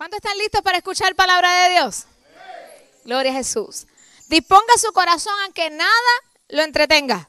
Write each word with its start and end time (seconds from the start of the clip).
¿Cuántos 0.00 0.16
están 0.16 0.38
listos 0.38 0.62
para 0.62 0.78
escuchar 0.78 1.14
palabra 1.14 1.64
de 1.64 1.72
Dios? 1.72 2.06
Gloria 3.04 3.32
a 3.32 3.34
Jesús. 3.34 3.86
Disponga 4.30 4.72
su 4.78 4.90
corazón 4.94 5.34
a 5.46 5.52
que 5.52 5.68
nada 5.68 5.90
lo 6.48 6.62
entretenga. 6.62 7.28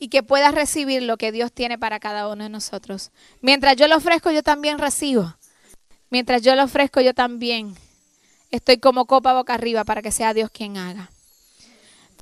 Y 0.00 0.08
que 0.08 0.24
pueda 0.24 0.50
recibir 0.50 1.04
lo 1.04 1.16
que 1.16 1.30
Dios 1.30 1.52
tiene 1.52 1.78
para 1.78 2.00
cada 2.00 2.26
uno 2.26 2.42
de 2.42 2.50
nosotros. 2.50 3.12
Mientras 3.40 3.76
yo 3.76 3.86
lo 3.86 3.98
ofrezco, 3.98 4.32
yo 4.32 4.42
también 4.42 4.80
recibo. 4.80 5.36
Mientras 6.10 6.42
yo 6.42 6.56
lo 6.56 6.64
ofrezco, 6.64 7.00
yo 7.00 7.14
también 7.14 7.76
estoy 8.50 8.78
como 8.78 9.06
copa 9.06 9.32
boca 9.32 9.54
arriba 9.54 9.84
para 9.84 10.02
que 10.02 10.10
sea 10.10 10.34
Dios 10.34 10.50
quien 10.50 10.76
haga. 10.76 11.08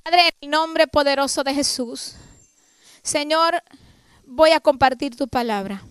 Padre, 0.03 0.27
en 0.27 0.35
el 0.43 0.51
nombre 0.51 0.89
poderoso 0.89 1.43
de 1.43 1.55
Jesús, 1.55 2.17
Señor, 3.03 3.63
voy 4.27 4.51
a 4.51 4.61
compartir 4.61 5.17
tu 5.17 5.27
palabra. 5.27 5.83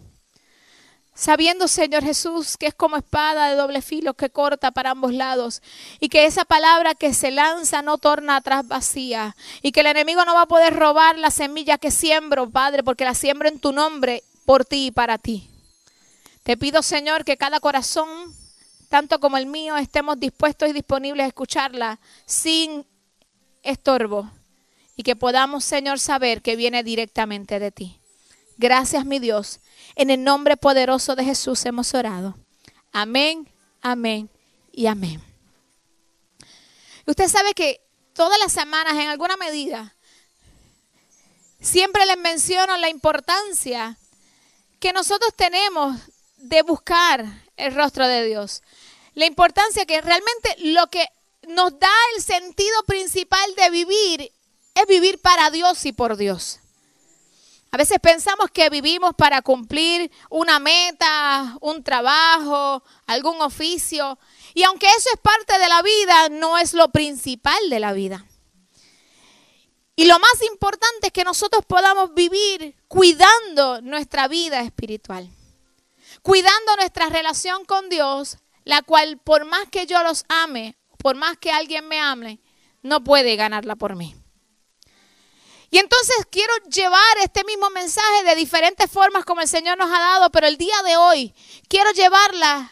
Sabiendo, 1.17 1.69
Señor 1.69 2.03
Jesús, 2.03 2.57
que 2.57 2.67
es 2.67 2.75
como 2.75 2.97
espada 2.97 3.47
de 3.47 3.55
doble 3.55 3.81
filo 3.81 4.15
que 4.15 4.29
corta 4.29 4.71
para 4.71 4.91
ambos 4.91 5.13
lados 5.13 5.61
y 6.01 6.09
que 6.09 6.25
esa 6.25 6.43
palabra 6.43 6.93
que 6.93 7.13
se 7.13 7.31
lanza 7.31 7.81
no 7.81 7.97
torna 7.97 8.35
atrás 8.35 8.67
vacía 8.67 9.33
y 9.61 9.71
que 9.71 9.79
el 9.79 9.85
enemigo 9.85 10.25
no 10.25 10.33
va 10.33 10.41
a 10.41 10.47
poder 10.47 10.75
robar 10.75 11.17
la 11.17 11.31
semilla 11.31 11.77
que 11.77 11.89
siembro, 11.89 12.49
Padre, 12.49 12.83
porque 12.83 13.05
la 13.05 13.13
siembro 13.13 13.47
en 13.47 13.61
tu 13.61 13.71
nombre, 13.71 14.23
por 14.43 14.65
ti 14.65 14.87
y 14.87 14.91
para 14.91 15.17
ti. 15.17 15.49
Te 16.43 16.57
pido, 16.57 16.83
Señor, 16.83 17.23
que 17.23 17.37
cada 17.37 17.61
corazón, 17.61 18.09
tanto 18.89 19.21
como 19.21 19.37
el 19.37 19.45
mío, 19.45 19.77
estemos 19.77 20.19
dispuestos 20.19 20.67
y 20.67 20.73
disponibles 20.73 21.23
a 21.23 21.27
escucharla 21.27 21.99
sin 22.25 22.85
estorbo 23.63 24.29
y 24.97 25.03
que 25.03 25.15
podamos, 25.15 25.63
Señor, 25.63 25.97
saber 25.97 26.41
que 26.41 26.57
viene 26.57 26.83
directamente 26.83 27.57
de 27.57 27.71
ti. 27.71 27.99
Gracias, 28.57 29.05
mi 29.05 29.19
Dios. 29.19 29.59
En 29.95 30.09
el 30.09 30.23
nombre 30.23 30.57
poderoso 30.57 31.15
de 31.15 31.25
Jesús 31.25 31.65
hemos 31.65 31.93
orado. 31.93 32.37
Amén, 32.91 33.49
amén 33.81 34.29
y 34.71 34.87
amén. 34.87 35.21
Usted 37.05 37.27
sabe 37.27 37.53
que 37.53 37.81
todas 38.13 38.39
las 38.39 38.53
semanas, 38.53 38.93
en 38.93 39.09
alguna 39.09 39.37
medida, 39.37 39.95
siempre 41.59 42.05
les 42.05 42.17
menciono 42.17 42.77
la 42.77 42.89
importancia 42.89 43.97
que 44.79 44.93
nosotros 44.93 45.33
tenemos 45.35 45.99
de 46.37 46.61
buscar 46.61 47.25
el 47.57 47.75
rostro 47.75 48.07
de 48.07 48.25
Dios. 48.25 48.63
La 49.13 49.25
importancia 49.25 49.85
que 49.85 50.01
realmente 50.01 50.55
lo 50.59 50.87
que 50.87 51.05
nos 51.47 51.77
da 51.79 51.91
el 52.15 52.23
sentido 52.23 52.83
principal 52.85 53.55
de 53.55 53.69
vivir 53.69 54.31
es 54.73 54.87
vivir 54.87 55.19
para 55.19 55.51
Dios 55.51 55.85
y 55.85 55.93
por 55.93 56.17
Dios. 56.17 56.59
A 57.75 57.77
veces 57.77 57.99
pensamos 57.99 58.51
que 58.51 58.69
vivimos 58.69 59.13
para 59.15 59.41
cumplir 59.41 60.09
una 60.29 60.59
meta, 60.59 61.57
un 61.59 61.83
trabajo, 61.83 62.81
algún 63.05 63.41
oficio. 63.41 64.17
Y 64.53 64.63
aunque 64.63 64.87
eso 64.87 65.09
es 65.13 65.19
parte 65.19 65.59
de 65.59 65.67
la 65.67 65.81
vida, 65.81 66.29
no 66.29 66.57
es 66.57 66.73
lo 66.73 66.87
principal 66.87 67.69
de 67.69 67.81
la 67.81 67.91
vida. 67.91 68.23
Y 69.97 70.05
lo 70.05 70.17
más 70.19 70.41
importante 70.49 71.07
es 71.07 71.11
que 71.11 71.25
nosotros 71.25 71.65
podamos 71.65 72.13
vivir 72.13 72.77
cuidando 72.87 73.81
nuestra 73.81 74.29
vida 74.29 74.61
espiritual, 74.61 75.29
cuidando 76.21 76.77
nuestra 76.77 77.09
relación 77.09 77.65
con 77.65 77.89
Dios, 77.89 78.37
la 78.63 78.83
cual 78.83 79.17
por 79.17 79.43
más 79.43 79.67
que 79.69 79.85
yo 79.85 80.01
los 80.01 80.23
ame 80.29 80.77
por 80.97 81.17
más 81.17 81.35
que 81.35 81.51
alguien 81.51 81.89
me 81.89 81.99
ame, 81.99 82.39
no 82.83 83.03
puede 83.03 83.35
ganarla 83.35 83.75
por 83.75 83.97
mí. 83.97 84.15
Y 85.69 85.77
entonces 85.77 86.15
quiero 86.29 86.53
llevar 86.69 87.17
este 87.23 87.43
mismo 87.43 87.69
mensaje 87.69 88.23
de 88.23 88.35
diferentes 88.35 88.89
formas 88.89 89.25
como 89.25 89.41
el 89.41 89.47
Señor 89.47 89.77
nos 89.77 89.91
ha 89.91 89.99
dado, 89.99 90.29
pero 90.29 90.47
el 90.47 90.57
día 90.57 90.75
de 90.85 90.97
hoy 90.97 91.33
quiero 91.67 91.91
llevarla 91.91 92.71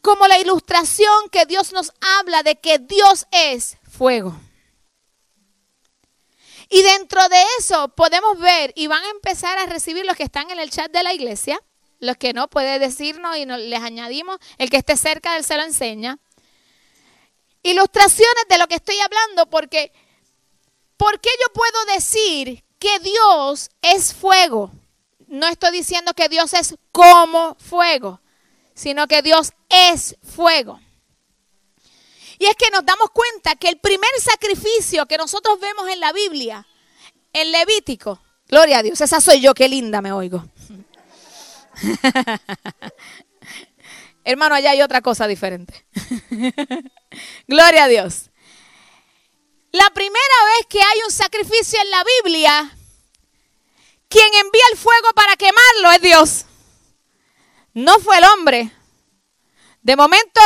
como 0.00 0.26
la 0.28 0.38
ilustración 0.38 1.28
que 1.30 1.46
Dios 1.46 1.72
nos 1.72 1.92
habla 2.18 2.42
de 2.42 2.56
que 2.56 2.78
Dios 2.78 3.26
es 3.30 3.78
fuego. 3.90 4.38
Y 6.70 6.82
dentro 6.82 7.26
de 7.28 7.42
eso 7.58 7.88
podemos 7.88 8.38
ver 8.38 8.72
y 8.76 8.86
van 8.86 9.02
a 9.02 9.10
empezar 9.10 9.58
a 9.58 9.66
recibir 9.66 10.04
los 10.04 10.16
que 10.16 10.24
están 10.24 10.50
en 10.50 10.60
el 10.60 10.70
chat 10.70 10.90
de 10.92 11.02
la 11.02 11.14
iglesia, 11.14 11.60
los 11.98 12.16
que 12.16 12.32
no 12.32 12.48
puede 12.48 12.78
decirnos 12.78 13.36
y 13.38 13.46
les 13.46 13.82
añadimos, 13.82 14.38
el 14.58 14.68
que 14.70 14.76
esté 14.76 14.96
cerca 14.96 15.34
del 15.34 15.44
se 15.44 15.56
lo 15.56 15.64
enseña 15.64 16.18
ilustraciones 17.62 18.44
de 18.48 18.58
lo 18.58 18.66
que 18.66 18.76
estoy 18.76 18.98
hablando 19.00 19.48
porque 19.50 19.92
¿por 20.98 21.18
qué 21.20 21.30
yo 21.40 21.52
puedo 21.54 21.86
decir 21.94 22.62
que 22.78 22.98
Dios 22.98 23.70
es 23.80 24.12
fuego? 24.12 24.70
No 25.26 25.46
estoy 25.46 25.72
diciendo 25.72 26.12
que 26.12 26.28
Dios 26.28 26.52
es 26.52 26.76
como 26.92 27.56
fuego, 27.58 28.20
sino 28.74 29.08
que 29.08 29.22
Dios 29.22 29.52
es 29.70 30.16
fuego. 30.22 30.80
Y 32.38 32.46
es 32.46 32.54
que 32.56 32.70
nos 32.70 32.84
damos 32.84 33.10
cuenta 33.10 33.56
que 33.56 33.68
el 33.68 33.78
primer 33.78 34.10
sacrificio 34.20 35.06
que 35.06 35.16
nosotros 35.16 35.58
vemos 35.58 35.88
en 35.88 36.00
la 36.00 36.12
Biblia, 36.12 36.66
en 37.32 37.50
Levítico, 37.50 38.20
gloria 38.46 38.78
a 38.78 38.82
Dios, 38.82 39.00
esa 39.00 39.20
soy 39.20 39.40
yo, 39.40 39.54
qué 39.54 39.68
linda 39.68 40.00
me 40.00 40.12
oigo. 40.12 40.44
Hermano, 44.24 44.54
allá 44.54 44.72
hay 44.72 44.82
otra 44.82 45.00
cosa 45.00 45.26
diferente. 45.26 45.86
Gloria 47.48 47.84
a 47.84 47.88
Dios. 47.88 48.30
La 49.72 49.90
primera 49.90 50.44
vez 50.56 50.66
que 50.66 50.80
hay 50.80 51.00
un 51.04 51.12
sacrificio 51.12 51.78
en 51.82 51.90
la 51.90 52.02
Biblia, 52.22 52.76
quien 54.08 54.34
envía 54.34 54.62
el 54.72 54.78
fuego 54.78 55.08
para 55.14 55.36
quemarlo 55.36 55.90
es 55.92 56.00
Dios. 56.00 56.44
No 57.74 57.98
fue 58.00 58.16
el 58.16 58.24
hombre. 58.24 58.72
De 59.82 59.94
momento 59.94 60.40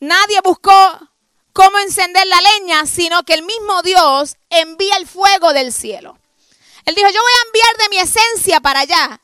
nadie 0.00 0.40
buscó 0.42 1.10
cómo 1.52 1.78
encender 1.80 2.26
la 2.26 2.40
leña, 2.40 2.86
sino 2.86 3.22
que 3.24 3.34
el 3.34 3.42
mismo 3.42 3.82
Dios 3.82 4.36
envía 4.48 4.96
el 4.96 5.06
fuego 5.06 5.52
del 5.52 5.70
cielo. 5.70 6.18
Él 6.86 6.94
dijo, 6.94 7.08
yo 7.10 7.20
voy 7.20 7.32
a 7.32 7.46
enviar 7.46 7.76
de 7.76 7.88
mi 7.90 7.98
esencia 7.98 8.60
para 8.60 8.80
allá. 8.80 9.20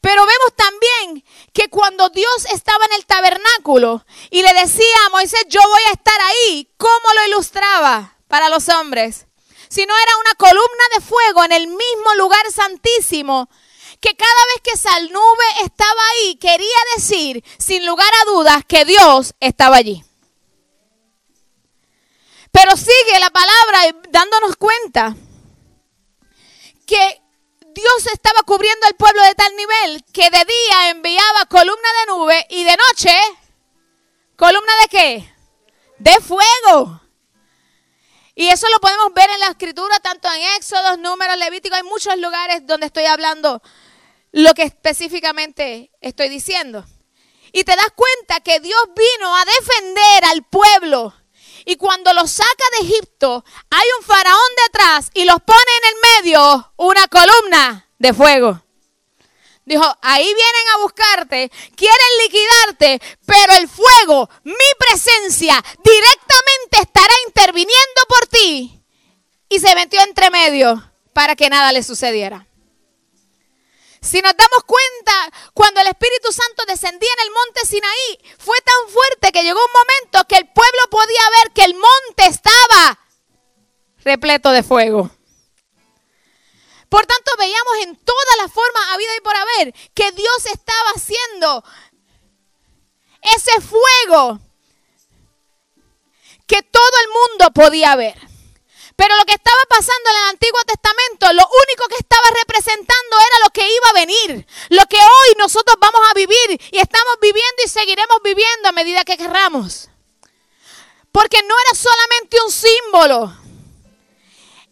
Pero 0.00 0.26
vemos 0.26 0.56
también 0.56 1.24
que 1.52 1.68
cuando 1.68 2.08
Dios 2.08 2.46
estaba 2.52 2.84
en 2.86 2.94
el 2.94 3.06
tabernáculo 3.06 4.04
y 4.30 4.42
le 4.42 4.52
decía 4.54 4.96
a 5.06 5.10
Moisés, 5.10 5.44
yo 5.48 5.60
voy 5.60 5.82
a 5.88 5.92
estar 5.92 6.20
ahí, 6.20 6.68
¿cómo 6.76 7.14
lo 7.14 7.26
ilustraba 7.28 8.16
para 8.30 8.48
los 8.48 8.68
hombres? 8.70 9.26
Si 9.68 9.84
no 9.84 9.94
era 9.94 10.16
una 10.20 10.34
columna 10.36 10.84
de 10.94 11.02
fuego 11.02 11.44
en 11.44 11.52
el 11.52 11.66
mismo 11.66 12.14
lugar 12.16 12.50
santísimo, 12.50 13.50
que 14.00 14.16
cada 14.16 14.44
vez 14.54 14.62
que 14.64 14.70
esa 14.70 14.98
nube 15.00 15.44
estaba 15.62 16.00
ahí, 16.12 16.36
quería 16.36 16.78
decir, 16.96 17.44
sin 17.58 17.84
lugar 17.84 18.10
a 18.22 18.30
dudas, 18.30 18.64
que 18.66 18.86
Dios 18.86 19.34
estaba 19.40 19.76
allí. 19.76 20.02
Pero 22.50 22.76
sigue 22.76 23.20
la 23.20 23.30
palabra 23.30 23.96
dándonos 24.10 24.56
cuenta 24.56 25.14
que 26.86 27.22
Dios 27.72 28.06
estaba 28.12 28.42
cubriendo 28.44 28.86
al 28.86 28.94
pueblo 28.94 29.22
de 29.22 29.34
tal 29.34 29.54
nivel 29.54 30.04
que 30.12 30.30
de 30.30 30.44
día 30.44 30.90
enviaba 30.90 31.46
columna 31.48 31.88
de 32.00 32.12
nube 32.12 32.46
y 32.50 32.64
de 32.64 32.76
noche, 32.76 33.16
columna 34.36 34.72
de 34.82 34.88
qué? 34.88 35.34
De 35.98 36.20
fuego. 36.20 37.00
Y 38.34 38.48
eso 38.48 38.66
lo 38.70 38.78
podemos 38.80 39.12
ver 39.14 39.28
en 39.30 39.40
la 39.40 39.48
escritura, 39.48 39.98
tanto 40.00 40.28
en 40.32 40.42
Éxodos, 40.56 40.98
Números, 40.98 41.36
Levíticos, 41.36 41.78
hay 41.78 41.84
muchos 41.84 42.16
lugares 42.18 42.66
donde 42.66 42.86
estoy 42.86 43.06
hablando 43.06 43.60
lo 44.32 44.54
que 44.54 44.62
específicamente 44.62 45.90
estoy 46.00 46.28
diciendo. 46.28 46.84
Y 47.52 47.64
te 47.64 47.74
das 47.74 47.92
cuenta 47.94 48.40
que 48.40 48.60
Dios 48.60 48.80
vino 48.94 49.36
a 49.36 49.44
defender 49.44 50.24
al 50.30 50.42
pueblo 50.44 51.14
y 51.64 51.76
cuando 51.76 52.12
los 52.14 52.30
saca 52.30 52.64
de 52.78 52.86
Egipto, 52.86 53.44
hay 53.70 53.86
un 53.98 54.04
faraón 54.04 54.38
detrás 54.66 55.10
y 55.14 55.24
los 55.24 55.40
pone 55.42 55.58
en 55.82 55.88
el 55.88 56.24
medio 56.24 56.72
una 56.76 57.06
columna 57.08 57.88
de 57.98 58.14
fuego. 58.14 58.62
Dijo, 59.70 59.84
ahí 60.02 60.24
vienen 60.24 60.68
a 60.74 60.78
buscarte, 60.78 61.52
quieren 61.76 62.08
liquidarte, 62.24 63.00
pero 63.24 63.52
el 63.52 63.68
fuego, 63.68 64.28
mi 64.42 64.54
presencia, 64.80 65.62
directamente 65.84 66.80
estará 66.80 67.14
interviniendo 67.28 68.00
por 68.08 68.26
ti. 68.26 68.82
Y 69.48 69.60
se 69.60 69.72
metió 69.76 70.02
entre 70.02 70.28
medio 70.30 70.92
para 71.12 71.36
que 71.36 71.48
nada 71.48 71.70
le 71.70 71.84
sucediera. 71.84 72.48
Si 74.02 74.20
nos 74.20 74.36
damos 74.36 74.64
cuenta, 74.66 75.30
cuando 75.54 75.80
el 75.82 75.86
Espíritu 75.86 76.32
Santo 76.32 76.64
descendía 76.66 77.12
en 77.12 77.26
el 77.28 77.32
monte 77.32 77.64
Sinaí, 77.64 78.34
fue 78.40 78.60
tan 78.62 78.92
fuerte 78.92 79.30
que 79.30 79.44
llegó 79.44 79.60
un 79.64 79.72
momento 79.72 80.26
que 80.26 80.34
el 80.34 80.48
pueblo 80.48 80.80
podía 80.90 81.22
ver 81.38 81.52
que 81.52 81.62
el 81.62 81.74
monte 81.74 82.26
estaba 82.26 82.98
repleto 84.02 84.50
de 84.50 84.64
fuego. 84.64 85.12
Por 86.90 87.06
tanto, 87.06 87.30
veíamos 87.38 87.76
en 87.84 87.96
todas 87.96 88.36
las 88.38 88.52
formas 88.52 88.82
habidas 88.90 89.16
y 89.16 89.20
por 89.20 89.36
haber 89.36 89.72
que 89.94 90.12
Dios 90.12 90.46
estaba 90.46 90.90
haciendo 90.96 91.64
ese 93.22 93.60
fuego 93.60 94.40
que 96.46 96.62
todo 96.62 96.92
el 97.04 97.08
mundo 97.08 97.52
podía 97.54 97.94
ver. 97.94 98.18
Pero 98.96 99.16
lo 99.16 99.24
que 99.24 99.34
estaba 99.34 99.62
pasando 99.68 100.10
en 100.10 100.16
el 100.16 100.24
Antiguo 100.30 100.60
Testamento, 100.66 101.32
lo 101.32 101.48
único 101.48 101.86
que 101.88 101.96
estaba 102.00 102.26
representando 102.38 103.16
era 103.18 103.44
lo 103.44 103.50
que 103.50 103.62
iba 103.62 103.88
a 103.88 103.92
venir. 103.92 104.46
Lo 104.68 104.84
que 104.86 104.98
hoy 104.98 105.34
nosotros 105.38 105.76
vamos 105.80 106.00
a 106.10 106.14
vivir 106.14 106.60
y 106.72 106.78
estamos 106.78 107.14
viviendo 107.22 107.62
y 107.64 107.68
seguiremos 107.68 108.18
viviendo 108.22 108.68
a 108.68 108.72
medida 108.72 109.04
que 109.04 109.16
querramos. 109.16 109.88
Porque 111.12 111.40
no 111.42 111.54
era 111.66 111.78
solamente 111.78 112.36
un 112.44 112.52
símbolo. 112.52 113.39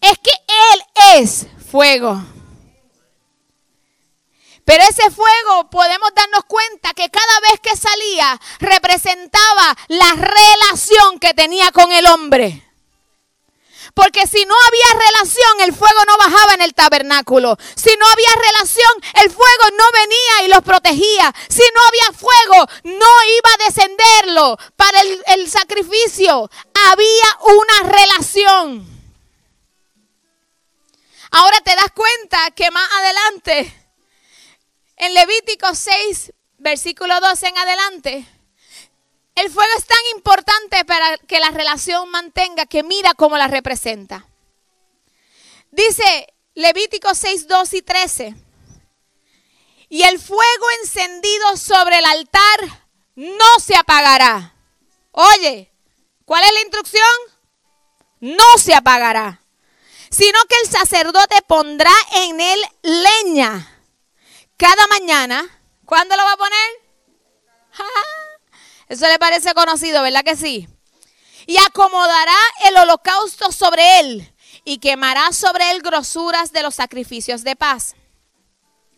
Es 0.00 0.18
que 0.18 0.30
Él 0.30 1.20
es 1.20 1.46
fuego. 1.70 2.22
Pero 4.68 4.84
ese 4.84 5.10
fuego 5.10 5.70
podemos 5.70 6.10
darnos 6.14 6.44
cuenta 6.46 6.92
que 6.92 7.08
cada 7.08 7.40
vez 7.40 7.58
que 7.62 7.74
salía 7.74 8.38
representaba 8.58 9.74
la 9.88 10.12
relación 10.12 11.18
que 11.18 11.32
tenía 11.32 11.72
con 11.72 11.90
el 11.90 12.06
hombre. 12.06 12.68
Porque 13.94 14.26
si 14.26 14.44
no 14.44 14.54
había 14.66 15.06
relación, 15.06 15.60
el 15.60 15.74
fuego 15.74 16.04
no 16.06 16.18
bajaba 16.18 16.52
en 16.52 16.60
el 16.60 16.74
tabernáculo. 16.74 17.56
Si 17.74 17.96
no 17.98 18.06
había 18.06 18.28
relación, 18.52 18.92
el 19.22 19.30
fuego 19.30 19.64
no 19.78 19.84
venía 19.92 20.44
y 20.44 20.48
los 20.48 20.62
protegía. 20.62 21.34
Si 21.48 21.62
no 21.74 21.80
había 21.88 22.18
fuego, 22.18 22.66
no 22.84 23.06
iba 23.38 23.50
a 23.54 23.64
descenderlo 23.64 24.58
para 24.76 25.00
el, 25.00 25.22
el 25.28 25.50
sacrificio. 25.50 26.50
Había 26.74 27.38
una 27.40 27.90
relación. 27.90 28.97
Ahora 31.30 31.60
te 31.60 31.74
das 31.74 31.90
cuenta 31.94 32.50
que 32.52 32.70
más 32.70 32.88
adelante 32.92 33.92
en 34.96 35.14
Levítico 35.14 35.74
6, 35.74 36.32
versículo 36.58 37.20
12 37.20 37.48
en 37.48 37.58
adelante, 37.58 38.26
el 39.34 39.50
fuego 39.50 39.70
es 39.76 39.86
tan 39.86 39.98
importante 40.16 40.84
para 40.84 41.16
que 41.18 41.38
la 41.38 41.50
relación 41.50 42.10
mantenga 42.10 42.66
que 42.66 42.82
mira 42.82 43.14
cómo 43.14 43.36
la 43.36 43.46
representa. 43.46 44.26
Dice 45.70 46.34
Levítico 46.54 47.14
6, 47.14 47.46
2 47.46 47.74
y 47.74 47.82
13. 47.82 48.34
Y 49.90 50.02
el 50.02 50.18
fuego 50.18 50.66
encendido 50.82 51.56
sobre 51.56 51.98
el 51.98 52.04
altar 52.04 52.88
no 53.14 53.60
se 53.60 53.76
apagará. 53.76 54.54
Oye, 55.12 55.72
¿cuál 56.24 56.42
es 56.44 56.52
la 56.52 56.60
instrucción? 56.62 57.04
No 58.20 58.58
se 58.58 58.74
apagará, 58.74 59.42
sino 60.10 60.38
que 60.48 60.56
el 60.64 60.70
sacerdote 60.70 61.36
pondrá 61.46 61.92
en 62.16 62.40
él 62.40 62.60
leña 62.82 63.82
cada 64.56 64.86
mañana. 64.88 65.46
¿Cuándo 65.84 66.16
lo 66.16 66.22
va 66.22 66.32
a 66.32 66.36
poner? 66.36 66.70
Eso 68.88 69.06
le 69.08 69.18
parece 69.18 69.54
conocido, 69.54 70.02
¿verdad 70.02 70.24
que 70.24 70.36
sí? 70.36 70.68
Y 71.46 71.56
acomodará 71.58 72.36
el 72.64 72.76
holocausto 72.76 73.52
sobre 73.52 74.00
él 74.00 74.34
y 74.64 74.78
quemará 74.78 75.32
sobre 75.32 75.70
él 75.70 75.80
grosuras 75.80 76.52
de 76.52 76.62
los 76.62 76.74
sacrificios 76.74 77.42
de 77.42 77.56
paz. 77.56 77.94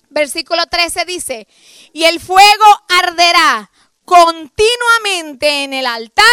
Versículo 0.09 0.67
13 0.67 1.05
dice, 1.05 1.47
y 1.93 2.05
el 2.05 2.19
fuego 2.19 2.65
arderá 2.89 3.71
continuamente 4.05 5.63
en 5.63 5.73
el 5.73 5.87
altar 5.87 6.25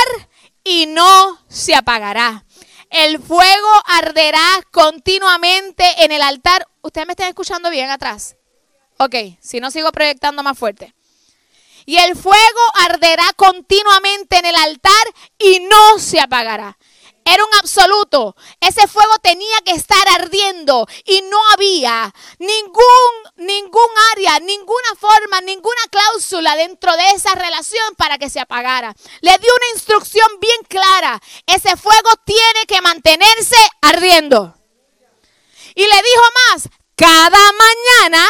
y 0.63 0.87
no 0.87 1.39
se 1.47 1.75
apagará. 1.75 2.46
El 2.89 3.21
fuego 3.21 3.69
arderá 3.85 4.61
continuamente 4.71 5.83
en 6.03 6.11
el 6.11 6.21
altar. 6.21 6.67
¿Ustedes 6.81 7.07
me 7.07 7.13
están 7.13 7.27
escuchando 7.27 7.69
bien 7.69 7.89
atrás? 7.89 8.35
Ok, 8.97 9.15
si 9.41 9.59
no 9.59 9.71
sigo 9.71 9.91
proyectando 9.91 10.41
más 10.43 10.57
fuerte. 10.57 10.93
Y 11.85 11.97
el 11.97 12.15
fuego 12.15 12.61
arderá 12.85 13.25
continuamente 13.35 14.37
en 14.37 14.45
el 14.45 14.55
altar 14.55 15.07
y 15.37 15.59
no 15.59 15.99
se 15.99 16.19
apagará. 16.19 16.77
Era 17.27 17.43
un 17.43 17.53
absoluto. 17.59 18.35
Ese 18.61 18.87
fuego 18.87 19.13
tenía 19.21 19.57
que 19.65 19.73
estar 19.73 20.07
ardiendo 20.19 20.87
y 21.05 21.21
no 21.23 21.37
había 21.53 22.13
ningún, 22.39 23.11
ningún 23.35 23.89
área, 24.13 24.39
ninguna 24.39 24.95
forma, 24.97 25.41
ninguna 25.41 25.81
cláusula 25.91 26.55
dentro 26.55 26.95
de 26.95 27.09
esa 27.15 27.35
relación 27.35 27.95
para 27.97 28.17
que 28.17 28.29
se 28.29 28.39
apagara. 28.39 28.95
Le 29.19 29.37
dio 29.39 29.51
una 29.55 29.73
instrucción 29.73 30.27
bien 30.39 30.61
clara. 30.69 31.21
Ese 31.45 31.75
fuego 31.75 32.09
tiene 32.25 32.65
que 32.65 32.81
mantenerse 32.81 33.57
ardiendo. 33.81 34.55
Y 35.75 35.81
le 35.81 35.87
dijo 35.87 36.23
más, 36.51 36.69
cada 36.95 37.37
mañana 37.37 38.25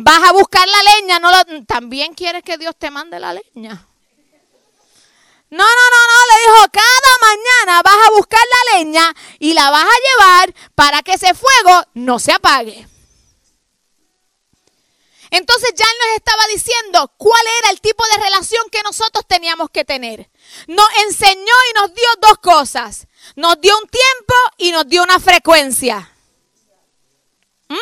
Vas 0.00 0.22
a 0.22 0.32
buscar 0.32 0.64
la 0.68 0.92
leña, 0.94 1.18
no 1.18 1.28
también 1.66 2.14
quieres 2.14 2.44
que 2.44 2.56
Dios 2.56 2.76
te 2.78 2.88
mande 2.88 3.18
la 3.18 3.34
leña. 3.34 3.87
No, 5.50 5.64
no, 5.64 5.64
no, 5.64 6.00
no, 6.08 6.18
le 6.28 6.40
dijo, 6.42 6.72
cada 6.72 7.12
mañana 7.22 7.82
vas 7.82 8.06
a 8.06 8.10
buscar 8.12 8.40
la 8.40 8.78
leña 8.78 9.14
y 9.38 9.54
la 9.54 9.70
vas 9.70 9.84
a 9.84 9.86
llevar 9.86 10.54
para 10.74 11.02
que 11.02 11.14
ese 11.14 11.32
fuego 11.34 11.84
no 11.94 12.18
se 12.18 12.32
apague. 12.32 12.86
Entonces 15.30 15.72
ya 15.74 15.84
nos 15.84 16.16
estaba 16.16 16.42
diciendo 16.52 17.12
cuál 17.16 17.42
era 17.60 17.70
el 17.70 17.80
tipo 17.80 18.04
de 18.06 18.24
relación 18.24 18.68
que 18.70 18.82
nosotros 18.82 19.24
teníamos 19.26 19.70
que 19.70 19.84
tener. 19.84 20.30
Nos 20.66 20.88
enseñó 21.04 21.52
y 21.70 21.74
nos 21.74 21.94
dio 21.94 22.08
dos 22.20 22.38
cosas. 22.38 23.06
Nos 23.36 23.60
dio 23.60 23.76
un 23.76 23.88
tiempo 23.88 24.34
y 24.56 24.72
nos 24.72 24.88
dio 24.88 25.02
una 25.02 25.20
frecuencia. 25.20 26.12
¿Mm? 27.68 27.76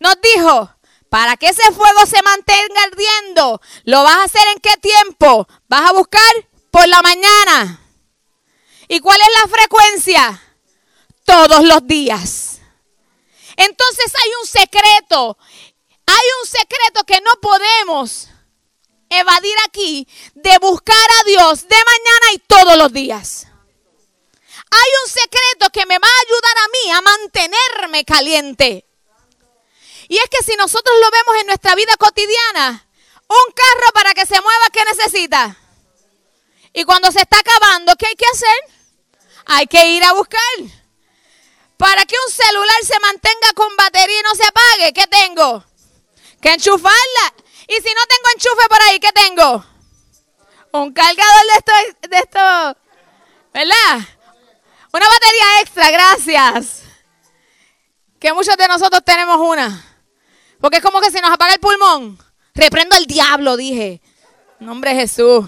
Nos 0.00 0.16
dijo, 0.20 0.70
para 1.08 1.36
que 1.36 1.48
ese 1.48 1.72
fuego 1.72 2.06
se 2.06 2.22
mantenga 2.22 2.82
ardiendo, 2.82 3.60
¿lo 3.84 4.02
vas 4.02 4.16
a 4.16 4.24
hacer 4.24 4.46
en 4.52 4.60
qué 4.60 4.76
tiempo? 4.76 5.48
¿Vas 5.68 5.90
a 5.90 5.92
buscar? 5.92 6.48
Por 6.70 6.86
la 6.86 7.00
mañana. 7.02 7.80
¿Y 8.88 9.00
cuál 9.00 9.18
es 9.20 9.42
la 9.42 9.48
frecuencia? 9.48 10.42
Todos 11.24 11.64
los 11.64 11.86
días. 11.86 12.58
Entonces 13.56 14.12
hay 14.14 14.30
un 14.40 14.46
secreto. 14.46 15.38
Hay 16.06 16.26
un 16.42 16.48
secreto 16.48 17.04
que 17.04 17.20
no 17.20 17.32
podemos 17.40 18.28
evadir 19.10 19.54
aquí 19.66 20.06
de 20.34 20.58
buscar 20.58 20.96
a 21.20 21.24
Dios 21.24 21.62
de 21.62 21.76
mañana 21.76 22.32
y 22.34 22.38
todos 22.38 22.76
los 22.76 22.92
días. 22.92 23.46
Hay 24.70 24.90
un 25.04 25.10
secreto 25.10 25.70
que 25.70 25.86
me 25.86 25.98
va 25.98 26.06
a 26.06 26.20
ayudar 26.26 26.58
a 26.58 26.68
mí 26.68 26.92
a 26.92 27.00
mantenerme 27.00 28.04
caliente. 28.04 28.87
Y 30.08 30.16
es 30.16 30.24
que 30.30 30.42
si 30.42 30.56
nosotros 30.56 30.96
lo 31.00 31.10
vemos 31.10 31.40
en 31.40 31.46
nuestra 31.48 31.74
vida 31.74 31.96
cotidiana, 31.98 32.86
un 33.28 33.52
carro 33.52 33.92
para 33.92 34.14
que 34.14 34.24
se 34.24 34.40
mueva, 34.40 34.70
¿qué 34.72 34.84
necesita? 34.86 35.56
Y 36.72 36.84
cuando 36.84 37.12
se 37.12 37.20
está 37.20 37.38
acabando, 37.38 37.94
¿qué 37.96 38.06
hay 38.06 38.16
que 38.16 38.26
hacer? 38.32 38.58
Hay 39.46 39.66
que 39.66 39.84
ir 39.86 40.02
a 40.04 40.14
buscar. 40.14 40.40
Para 41.76 42.06
que 42.06 42.14
un 42.26 42.32
celular 42.32 42.84
se 42.84 42.98
mantenga 43.00 43.52
con 43.54 43.76
batería 43.76 44.18
y 44.18 44.22
no 44.22 44.34
se 44.34 44.44
apague, 44.44 44.92
¿qué 44.94 45.06
tengo? 45.06 45.64
Que 46.40 46.54
enchufarla. 46.54 47.34
Y 47.68 47.74
si 47.74 47.94
no 47.94 48.00
tengo 48.06 48.30
enchufe 48.34 48.68
por 48.68 48.82
ahí, 48.82 49.00
¿qué 49.00 49.12
tengo? 49.12 49.64
Un 50.72 50.92
cargador 50.92 51.42
de 51.46 51.58
esto, 51.58 51.72
de 52.08 52.18
esto, 52.18 52.80
¿verdad? 53.52 54.08
Una 54.92 55.06
batería 55.06 55.60
extra, 55.60 55.90
gracias. 55.90 56.82
Que 58.18 58.32
muchos 58.32 58.56
de 58.56 58.68
nosotros 58.68 59.02
tenemos 59.04 59.36
una. 59.38 59.87
Porque 60.60 60.78
es 60.78 60.82
como 60.82 61.00
que 61.00 61.10
se 61.10 61.20
nos 61.20 61.30
apaga 61.30 61.54
el 61.54 61.60
pulmón. 61.60 62.18
Reprendo 62.54 62.96
al 62.96 63.06
diablo, 63.06 63.56
dije. 63.56 64.00
Nombre 64.58 64.94
Jesús. 64.94 65.46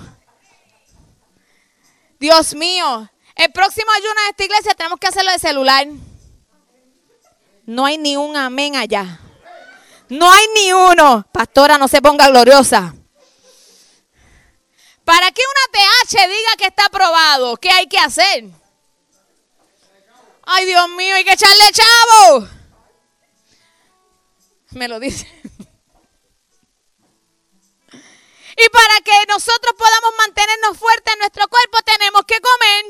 Dios 2.19 2.55
mío. 2.55 3.11
El 3.35 3.51
próximo 3.53 3.91
ayuno 3.93 4.23
de 4.25 4.31
esta 4.31 4.45
iglesia 4.45 4.75
tenemos 4.75 4.99
que 5.01 5.09
hacerlo 5.09 5.33
de 5.33 5.39
celular. 5.39 5.87
No 7.67 7.87
hay 7.87 7.99
ni 7.99 8.17
un 8.17 8.37
amén 8.37 8.77
allá. 8.77 9.21
No 10.09 10.31
hay 10.31 10.47
ni 10.55 10.73
uno. 10.73 11.27
Pastora, 11.33 11.79
no 11.79 11.89
se 11.89 12.03
ponga 12.03 12.29
gloriosa. 12.29 12.95
Para 15.05 15.31
que 15.33 15.43
una 15.43 15.81
TH 15.81 16.29
diga 16.29 16.57
que 16.59 16.67
está 16.67 16.87
aprobado, 16.87 17.57
¿qué 17.57 17.71
hay 17.71 17.87
que 17.89 17.99
hacer? 17.99 18.45
Ay, 20.45 20.67
Dios 20.67 20.89
mío, 20.91 21.15
hay 21.15 21.25
que 21.25 21.33
echarle 21.33 21.65
chavo. 21.73 22.60
Me 24.73 24.89
lo 24.89 25.01
dice. 25.01 25.27
Y 28.57 28.69
para 28.69 29.01
que 29.03 29.27
nosotros 29.29 29.75
podamos 29.77 30.11
mantenernos 30.19 30.77
fuertes 30.77 31.15
en 31.15 31.21
nuestro 31.21 31.49
cuerpo, 31.49 31.79
tenemos 31.85 32.23
que 32.27 32.41
comer. 32.41 32.85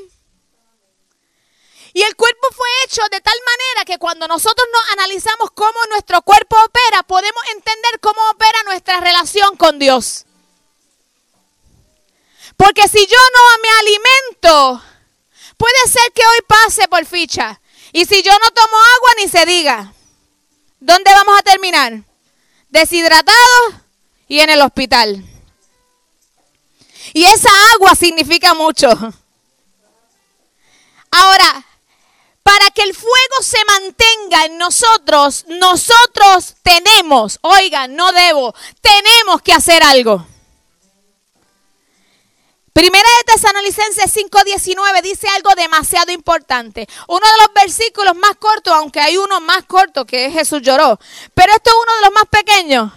Y 1.93 2.03
el 2.03 2.17
cuerpo 2.17 2.49
fue 2.53 2.69
hecho 2.85 3.03
de 3.11 3.21
tal 3.21 3.39
manera 3.45 3.85
que 3.85 3.99
cuando 3.99 4.27
nosotros 4.29 4.67
nos 4.73 4.93
analizamos 4.93 5.51
cómo 5.53 5.79
nuestro 5.91 6.23
cuerpo 6.23 6.57
opera, 6.65 7.03
podemos 7.05 7.43
entender 7.55 8.01
cómo 8.01 8.21
opera 8.31 8.63
nuestra 8.65 9.01
relación 9.01 9.57
con 9.57 9.79
Dios. 9.79 10.25
Porque 12.57 12.89
si 12.89 13.07
yo 13.07 13.17
no 13.35 13.63
me 13.63 13.69
alimento, 13.71 14.83
puede 15.57 15.89
ser 15.89 16.13
que 16.13 16.27
hoy 16.27 16.39
pase 16.47 16.89
por 16.89 17.05
ficha. 17.07 17.61
Y 17.93 18.05
si 18.05 18.23
yo 18.23 18.33
no 18.33 18.51
tomo 18.51 18.77
agua, 18.97 19.11
ni 19.19 19.29
se 19.29 19.47
diga. 19.47 19.95
¿Dónde 20.81 21.13
vamos 21.13 21.39
a 21.39 21.43
terminar? 21.43 22.03
Deshidratados 22.71 23.75
y 24.27 24.41
en 24.41 24.51
el 24.51 24.63
hospital. 24.63 25.23
Y 27.13 27.25
esa 27.25 27.51
agua 27.75 27.95
significa 27.95 28.55
mucho. 28.55 28.89
Ahora, 31.11 31.67
para 32.43 32.71
que 32.71 32.83
el 32.83 32.95
fuego 32.95 33.43
se 33.43 33.59
mantenga 33.67 34.47
en 34.47 34.57
nosotros, 34.57 35.45
nosotros 35.49 36.55
tenemos, 36.63 37.39
oigan, 37.43 37.95
no 37.95 38.11
debo, 38.13 38.55
tenemos 38.81 39.43
que 39.43 39.53
hacer 39.53 39.83
algo. 39.83 40.27
Primera 42.73 43.09
de 43.19 43.33
Tesalonicenses 43.33 44.13
5:19 44.13 45.03
dice 45.03 45.27
algo 45.29 45.55
demasiado 45.57 46.13
importante. 46.13 46.87
Uno 47.09 47.27
de 47.27 47.39
los 47.43 47.55
versículos 47.55 48.15
más 48.17 48.37
cortos, 48.39 48.73
aunque 48.73 49.01
hay 49.01 49.17
uno 49.17 49.41
más 49.41 49.65
corto 49.65 50.07
que 50.07 50.31
Jesús 50.31 50.63
lloró, 50.63 50.99
pero 51.35 51.53
esto 51.53 51.71
es 51.71 51.77
uno 51.83 51.95
de 51.97 52.01
los 52.03 52.13
más 52.13 52.27
pequeños. 52.31 52.93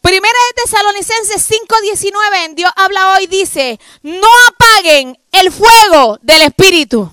Primera 0.00 0.38
de 0.48 0.62
Tesalonicenses 0.62 1.42
5:19 1.42 2.44
en 2.44 2.54
Dios 2.54 2.72
habla 2.76 3.12
hoy 3.12 3.26
dice, 3.26 3.78
"No 4.02 4.28
apaguen 4.48 5.18
el 5.32 5.52
fuego 5.52 6.18
del 6.22 6.42
espíritu." 6.42 7.12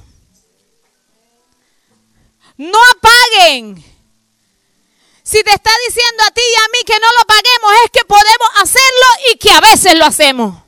No 2.57 2.79
apaguen. 2.95 3.83
Si 5.23 5.43
te 5.43 5.51
está 5.51 5.71
diciendo 5.87 6.23
a 6.25 6.31
ti 6.31 6.41
y 6.41 6.55
a 6.55 6.67
mí 6.71 6.79
que 6.85 6.99
no 6.99 7.07
lo 7.19 7.25
paguemos, 7.27 7.73
es 7.83 7.91
que 7.91 8.05
podemos 8.05 8.49
hacerlo 8.61 9.33
y 9.33 9.37
que 9.37 9.51
a 9.51 9.59
veces 9.59 9.95
lo 9.95 10.05
hacemos. 10.05 10.64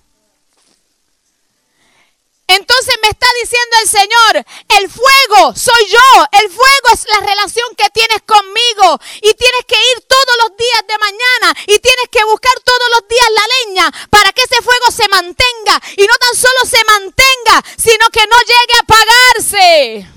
Entonces 2.57 2.95
me 3.03 3.09
está 3.09 3.27
diciendo 3.41 3.75
el 3.83 3.87
Señor, 3.87 4.45
el 4.79 4.89
fuego 4.89 5.53
soy 5.55 5.85
yo, 5.89 6.25
el 6.41 6.49
fuego 6.49 6.87
es 6.91 7.05
la 7.05 7.19
relación 7.19 7.67
que 7.77 7.87
tienes 7.91 8.23
conmigo 8.25 8.99
y 9.17 9.31
tienes 9.33 9.63
que 9.67 9.75
ir 9.75 10.05
todos 10.07 10.35
los 10.41 10.57
días 10.57 10.83
de 10.87 10.97
mañana 10.97 11.59
y 11.67 11.77
tienes 11.77 12.09
que 12.11 12.23
buscar 12.23 12.59
todos 12.61 12.89
los 12.95 13.07
días 13.07 13.29
la 13.29 13.45
leña 13.57 14.07
para 14.09 14.31
que 14.33 14.41
ese 14.41 14.61
fuego 14.63 14.89
se 14.89 15.07
mantenga 15.07 15.81
y 15.97 16.07
no 16.07 16.17
tan 16.17 16.35
solo 16.35 16.65
se 16.65 16.83
mantenga, 16.85 17.63
sino 17.77 18.09
que 18.09 18.25
no 18.25 18.37
llegue 18.39 18.73
a 18.73 18.81
apagarse. 18.81 20.07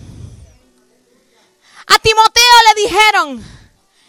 A 1.88 1.98
Timoteo 1.98 2.56
le 2.68 2.82
dijeron, 2.82 3.60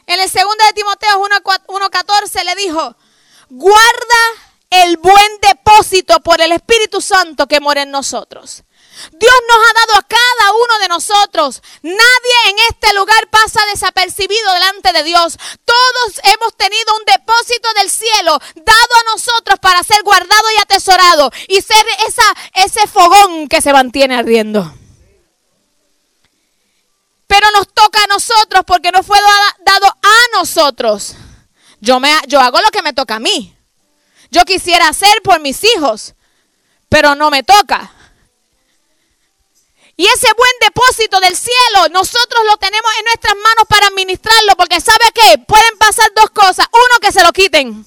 en 0.07 0.19
el 0.21 0.29
segundo 0.29 0.63
de 0.65 0.73
Timoteo 0.73 1.19
1.14 1.19 2.43
le 2.45 2.55
dijo, 2.55 2.95
guarda 3.49 4.50
el 4.71 4.97
buen 4.97 5.39
depósito 5.41 6.21
por 6.21 6.41
el 6.41 6.53
Espíritu 6.53 7.01
Santo 7.01 7.45
que 7.45 7.59
mora 7.59 7.83
en 7.83 7.91
nosotros. 7.91 8.63
Dios 9.11 9.33
nos 9.47 9.57
ha 9.57 9.73
dado 9.73 9.99
a 9.99 10.07
cada 10.07 10.53
uno 10.53 10.79
de 10.79 10.87
nosotros. 10.87 11.61
Nadie 11.81 12.49
en 12.49 12.59
este 12.69 12.93
lugar 12.93 13.29
pasa 13.29 13.65
desapercibido 13.71 14.53
delante 14.53 14.93
de 14.93 15.03
Dios. 15.03 15.37
Todos 15.65 16.21
hemos 16.23 16.55
tenido 16.55 16.95
un 16.97 17.05
depósito 17.05 17.69
del 17.79 17.89
cielo 17.89 18.39
dado 18.55 18.95
a 18.99 19.11
nosotros 19.13 19.59
para 19.59 19.83
ser 19.83 20.03
guardado 20.03 20.51
y 20.55 20.61
atesorado 20.61 21.31
y 21.47 21.61
ser 21.61 21.85
ese 22.53 22.87
fogón 22.87 23.47
que 23.47 23.61
se 23.61 23.73
mantiene 23.73 24.15
ardiendo. 24.15 24.73
Pero 27.27 27.47
nos 27.51 27.73
toca 27.73 28.03
a 28.03 28.07
nosotros 28.07 28.63
porque 28.65 28.91
no 28.91 29.03
fue 29.03 29.19
dado 29.65 29.87
a 29.87 30.37
nosotros. 30.37 31.15
Yo, 31.79 31.99
me, 31.99 32.13
yo 32.27 32.39
hago 32.39 32.59
lo 32.61 32.69
que 32.71 32.81
me 32.81 32.93
toca 32.93 33.15
a 33.15 33.19
mí. 33.19 33.55
Yo 34.31 34.43
quisiera 34.45 34.87
hacer 34.87 35.21
por 35.23 35.39
mis 35.39 35.63
hijos, 35.63 36.15
pero 36.89 37.13
no 37.15 37.29
me 37.29 37.43
toca. 37.43 37.93
Y 39.95 40.05
ese 40.07 40.27
buen 40.35 40.51
depósito 40.61 41.19
del 41.19 41.35
cielo, 41.35 41.89
nosotros 41.91 42.41
lo 42.47 42.57
tenemos 42.57 42.91
en 42.97 43.05
nuestras 43.05 43.35
manos 43.35 43.65
para 43.69 43.87
administrarlo, 43.87 44.55
porque 44.57 44.81
¿sabe 44.81 45.05
qué? 45.13 45.37
Pueden 45.37 45.77
pasar 45.77 46.09
dos 46.15 46.31
cosas. 46.31 46.65
Uno, 46.71 46.99
que 46.99 47.11
se 47.11 47.23
lo 47.23 47.31
quiten. 47.31 47.85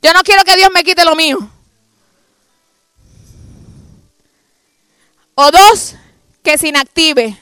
Yo 0.00 0.12
no 0.12 0.22
quiero 0.22 0.44
que 0.44 0.56
Dios 0.56 0.70
me 0.72 0.84
quite 0.84 1.04
lo 1.04 1.14
mío. 1.16 1.38
O 5.34 5.50
dos, 5.50 5.94
que 6.42 6.56
se 6.56 6.68
inactive 6.68 7.36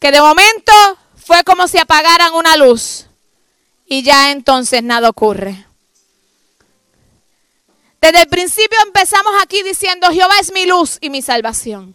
que 0.00 0.10
de 0.10 0.20
momento 0.20 0.72
fue 1.14 1.44
como 1.44 1.68
si 1.68 1.78
apagaran 1.78 2.32
una 2.32 2.56
luz 2.56 3.06
y 3.86 4.02
ya 4.02 4.32
entonces 4.32 4.82
nada 4.82 5.10
ocurre. 5.10 5.66
Desde 8.00 8.22
el 8.22 8.28
principio 8.28 8.78
empezamos 8.82 9.32
aquí 9.42 9.62
diciendo, 9.62 10.08
Jehová 10.10 10.38
es 10.40 10.52
mi 10.52 10.64
luz 10.64 10.98
y 11.00 11.10
mi 11.10 11.20
salvación. 11.20 11.94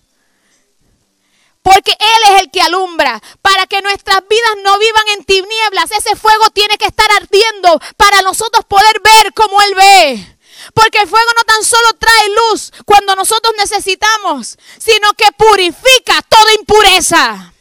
Porque 1.64 1.92
Él 1.94 2.36
es 2.36 2.42
el 2.44 2.52
que 2.52 2.62
alumbra. 2.62 3.20
Para 3.42 3.66
que 3.66 3.82
nuestras 3.82 4.20
vidas 4.30 4.56
no 4.64 4.78
vivan 4.78 5.08
en 5.18 5.26
tinieblas, 5.26 5.92
ese 5.92 6.16
fuego 6.16 6.52
tiene 6.52 6.78
que 6.78 6.86
estar 6.86 7.08
ardiendo 7.20 7.80
para 7.98 8.22
nosotros 8.22 8.64
poder 8.66 9.02
ver 9.02 9.34
como 9.34 9.60
Él 9.64 9.74
ve. 9.74 10.38
Porque 10.76 11.00
el 11.00 11.08
fuego 11.08 11.32
no 11.36 11.44
tan 11.44 11.64
solo 11.64 11.94
trae 11.94 12.30
luz 12.52 12.72
cuando 12.86 13.16
nosotros 13.16 13.56
necesitamos, 13.58 14.58
sino 14.78 15.12
que 15.14 15.32
purifica 15.32 16.22
toda 16.30 16.54
impureza. 16.60 17.52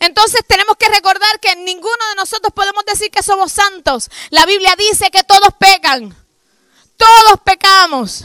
Entonces 0.00 0.40
tenemos 0.48 0.76
que 0.76 0.88
recordar 0.88 1.38
que 1.38 1.54
ninguno 1.54 2.08
de 2.10 2.16
nosotros 2.16 2.52
podemos 2.52 2.84
decir 2.84 3.12
que 3.12 3.22
somos 3.22 3.52
santos. 3.52 4.10
La 4.30 4.44
Biblia 4.46 4.74
dice 4.76 5.12
que 5.12 5.22
todos 5.22 5.50
pecan. 5.60 6.25
Todos 6.96 7.40
pecamos. 7.44 8.24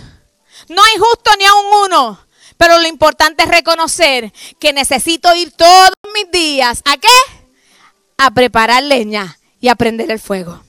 No 0.67 0.83
hay 0.83 0.97
justo 0.97 1.31
ni 1.37 1.45
aun 1.45 1.65
uno. 1.85 2.19
Pero 2.57 2.77
lo 2.77 2.87
importante 2.87 3.43
es 3.43 3.49
reconocer 3.49 4.31
que 4.59 4.71
necesito 4.71 5.33
ir 5.33 5.51
todos 5.51 5.91
mis 6.13 6.29
días. 6.29 6.81
¿A 6.85 6.95
qué? 6.97 7.07
A 8.17 8.29
preparar 8.29 8.83
leña 8.83 9.39
y 9.59 9.67
a 9.67 9.75
prender 9.75 10.11
el 10.11 10.19
fuego. 10.19 10.61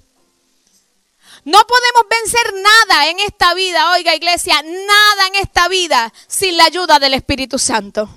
No 1.44 1.58
podemos 1.66 2.02
vencer 2.08 2.54
nada 2.62 3.08
en 3.08 3.18
esta 3.20 3.52
vida, 3.52 3.90
oiga 3.90 4.14
iglesia, 4.14 4.62
nada 4.62 5.26
en 5.26 5.34
esta 5.34 5.68
vida 5.68 6.12
sin 6.28 6.56
la 6.56 6.64
ayuda 6.64 6.98
del 6.98 7.14
Espíritu 7.14 7.58
Santo. 7.58 8.08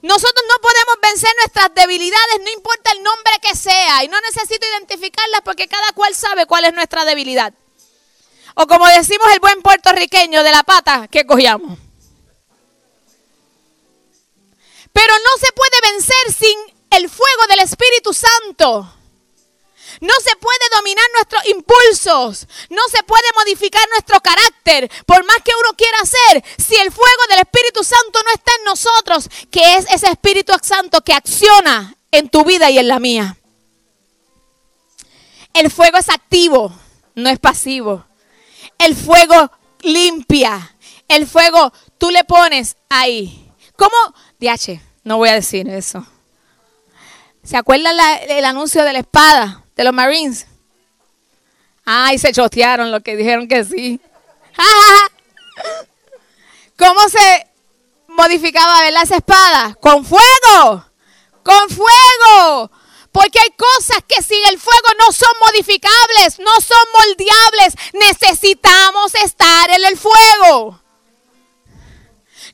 Nosotros 0.00 0.44
no 0.48 0.60
podemos 0.60 0.96
vencer 1.02 1.30
nuestras 1.38 1.72
debilidades, 1.74 2.40
no 2.42 2.50
importa 2.50 2.90
el 2.90 3.02
nombre 3.04 3.32
que 3.40 3.54
sea, 3.54 4.02
y 4.02 4.08
no 4.08 4.20
necesito 4.22 4.66
identificarlas 4.66 5.42
porque 5.44 5.68
cada 5.68 5.92
cual 5.92 6.14
sabe 6.16 6.46
cuál 6.46 6.64
es 6.64 6.72
nuestra 6.72 7.04
debilidad. 7.04 7.54
O 8.54 8.66
como 8.66 8.86
decimos 8.86 9.26
el 9.32 9.40
buen 9.40 9.62
puertorriqueño, 9.62 10.42
de 10.42 10.50
la 10.50 10.62
pata 10.62 11.08
que 11.08 11.26
cogíamos. 11.26 11.78
Pero 14.92 15.14
no 15.14 15.40
se 15.40 15.52
puede 15.52 15.92
vencer 15.92 16.32
sin 16.32 16.58
el 16.90 17.08
fuego 17.08 17.46
del 17.48 17.60
Espíritu 17.60 18.12
Santo. 18.12 18.94
No 20.00 20.14
se 20.24 20.36
puede 20.36 20.68
dominar 20.76 21.04
nuestros 21.14 21.46
impulsos. 21.46 22.46
No 22.70 22.82
se 22.90 23.02
puede 23.02 23.26
modificar 23.38 23.86
nuestro 23.90 24.20
carácter. 24.20 24.90
Por 25.06 25.24
más 25.24 25.36
que 25.44 25.52
uno 25.58 25.76
quiera 25.76 25.98
hacer, 26.00 26.44
si 26.58 26.76
el 26.76 26.90
fuego 26.90 27.22
del 27.28 27.40
Espíritu 27.40 27.84
Santo 27.84 28.20
no 28.24 28.32
está 28.32 28.52
en 28.58 28.64
nosotros, 28.64 29.28
que 29.50 29.76
es 29.76 29.86
ese 29.90 30.08
Espíritu 30.08 30.52
Santo 30.62 31.02
que 31.02 31.12
acciona 31.12 31.94
en 32.10 32.28
tu 32.28 32.44
vida 32.44 32.70
y 32.70 32.78
en 32.78 32.88
la 32.88 32.98
mía. 32.98 33.36
El 35.54 35.70
fuego 35.70 35.98
es 35.98 36.08
activo, 36.08 36.72
no 37.14 37.28
es 37.30 37.38
pasivo. 37.38 38.04
El 38.84 38.96
fuego 38.96 39.50
limpia. 39.80 40.76
El 41.08 41.26
fuego 41.26 41.72
tú 41.98 42.10
le 42.10 42.24
pones 42.24 42.76
ahí. 42.88 43.50
¿Cómo? 43.76 43.96
DH, 44.40 44.80
no 45.04 45.18
voy 45.18 45.28
a 45.28 45.34
decir 45.34 45.68
eso. 45.68 46.06
¿Se 47.42 47.56
acuerdan 47.56 47.96
el 48.28 48.44
anuncio 48.44 48.84
de 48.84 48.92
la 48.92 49.00
espada? 49.00 49.62
de 49.76 49.84
los 49.84 49.92
Marines. 49.92 50.46
Ay, 51.84 52.18
se 52.18 52.32
chotearon 52.32 52.90
los 52.90 53.02
que 53.02 53.16
dijeron 53.16 53.48
que 53.48 53.64
sí. 53.64 54.00
¿Cómo 56.78 57.08
se 57.08 57.46
modificaba 58.08 58.90
la 58.90 59.02
esa 59.02 59.16
espada? 59.16 59.74
Con 59.80 60.04
fuego. 60.04 60.84
Con 61.42 61.68
fuego. 61.68 62.70
Porque 63.12 63.38
hay 63.38 63.50
cosas 63.50 63.98
que 64.08 64.22
sin 64.22 64.42
el 64.46 64.58
fuego 64.58 64.88
no 64.98 65.12
son 65.12 65.30
modificables, 65.46 66.38
no 66.38 66.60
son 66.60 66.84
moldeables. 66.94 67.74
Necesitamos 67.92 69.14
estar 69.16 69.70
en 69.70 69.84
el 69.84 69.98
fuego. 69.98 70.80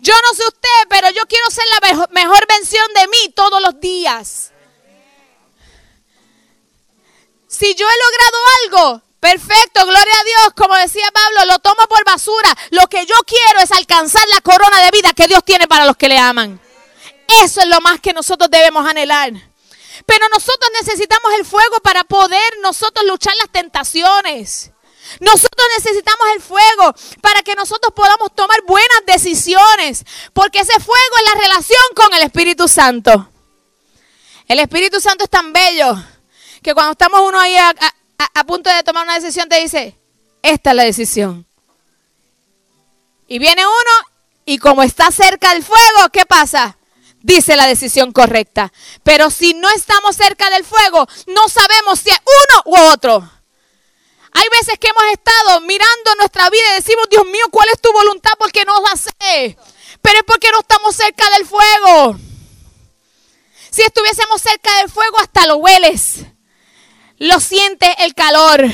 Yo 0.00 0.14
no 0.22 0.34
sé 0.34 0.42
usted, 0.46 0.88
pero 0.88 1.10
yo 1.10 1.26
quiero 1.26 1.48
ser 1.50 1.64
la 1.80 2.06
mejor 2.10 2.46
versión 2.48 2.86
de 2.94 3.06
mí 3.08 3.32
todos 3.34 3.62
los 3.62 3.80
días. 3.80 4.52
Si 7.46 7.74
yo 7.74 7.86
he 7.88 7.98
logrado 7.98 8.38
algo, 8.64 9.02
perfecto, 9.20 9.86
gloria 9.86 10.20
a 10.20 10.24
Dios, 10.24 10.54
como 10.56 10.76
decía 10.76 11.08
Pablo, 11.12 11.52
lo 11.52 11.58
tomo 11.60 11.86
por 11.88 12.04
basura. 12.04 12.56
Lo 12.70 12.88
que 12.88 13.06
yo 13.06 13.14
quiero 13.26 13.60
es 13.60 13.72
alcanzar 13.72 14.22
la 14.34 14.40
corona 14.40 14.82
de 14.82 14.90
vida 14.90 15.12
que 15.14 15.28
Dios 15.28 15.44
tiene 15.44 15.66
para 15.66 15.84
los 15.84 15.96
que 15.96 16.08
le 16.08 16.18
aman. 16.18 16.60
Eso 17.42 17.60
es 17.60 17.68
lo 17.68 17.80
más 17.80 18.00
que 18.00 18.12
nosotros 18.12 18.50
debemos 18.50 18.86
anhelar. 18.86 19.32
Pero 20.06 20.28
nosotros 20.28 20.70
necesitamos 20.80 21.32
el 21.38 21.44
fuego 21.44 21.78
para 21.82 22.04
poder 22.04 22.58
nosotros 22.62 23.04
luchar 23.06 23.34
las 23.36 23.50
tentaciones. 23.50 24.70
Nosotros 25.20 25.66
necesitamos 25.78 26.26
el 26.34 26.42
fuego 26.42 26.94
para 27.22 27.42
que 27.42 27.54
nosotros 27.54 27.92
podamos 27.94 28.34
tomar 28.34 28.62
buenas 28.66 29.02
decisiones. 29.06 30.04
Porque 30.32 30.60
ese 30.60 30.78
fuego 30.80 31.16
es 31.16 31.34
la 31.34 31.40
relación 31.40 31.82
con 31.94 32.14
el 32.14 32.22
Espíritu 32.22 32.68
Santo. 32.68 33.30
El 34.46 34.60
Espíritu 34.60 35.00
Santo 35.00 35.24
es 35.24 35.30
tan 35.30 35.52
bello 35.52 35.96
que 36.62 36.74
cuando 36.74 36.92
estamos 36.92 37.20
uno 37.20 37.38
ahí 37.38 37.56
a, 37.56 38.44
punto 38.46 38.70
de 38.70 38.82
tomar 38.82 39.04
una 39.04 39.14
decisión, 39.14 39.48
te 39.48 39.60
dice, 39.60 39.98
esta 40.42 40.70
es 40.70 40.76
la 40.76 40.84
decisión. 40.84 41.46
Y 43.26 43.38
viene 43.38 43.62
uno 43.66 44.08
Y 44.46 44.56
como 44.56 44.82
está 44.82 45.10
cerca 45.10 45.52
el 45.52 45.62
fuego, 45.62 46.08
¿qué 46.10 46.24
pasa? 46.24 46.78
Dice 47.20 47.56
la 47.56 47.66
decisión 47.66 48.12
correcta. 48.12 48.72
Pero 49.02 49.30
si 49.30 49.54
no 49.54 49.68
estamos 49.70 50.16
cerca 50.16 50.50
del 50.50 50.64
fuego, 50.64 51.06
no 51.26 51.48
sabemos 51.48 52.00
si 52.00 52.10
es 52.10 52.18
uno 52.18 52.62
u 52.66 52.92
otro. 52.92 53.30
Hay 54.32 54.48
veces 54.50 54.78
que 54.78 54.88
hemos 54.88 55.04
estado 55.12 55.60
mirando 55.62 56.14
nuestra 56.18 56.48
vida 56.50 56.62
y 56.72 56.82
decimos, 56.82 57.06
Dios 57.10 57.24
mío, 57.26 57.46
¿cuál 57.50 57.68
es 57.72 57.80
tu 57.80 57.92
voluntad? 57.92 58.32
Porque 58.38 58.64
no 58.64 58.80
la 58.82 58.96
sé. 58.96 59.58
Pero 60.00 60.18
es 60.18 60.24
porque 60.24 60.50
no 60.52 60.60
estamos 60.60 60.94
cerca 60.94 61.28
del 61.30 61.46
fuego. 61.46 62.18
Si 63.70 63.82
estuviésemos 63.82 64.40
cerca 64.40 64.74
del 64.78 64.90
fuego, 64.90 65.18
hasta 65.18 65.46
lo 65.46 65.56
hueles. 65.56 66.20
Lo 67.18 67.40
sientes 67.40 67.94
el 67.98 68.14
calor. 68.14 68.64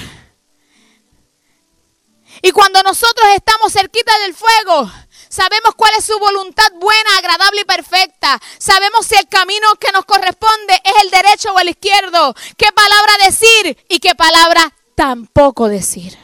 Y 2.42 2.50
cuando 2.50 2.82
nosotros 2.82 3.26
estamos 3.34 3.72
cerquita 3.72 4.18
del 4.18 4.34
fuego, 4.34 4.92
sabemos 5.34 5.74
cuál 5.74 5.92
es 5.98 6.04
su 6.04 6.16
voluntad 6.18 6.70
buena, 6.74 7.18
agradable 7.18 7.62
y 7.62 7.64
perfecta. 7.64 8.40
Sabemos 8.58 9.04
si 9.04 9.16
el 9.16 9.26
camino 9.28 9.74
que 9.80 9.90
nos 9.90 10.04
corresponde 10.04 10.80
es 10.84 10.92
el 11.02 11.10
derecho 11.10 11.52
o 11.52 11.58
el 11.58 11.70
izquierdo. 11.70 12.34
¿Qué 12.56 12.70
palabra 12.72 13.12
decir 13.24 13.76
y 13.88 13.98
qué 13.98 14.14
palabra 14.14 14.72
tampoco 14.94 15.68
decir? 15.68 16.16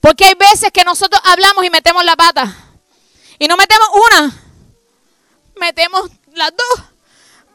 Porque 0.00 0.24
hay 0.24 0.34
veces 0.34 0.72
que 0.72 0.84
nosotros 0.84 1.20
hablamos 1.24 1.64
y 1.64 1.70
metemos 1.70 2.04
la 2.04 2.16
pata. 2.16 2.56
Y 3.38 3.46
no 3.46 3.56
metemos 3.56 3.88
una, 4.10 4.36
metemos 5.56 6.10
las 6.32 6.50
dos. 6.56 6.84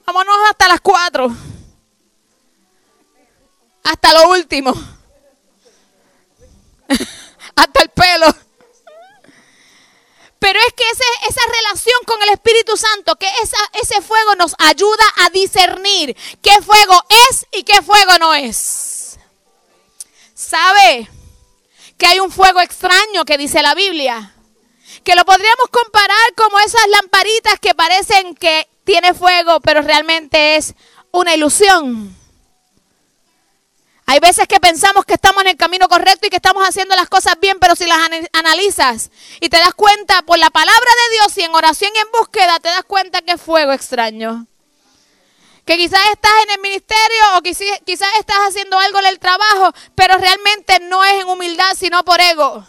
Vámonos 0.05 0.35
hasta 0.50 0.69
las 0.69 0.79
cuatro. 0.79 1.29
Hasta 3.83 4.13
lo 4.13 4.29
último. 4.29 4.73
hasta 7.55 7.81
el 7.81 7.89
pelo. 7.89 8.50
Pero 10.41 10.60
es 10.60 10.74
que 10.74 10.83
esa 11.29 11.41
relación 11.53 12.00
con 12.07 12.19
el 12.24 12.29
Espíritu 12.29 12.75
Santo, 12.75 13.15
que 13.15 13.27
esa, 13.43 13.60
ese 13.79 14.01
fuego 14.01 14.33
nos 14.33 14.55
ayuda 14.57 15.03
a 15.17 15.29
discernir 15.29 16.17
qué 16.41 16.60
fuego 16.63 17.00
es 17.29 17.45
y 17.51 17.62
qué 17.62 17.79
fuego 17.83 18.17
no 18.19 18.33
es. 18.33 19.19
¿Sabe 20.33 21.07
que 21.95 22.07
hay 22.07 22.19
un 22.19 22.31
fuego 22.31 22.60
extraño 22.60 23.24
que 23.24 23.38
dice 23.38 23.62
la 23.62 23.75
Biblia? 23.75 24.33
Que 25.03 25.13
lo 25.13 25.25
podríamos 25.25 25.67
comparar 25.69 26.33
como 26.36 26.57
esas 26.57 26.88
lamparitas 26.88 27.60
que 27.60 27.75
parecen 27.75 28.33
que 28.33 28.67
tiene 28.83 29.13
fuego, 29.13 29.60
pero 29.60 29.83
realmente 29.83 30.55
es 30.55 30.74
una 31.12 31.36
ilusión. 31.36 32.17
Hay 34.12 34.20
veces 34.20 34.46
que 34.46 34.60
pensamos 34.60 35.06
que 35.06 35.13
estamos 35.13 35.41
en 35.41 35.51
el 35.51 35.56
camino 35.56 35.88
correcto 35.88 36.27
y 36.27 36.30
que 36.30 36.36
estamos 36.36 36.68
haciendo 36.68 36.94
las 36.98 37.08
cosas 37.08 37.36
bien, 37.39 37.60
pero 37.62 37.77
si 37.77 37.86
las 37.86 37.98
analizas 38.34 39.10
y 39.39 39.48
te 39.48 39.58
das 39.58 39.74
cuenta 39.74 40.22
por 40.24 40.38
la 40.38 40.50
palabra 40.50 40.91
de 41.06 41.15
Dios 41.15 41.38
y 41.38 41.44
en 41.44 41.56
oración 41.56 41.94
y 41.96 41.98
en 41.98 42.12
búsqueda, 42.12 42.60
te 42.60 42.68
das 42.68 42.84
cuenta 42.84 43.22
que 43.22 43.32
es 43.32 43.41
fuego 43.41 43.72
extraño. 43.72 44.48
Que 45.65 45.77
quizás 45.77 46.01
estás 46.12 46.32
en 46.44 46.50
el 46.56 46.60
ministerio 46.60 47.38
o 47.38 47.41
quizás 47.41 48.10
estás 48.20 48.38
haciendo 48.50 48.77
algo 48.77 49.00
en 49.00 49.06
el 49.06 49.18
trabajo, 49.18 49.72
pero 49.96 50.18
realmente 50.18 50.82
no 50.82 51.06
es 51.06 51.13
en 51.22 51.30
humildad, 51.30 51.74
sino 51.80 52.03
por 52.03 52.20
ego. 52.20 52.68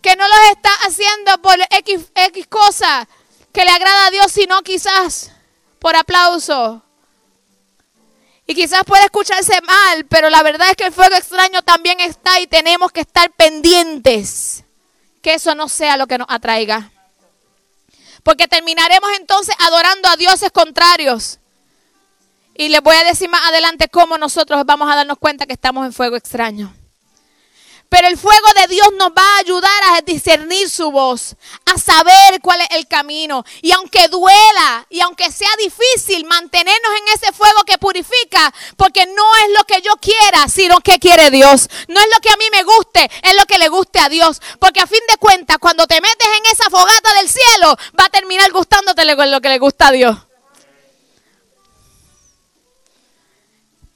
Que 0.00 0.16
no 0.16 0.26
lo 0.26 0.34
estás 0.52 0.78
haciendo 0.86 1.36
por 1.42 1.58
X, 1.68 2.06
X 2.14 2.46
cosa 2.46 3.06
que 3.52 3.62
le 3.62 3.70
agrada 3.70 4.06
a 4.06 4.10
Dios, 4.10 4.32
sino 4.32 4.62
quizás 4.62 5.32
por 5.80 5.96
aplauso 5.96 6.83
y 8.46 8.54
quizás 8.54 8.84
puede 8.84 9.04
escucharse 9.04 9.58
mal, 9.62 10.04
pero 10.06 10.28
la 10.28 10.42
verdad 10.42 10.68
es 10.70 10.76
que 10.76 10.84
el 10.84 10.92
fuego 10.92 11.16
extraño 11.16 11.62
también 11.62 12.00
está 12.00 12.40
y 12.40 12.46
tenemos 12.46 12.92
que 12.92 13.00
estar 13.00 13.30
pendientes 13.30 14.64
que 15.22 15.34
eso 15.34 15.54
no 15.54 15.68
sea 15.68 15.96
lo 15.96 16.06
que 16.06 16.18
nos 16.18 16.26
atraiga. 16.28 16.90
Porque 18.22 18.46
terminaremos 18.46 19.10
entonces 19.18 19.54
adorando 19.58 20.08
a 20.08 20.16
dioses 20.16 20.50
contrarios. 20.50 21.38
Y 22.54 22.68
les 22.68 22.82
voy 22.82 22.94
a 22.96 23.04
decir 23.04 23.28
más 23.28 23.40
adelante 23.48 23.88
cómo 23.88 24.18
nosotros 24.18 24.64
vamos 24.66 24.90
a 24.90 24.96
darnos 24.96 25.18
cuenta 25.18 25.46
que 25.46 25.54
estamos 25.54 25.86
en 25.86 25.92
fuego 25.92 26.16
extraño. 26.16 26.74
Pero 27.94 28.08
el 28.08 28.18
fuego 28.18 28.48
de 28.60 28.66
Dios 28.66 28.88
nos 28.98 29.10
va 29.10 29.22
a 29.22 29.38
ayudar 29.38 29.82
a 29.92 30.00
discernir 30.00 30.68
su 30.68 30.90
voz, 30.90 31.36
a 31.64 31.78
saber 31.78 32.40
cuál 32.42 32.60
es 32.62 32.66
el 32.72 32.88
camino. 32.88 33.44
Y 33.62 33.70
aunque 33.70 34.08
duela 34.08 34.84
y 34.90 35.00
aunque 35.00 35.30
sea 35.30 35.50
difícil 35.58 36.24
mantenernos 36.24 36.92
en 36.98 37.14
ese 37.14 37.32
fuego 37.32 37.62
que 37.64 37.78
purifica, 37.78 38.52
porque 38.76 39.06
no 39.06 39.22
es 39.44 39.56
lo 39.56 39.62
que 39.62 39.80
yo 39.80 39.92
quiera, 40.00 40.48
sino 40.48 40.80
que 40.80 40.98
quiere 40.98 41.30
Dios. 41.30 41.68
No 41.86 42.00
es 42.00 42.06
lo 42.12 42.20
que 42.20 42.30
a 42.30 42.36
mí 42.36 42.46
me 42.50 42.64
guste, 42.64 43.08
es 43.22 43.36
lo 43.36 43.46
que 43.46 43.58
le 43.58 43.68
guste 43.68 44.00
a 44.00 44.08
Dios. 44.08 44.42
Porque 44.58 44.80
a 44.80 44.88
fin 44.88 45.02
de 45.08 45.16
cuentas, 45.18 45.58
cuando 45.58 45.86
te 45.86 46.00
metes 46.00 46.28
en 46.36 46.46
esa 46.46 46.68
fogata 46.70 47.14
del 47.20 47.28
cielo, 47.28 47.76
va 47.96 48.06
a 48.06 48.10
terminar 48.10 48.50
gustándote 48.50 49.04
lo 49.04 49.40
que 49.40 49.48
le 49.48 49.58
gusta 49.60 49.86
a 49.86 49.92
Dios. 49.92 50.16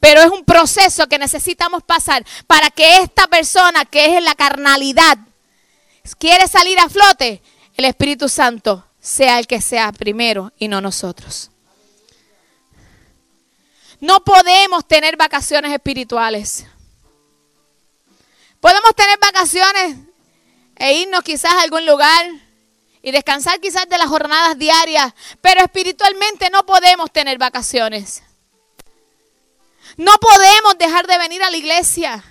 Pero 0.01 0.23
es 0.23 0.31
un 0.31 0.45
proceso 0.45 1.07
que 1.09 1.19
necesitamos 1.19 1.83
pasar 1.83 2.25
para 2.47 2.71
que 2.71 2.99
esta 2.99 3.27
persona 3.27 3.85
que 3.85 4.07
es 4.07 4.19
en 4.19 4.25
la 4.25 4.35
carnalidad 4.35 5.19
quiere 6.19 6.47
salir 6.49 6.79
a 6.79 6.89
flote, 6.89 7.43
el 7.77 7.85
Espíritu 7.85 8.29
Santo 8.29 8.85
sea 9.01 9.39
el 9.39 9.47
que 9.47 9.61
sea 9.61 9.93
primero 9.93 10.53
y 10.59 10.69
no 10.69 10.81
nosotros. 10.81 11.51
No 14.01 14.23
podemos 14.25 14.87
tener 14.87 15.17
vacaciones 15.17 15.73
espirituales. 15.73 16.67
Podemos 18.61 18.95
tener 18.95 19.19
vacaciones 19.19 19.97
e 20.77 20.95
irnos 20.95 21.23
quizás 21.23 21.53
a 21.53 21.63
algún 21.63 21.85
lugar 21.85 22.27
y 23.03 23.11
descansar 23.11 23.61
quizás 23.61 23.89
de 23.89 23.99
las 23.99 24.09
jornadas 24.09 24.59
diarias, 24.59 25.13
pero 25.41 25.61
espiritualmente 25.61 26.51
no 26.51 26.65
podemos 26.67 27.13
tener 27.13 27.39
vacaciones. 27.39 28.23
No 29.99 30.17
podemos 30.19 30.79
dejar 30.79 31.09
de 31.09 31.19
venir 31.19 31.43
a 31.43 31.51
la 31.51 31.57
iglesia. 31.57 32.25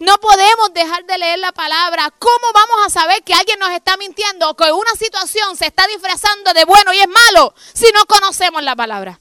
No 0.00 0.18
podemos 0.18 0.74
dejar 0.74 1.04
de 1.04 1.18
leer 1.18 1.38
la 1.38 1.52
palabra. 1.52 2.12
¿Cómo 2.18 2.52
vamos 2.52 2.76
a 2.84 2.90
saber 2.90 3.22
que 3.22 3.32
alguien 3.32 3.60
nos 3.60 3.70
está 3.70 3.96
mintiendo 3.96 4.50
o 4.50 4.56
que 4.56 4.72
una 4.72 4.90
situación 4.98 5.56
se 5.56 5.66
está 5.66 5.86
disfrazando 5.86 6.52
de 6.52 6.64
bueno 6.64 6.92
y 6.92 6.98
es 6.98 7.06
malo 7.08 7.54
si 7.72 7.86
no 7.94 8.04
conocemos 8.06 8.60
la 8.64 8.74
palabra? 8.74 9.20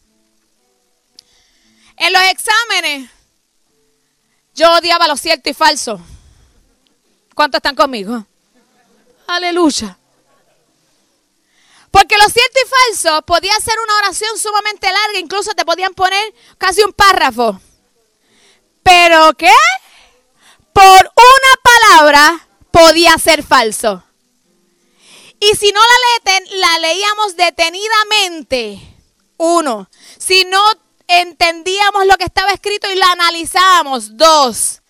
En 1.96 2.12
los 2.12 2.24
exámenes, 2.24 3.12
yo 4.56 4.76
odiaba 4.78 5.08
lo 5.08 5.16
cierto 5.16 5.52
y 5.52 5.54
falso. 5.54 6.02
¿Cuántos 7.36 7.60
están 7.60 7.76
conmigo? 7.76 8.26
Aleluya. 9.28 9.96
Porque 11.92 12.18
lo 12.18 12.28
cierto 12.30 12.60
y 12.66 12.68
falso 12.68 13.22
podía 13.28 13.54
ser 13.60 13.76
una 13.80 13.98
oración 13.98 14.40
sumamente 14.40 14.92
larga, 14.92 15.20
incluso 15.20 15.54
te 15.54 15.66
podían 15.66 15.94
poner 15.94 16.34
casi 16.58 16.82
un 16.82 16.94
párrafo. 16.94 17.62
Pero 18.84 19.34
¿qué? 19.34 19.52
Por 20.74 20.84
una 20.84 21.62
palabra 21.63 22.48
podía 22.72 23.17
ser 23.17 23.44
falso. 23.44 24.04
Y 25.39 25.56
si 25.56 25.72
no 25.72 25.80
la, 26.52 26.80
leíamos 26.80 27.36
detenidamente, 27.36 28.80
uno, 29.38 29.89
si 30.20 30.46
no 30.46 30.62
entendíamos 31.08 32.06
lo 32.06 32.15
que 32.17 32.26
estaba 32.26 32.52
escrito 32.52 32.89
y 32.91 32.96
la 32.96 33.12
analizábamos, 33.12 34.17
dos. 34.17 34.82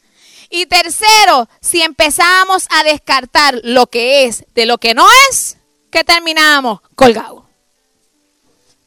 Y 0.50 0.66
tercero, 0.66 1.48
si 1.62 1.82
empezamos 1.82 2.68
a 2.70 2.84
descartar 2.84 3.62
lo 3.64 3.88
que 3.88 4.26
es 4.26 4.44
de 4.54 4.66
lo 4.66 4.78
que 4.78 4.94
no 4.94 5.08
es, 5.30 5.58
que 5.90 6.04
terminamos 6.04 6.82
colgado. 6.96 7.48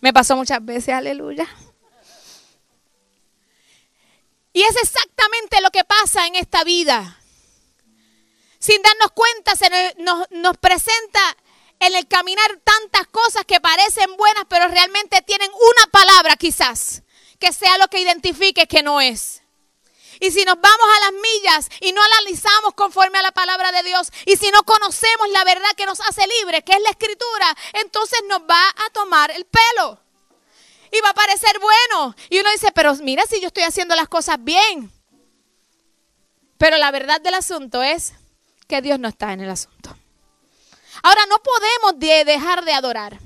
Me 0.01 0.13
pasó 0.13 0.37
muchas 0.37 0.63
veces, 0.63 0.95
aleluya. 0.95 1.49
Y 4.55 4.63
es 4.63 4.77
exactamente 4.77 5.61
lo 5.61 5.71
que 5.73 5.83
pasa 5.83 6.29
en 6.29 6.37
esta 6.37 6.63
vida. 6.63 7.21
Sin 8.61 8.81
darnos 8.81 9.11
cuenta, 9.11 9.57
se 9.57 9.69
nos, 9.99 10.31
nos 10.31 10.57
presenta 10.59 11.37
en 11.81 11.97
el 11.97 12.07
caminar 12.07 12.61
tantas 12.63 13.09
cosas 13.09 13.45
que 13.47 13.61
parecen 13.61 14.17
buenas, 14.17 14.45
pero 14.49 14.69
realmente 14.69 15.21
tienen 15.23 15.51
una 15.51 15.87
palabra 15.91 16.37
quizás, 16.37 17.03
que 17.41 17.53
sea 17.53 17.77
lo 17.79 17.89
que 17.89 17.99
identifique 17.99 18.69
que 18.69 18.85
no 18.85 19.01
es. 19.01 19.43
Y 20.21 20.31
si 20.31 20.45
nos 20.45 20.55
vamos 20.61 20.87
a 20.97 21.01
las 21.01 21.13
millas 21.21 21.69
y 21.81 21.91
no 21.91 22.01
analizamos 22.01 22.75
conforme 22.75 23.19
a 23.19 23.23
la 23.23 23.33
palabra 23.33 23.73
de 23.73 23.83
Dios, 23.83 24.13
y 24.25 24.37
si 24.37 24.53
no 24.53 24.63
conocemos 24.63 25.31
la 25.31 25.43
verdad 25.43 25.75
que 25.77 25.85
nos 25.85 26.01
hace 26.01 26.25
libres, 26.39 26.63
que 26.63 26.75
es 26.75 26.81
la 26.81 26.91
escritura, 26.91 27.57
entonces 27.73 28.21
nos 28.29 28.43
va 28.43 28.69
a 28.87 28.91
tomar 28.91 29.33
el 29.33 29.47
pelo 29.47 30.04
y 30.95 31.01
va 31.01 31.11
a 31.11 31.15
parecer 31.15 31.59
bueno. 31.61 32.15
Y 32.31 32.39
uno 32.39 32.51
dice, 32.53 32.71
pero 32.73 32.95
mira 32.97 33.25
si 33.29 33.41
yo 33.41 33.49
estoy 33.49 33.65
haciendo 33.65 33.97
las 33.97 34.09
cosas 34.09 34.37
bien. 34.41 34.93
Pero 36.57 36.79
la 36.79 36.91
verdad 36.91 37.21
del 37.21 37.35
asunto 37.35 37.83
es 37.83 38.15
que 38.69 38.81
Dios 38.81 38.99
no 38.99 39.09
está 39.09 39.33
en 39.33 39.41
el 39.41 39.51
asunto. 39.51 39.97
Ahora, 41.03 41.27
no 41.27 41.39
podemos 41.39 41.99
dejar 41.99 42.65
de 42.65 42.73
adorar. 42.73 43.19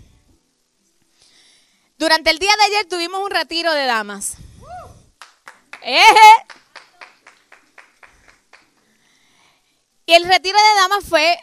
Durante 1.99 2.31
el 2.31 2.39
día 2.39 2.57
de 2.57 2.65
ayer 2.65 2.87
tuvimos 2.87 3.21
un 3.21 3.31
retiro 3.31 3.73
de 3.73 3.85
damas. 3.85 4.37
Y 10.07 10.13
el 10.15 10.25
retiro 10.25 10.59
de 10.59 10.81
damas 10.81 11.05
fue 11.05 11.39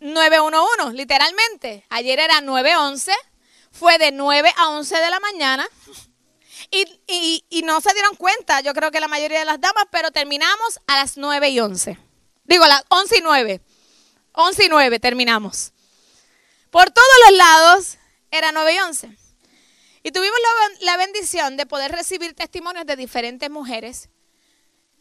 911, 0.00 0.94
literalmente. 0.94 1.86
Ayer 1.88 2.20
era 2.20 2.40
911, 2.40 3.12
fue 3.72 3.98
de 3.98 4.12
9 4.12 4.52
a 4.56 4.68
11 4.68 4.96
de 4.96 5.10
la 5.10 5.20
mañana. 5.20 5.68
Y, 6.70 7.62
no 7.64 7.80
se 7.80 7.92
dieron 7.92 8.16
cuenta, 8.16 8.60
yo 8.60 8.72
creo 8.72 8.90
que 8.90 9.00
la 9.00 9.08
mayoría 9.08 9.40
de 9.40 9.44
las 9.44 9.60
damas, 9.60 9.84
pero 9.90 10.10
terminamos 10.10 10.80
a 10.86 10.96
las 10.96 11.16
9 11.16 11.50
y 11.50 11.60
11. 11.60 11.98
Digo, 12.44 12.64
a 12.64 12.68
las 12.68 12.84
11 12.88 13.18
y 13.18 13.20
9. 13.20 13.60
11 14.32 14.64
y 14.64 14.68
9 14.68 15.00
terminamos. 15.00 15.72
Por 16.70 16.90
todos 16.90 17.08
los 17.28 17.38
lados 17.38 17.98
era 18.30 18.52
9 18.52 18.74
y 18.74 18.78
11. 18.78 19.16
Y 20.04 20.10
tuvimos 20.12 20.38
la, 20.80 20.92
la 20.92 20.96
bendición 20.96 21.56
de 21.56 21.66
poder 21.66 21.92
recibir 21.92 22.34
testimonios 22.34 22.86
de 22.86 22.96
diferentes 22.96 23.50
mujeres 23.50 24.08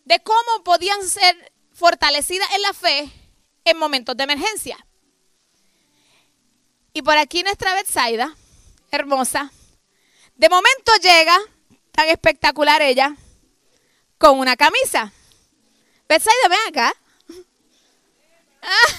de 0.05 0.19
cómo 0.19 0.63
podían 0.63 1.07
ser 1.07 1.53
fortalecidas 1.73 2.47
en 2.53 2.61
la 2.61 2.73
fe 2.73 3.11
en 3.65 3.77
momentos 3.77 4.17
de 4.17 4.23
emergencia. 4.23 4.85
Y 6.93 7.01
por 7.01 7.17
aquí 7.17 7.43
nuestra 7.43 7.73
Betsaida, 7.75 8.35
hermosa, 8.91 9.51
de 10.35 10.49
momento 10.49 10.91
llega, 11.01 11.37
tan 11.91 12.07
espectacular 12.09 12.81
ella, 12.81 13.15
con 14.17 14.39
una 14.39 14.55
camisa. 14.55 15.11
Betsaida, 16.07 16.47
ven 16.49 16.59
acá. 16.69 16.93
Ah, 18.61 18.93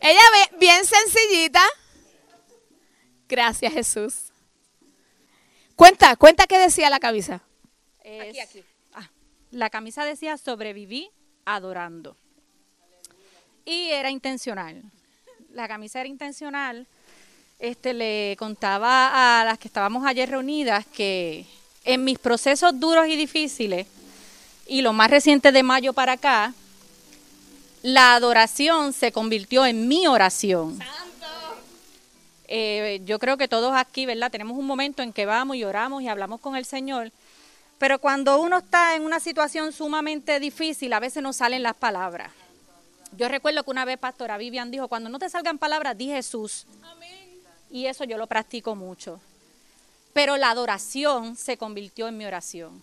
ella 0.00 0.20
ve 0.32 0.58
bien 0.58 0.84
sencillita. 0.84 1.62
Gracias, 3.28 3.72
Jesús. 3.72 4.32
Cuenta, 5.76 6.16
cuenta 6.16 6.46
qué 6.46 6.58
decía 6.58 6.90
la 6.90 7.00
camisa. 7.00 7.42
aquí, 8.00 8.40
aquí. 8.40 8.64
Ah, 8.92 9.10
la 9.50 9.70
camisa 9.70 10.04
decía 10.04 10.36
sobreviví 10.36 11.10
adorando. 11.44 12.16
Y 13.64 13.90
era 13.90 14.10
intencional. 14.10 14.82
La 15.50 15.68
camisa 15.68 16.00
era 16.00 16.08
intencional. 16.08 16.86
Este, 17.60 17.92
le 17.92 18.36
contaba 18.38 19.40
a 19.40 19.44
las 19.44 19.58
que 19.58 19.68
estábamos 19.68 20.06
ayer 20.06 20.30
reunidas 20.30 20.86
que 20.86 21.44
en 21.84 22.04
mis 22.04 22.18
procesos 22.18 22.80
duros 22.80 23.06
y 23.06 23.16
difíciles, 23.16 23.86
y 24.66 24.80
lo 24.80 24.94
más 24.94 25.10
reciente 25.10 25.52
de 25.52 25.62
mayo 25.62 25.92
para 25.92 26.12
acá, 26.12 26.54
la 27.82 28.14
adoración 28.14 28.94
se 28.94 29.12
convirtió 29.12 29.66
en 29.66 29.88
mi 29.88 30.06
oración. 30.06 30.78
Eh, 32.48 33.02
yo 33.04 33.18
creo 33.18 33.36
que 33.36 33.46
todos 33.46 33.74
aquí, 33.76 34.06
¿verdad? 34.06 34.30
Tenemos 34.30 34.56
un 34.56 34.66
momento 34.66 35.02
en 35.02 35.12
que 35.12 35.26
vamos 35.26 35.56
y 35.56 35.64
oramos 35.64 36.02
y 36.02 36.08
hablamos 36.08 36.40
con 36.40 36.56
el 36.56 36.64
Señor, 36.64 37.12
pero 37.78 37.98
cuando 37.98 38.40
uno 38.40 38.58
está 38.58 38.94
en 38.96 39.02
una 39.02 39.20
situación 39.20 39.72
sumamente 39.72 40.40
difícil, 40.40 40.94
a 40.94 41.00
veces 41.00 41.22
no 41.22 41.34
salen 41.34 41.62
las 41.62 41.74
palabras. 41.74 42.32
Yo 43.18 43.28
recuerdo 43.28 43.64
que 43.64 43.70
una 43.70 43.84
vez 43.84 43.98
Pastora 43.98 44.38
Vivian 44.38 44.70
dijo, 44.70 44.88
cuando 44.88 45.10
no 45.10 45.18
te 45.18 45.28
salgan 45.28 45.58
palabras, 45.58 45.98
di 45.98 46.06
Jesús. 46.06 46.66
Y 47.70 47.86
eso 47.86 48.04
yo 48.04 48.18
lo 48.18 48.26
practico 48.26 48.74
mucho. 48.74 49.20
Pero 50.12 50.36
la 50.36 50.50
adoración 50.50 51.36
se 51.36 51.56
convirtió 51.56 52.08
en 52.08 52.16
mi 52.16 52.24
oración. 52.24 52.82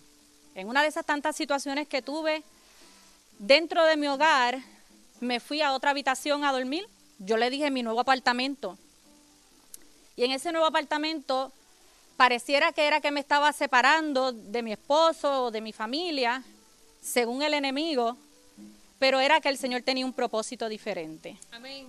En 0.54 0.68
una 0.68 0.82
de 0.82 0.88
esas 0.88 1.04
tantas 1.04 1.36
situaciones 1.36 1.86
que 1.86 2.02
tuve 2.02 2.42
dentro 3.38 3.84
de 3.84 3.96
mi 3.96 4.08
hogar, 4.08 4.58
me 5.20 5.40
fui 5.40 5.60
a 5.62 5.72
otra 5.72 5.90
habitación 5.90 6.44
a 6.44 6.52
dormir. 6.52 6.88
Yo 7.18 7.36
le 7.36 7.50
dije 7.50 7.70
mi 7.70 7.82
nuevo 7.82 8.00
apartamento. 8.00 8.78
Y 10.16 10.24
en 10.24 10.32
ese 10.32 10.50
nuevo 10.50 10.66
apartamento 10.66 11.52
pareciera 12.16 12.72
que 12.72 12.86
era 12.86 13.00
que 13.00 13.12
me 13.12 13.20
estaba 13.20 13.52
separando 13.52 14.32
de 14.32 14.62
mi 14.62 14.72
esposo 14.72 15.44
o 15.44 15.50
de 15.50 15.60
mi 15.60 15.72
familia, 15.72 16.42
según 17.00 17.42
el 17.42 17.54
enemigo, 17.54 18.16
pero 18.98 19.20
era 19.20 19.40
que 19.40 19.48
el 19.48 19.56
Señor 19.56 19.82
tenía 19.82 20.04
un 20.04 20.12
propósito 20.12 20.68
diferente. 20.68 21.38
Amén. 21.52 21.86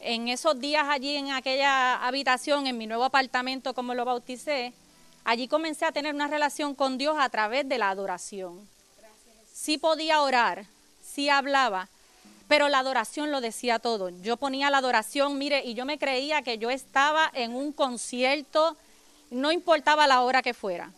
En 0.00 0.28
esos 0.28 0.58
días 0.60 0.86
allí 0.88 1.16
en 1.16 1.32
aquella 1.32 1.96
habitación, 2.06 2.66
en 2.66 2.78
mi 2.78 2.86
nuevo 2.86 3.04
apartamento, 3.04 3.74
como 3.74 3.94
lo 3.94 4.04
bauticé, 4.04 4.72
allí 5.24 5.48
comencé 5.48 5.84
a 5.84 5.92
tener 5.92 6.14
una 6.14 6.28
relación 6.28 6.74
con 6.74 6.98
Dios 6.98 7.16
a 7.18 7.28
través 7.28 7.68
de 7.68 7.78
la 7.78 7.90
adoración. 7.90 8.68
Sí 9.52 9.76
podía 9.76 10.22
orar, 10.22 10.66
sí 11.02 11.28
hablaba, 11.28 11.88
pero 12.46 12.68
la 12.68 12.78
adoración 12.78 13.32
lo 13.32 13.40
decía 13.40 13.80
todo. 13.80 14.10
Yo 14.22 14.36
ponía 14.36 14.70
la 14.70 14.78
adoración, 14.78 15.36
mire, 15.36 15.64
y 15.64 15.74
yo 15.74 15.84
me 15.84 15.98
creía 15.98 16.42
que 16.42 16.58
yo 16.58 16.70
estaba 16.70 17.30
en 17.34 17.56
un 17.56 17.72
concierto, 17.72 18.76
no 19.30 19.50
importaba 19.50 20.06
la 20.06 20.22
hora 20.22 20.42
que 20.42 20.54
fuera. 20.54 20.92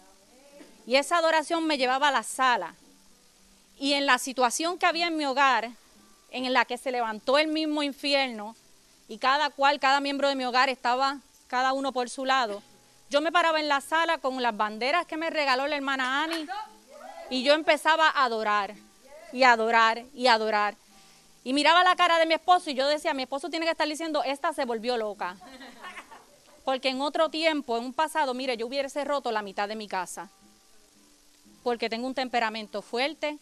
Y 0.87 0.97
esa 0.97 1.19
adoración 1.19 1.67
me 1.67 1.79
llevaba 1.79 2.09
a 2.09 2.13
la 2.13 2.23
sala 2.23 2.75
y 3.79 3.95
en 3.95 4.05
la 4.05 4.19
situación 4.19 4.79
que 4.79 4.85
había 4.85 5.07
en 5.07 5.17
mi 5.17 5.25
hogar, 5.25 5.71
en 6.31 6.53
la 6.53 6.67
que 6.67 6.77
se 6.77 6.93
levantó 6.93 7.39
el 7.39 7.49
mismo 7.49 7.83
infierno, 7.83 8.55
y 9.11 9.19
cada 9.19 9.51
cual, 9.51 9.81
cada 9.81 9.99
miembro 9.99 10.29
de 10.29 10.37
mi 10.37 10.45
hogar 10.45 10.69
estaba 10.69 11.19
cada 11.49 11.73
uno 11.73 11.93
por 11.93 12.09
su 12.09 12.25
lado, 12.25 12.63
yo 13.11 13.21
me 13.21 13.33
paraba 13.33 13.59
en 13.59 13.67
la 13.67 13.81
sala 13.81 14.19
con 14.19 14.41
las 14.41 14.57
banderas 14.57 15.05
que 15.05 15.17
me 15.17 15.31
regaló 15.31 15.67
la 15.67 15.75
hermana 15.75 16.23
Ani 16.23 16.47
y 17.29 17.43
yo 17.43 17.55
empezaba 17.55 18.09
a 18.09 18.25
adorar 18.25 18.73
y 19.33 19.43
adorar 19.43 20.05
y 20.15 20.29
adorar. 20.29 20.77
Y 21.43 21.53
miraba 21.55 21.83
la 21.83 21.97
cara 21.97 22.21
de 22.21 22.27
mi 22.27 22.35
esposo 22.35 22.71
y 22.71 22.75
yo 22.75 22.87
decía, 22.87 23.13
mi 23.13 23.25
esposo 23.25 23.51
tiene 23.51 23.67
que 23.67 23.73
estar 23.73 23.89
diciendo, 23.89 24.23
esta 24.23 24.53
se 24.53 24.65
volvió 24.65 24.97
loca. 24.97 25.37
Porque 26.65 26.91
en 26.91 27.01
otro 27.01 27.31
tiempo, 27.31 27.77
en 27.79 27.87
un 27.87 27.93
pasado, 27.93 28.33
mire, 28.33 28.57
yo 28.57 28.69
hubiese 28.69 29.05
roto 29.05 29.33
la 29.33 29.43
mitad 29.43 29.67
de 29.67 29.75
mi 29.75 29.89
casa. 29.89 30.31
Porque 31.65 31.91
tengo 31.91 32.07
un 32.07 32.15
temperamento 32.15 32.81
fuerte, 32.81 33.39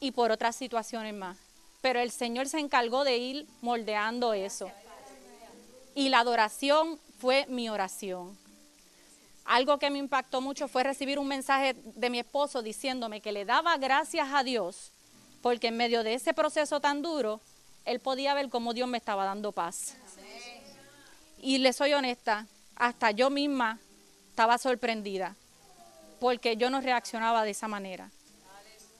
y 0.00 0.10
por 0.10 0.32
otras 0.32 0.56
situaciones 0.56 1.14
más. 1.14 1.36
Pero 1.86 2.00
el 2.00 2.10
Señor 2.10 2.48
se 2.48 2.58
encargó 2.58 3.04
de 3.04 3.16
ir 3.16 3.46
moldeando 3.60 4.32
eso. 4.32 4.68
Y 5.94 6.08
la 6.08 6.18
adoración 6.18 6.98
fue 7.20 7.46
mi 7.46 7.68
oración. 7.68 8.36
Algo 9.44 9.78
que 9.78 9.88
me 9.90 10.00
impactó 10.00 10.40
mucho 10.40 10.66
fue 10.66 10.82
recibir 10.82 11.16
un 11.20 11.28
mensaje 11.28 11.76
de 11.94 12.10
mi 12.10 12.18
esposo 12.18 12.60
diciéndome 12.60 13.20
que 13.20 13.30
le 13.30 13.44
daba 13.44 13.76
gracias 13.76 14.26
a 14.32 14.42
Dios 14.42 14.90
porque 15.42 15.68
en 15.68 15.76
medio 15.76 16.02
de 16.02 16.14
ese 16.14 16.34
proceso 16.34 16.80
tan 16.80 17.02
duro, 17.02 17.40
él 17.84 18.00
podía 18.00 18.34
ver 18.34 18.48
cómo 18.48 18.74
Dios 18.74 18.88
me 18.88 18.98
estaba 18.98 19.24
dando 19.24 19.52
paz. 19.52 19.94
Y 21.40 21.58
le 21.58 21.72
soy 21.72 21.92
honesta, 21.92 22.48
hasta 22.74 23.12
yo 23.12 23.30
misma 23.30 23.78
estaba 24.30 24.58
sorprendida 24.58 25.36
porque 26.18 26.56
yo 26.56 26.68
no 26.68 26.80
reaccionaba 26.80 27.44
de 27.44 27.50
esa 27.50 27.68
manera. 27.68 28.10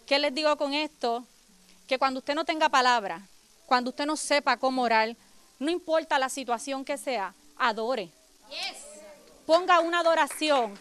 ¿Qué 0.06 0.20
les 0.20 0.32
digo 0.32 0.56
con 0.56 0.72
esto? 0.72 1.26
Que 1.86 1.98
cuando 1.98 2.18
usted 2.18 2.34
no 2.34 2.44
tenga 2.44 2.68
palabra, 2.68 3.22
cuando 3.66 3.90
usted 3.90 4.06
no 4.06 4.16
sepa 4.16 4.56
cómo 4.56 4.82
orar, 4.82 5.16
no 5.58 5.70
importa 5.70 6.18
la 6.18 6.28
situación 6.28 6.84
que 6.84 6.98
sea, 6.98 7.34
adore. 7.56 8.10
Ponga 9.46 9.80
una 9.80 10.00
adoración 10.00 10.78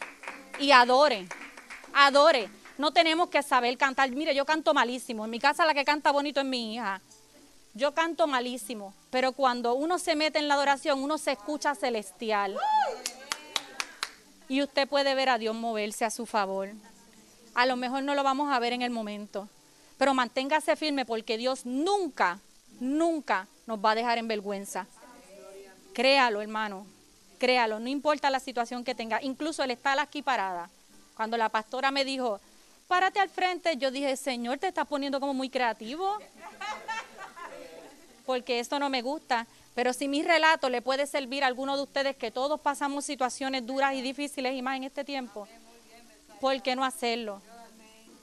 y 0.60 0.72
adore. 0.72 1.28
Adore. 1.94 2.50
No 2.78 2.92
tenemos 2.92 3.30
que 3.30 3.42
saber 3.42 3.78
cantar. 3.78 4.10
Mire, 4.12 4.36
yo 4.36 4.46
canto 4.46 4.74
malísimo. 4.74 5.26
En 5.26 5.32
mi 5.32 5.40
casa 5.40 5.66
la 5.66 5.74
que 5.74 5.86
canta 5.86 6.12
bonito 6.12 6.42
es 6.42 6.46
mi 6.46 6.74
hija. 6.74 7.02
Yo 7.74 7.94
canto 7.94 8.26
malísimo, 8.28 8.94
pero 9.10 9.34
cuando 9.34 9.76
uno 9.76 10.00
se 10.00 10.16
mete 10.16 10.40
en 10.40 10.48
la 10.48 10.54
adoración, 10.54 11.04
uno 11.04 11.18
se 11.18 11.34
escucha 11.34 11.76
celestial. 11.76 12.58
Y 14.48 14.62
usted 14.62 14.88
puede 14.88 15.14
ver 15.16 15.30
a 15.30 15.38
Dios 15.38 15.56
moverse 15.56 16.06
a 16.06 16.10
su 16.10 16.26
favor 16.26 16.70
a 17.56 17.66
lo 17.66 17.78
mejor 17.78 18.04
no 18.04 18.14
lo 18.14 18.24
vamos 18.24 18.52
a 18.52 18.60
ver 18.60 18.74
en 18.74 18.82
el 18.82 18.92
momento. 18.92 19.50
Pero 19.98 20.14
manténgase 20.14 20.76
firme 20.76 21.06
porque 21.06 21.38
Dios 21.38 21.66
nunca, 21.66 22.40
nunca 22.80 23.48
nos 23.66 23.80
va 23.80 23.92
a 23.92 23.96
dejar 23.96 24.18
en 24.18 24.28
vergüenza. 24.28 24.88
Créalo, 25.94 26.42
hermano, 26.42 26.86
créalo, 27.40 27.80
no 27.80 27.88
importa 27.88 28.30
la 28.30 28.40
situación 28.40 28.84
que 28.84 28.96
tenga. 28.96 29.22
Incluso 29.22 29.64
el 29.64 29.72
estar 29.72 29.98
aquí 30.00 30.22
parada. 30.22 30.70
Cuando 31.16 31.38
la 31.38 31.50
pastora 31.50 31.92
me 31.92 32.04
dijo, 32.04 32.42
párate 32.88 33.20
al 33.20 33.30
frente, 33.30 33.78
yo 33.78 33.92
dije, 33.92 34.18
Señor, 34.18 34.58
te 34.58 34.68
estás 34.68 34.88
poniendo 34.88 35.20
como 35.20 35.34
muy 35.34 35.50
creativo. 35.50 36.18
Porque 38.26 38.60
esto 38.60 38.80
no 38.80 38.90
me 38.90 39.02
gusta. 39.02 39.48
Pero 39.74 39.94
si 39.94 40.08
mi 40.08 40.24
relato 40.24 40.70
le 40.70 40.82
puede 40.82 41.06
servir 41.06 41.44
a 41.44 41.48
alguno 41.48 41.76
de 41.76 41.84
ustedes 41.84 42.16
que 42.16 42.32
todos 42.32 42.60
pasamos 42.60 43.06
situaciones 43.06 43.66
duras 43.66 43.94
y 43.94 44.02
difíciles 44.02 44.54
y 44.56 44.62
más 44.62 44.78
en 44.78 44.86
este 44.86 45.04
tiempo, 45.04 45.48
¿por 46.40 46.62
qué 46.62 46.76
no 46.76 46.86
hacerlo? 46.86 47.42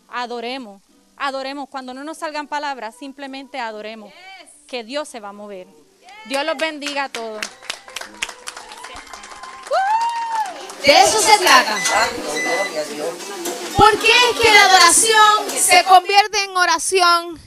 Adoremos, 0.08 0.82
adoremos. 1.16 1.68
Cuando 1.68 1.94
no 1.94 2.04
nos 2.04 2.18
salgan 2.18 2.48
palabras, 2.48 2.94
simplemente 2.98 3.58
adoremos. 3.58 4.12
Que 4.66 4.84
Dios 4.84 5.08
se 5.08 5.20
va 5.20 5.30
a 5.30 5.32
mover. 5.32 5.66
Dios 6.26 6.44
los 6.44 6.56
bendiga 6.56 7.04
a 7.04 7.08
todos. 7.08 7.40
De 10.84 11.02
eso 11.02 11.20
se 11.20 11.38
trata. 11.38 11.78
¿Por 13.76 13.98
qué 14.00 14.10
es 14.30 14.40
que 14.40 14.52
la 14.52 14.64
adoración 14.64 15.50
se 15.50 15.84
convierte 15.84 16.42
en 16.44 16.56
oración 16.56 17.40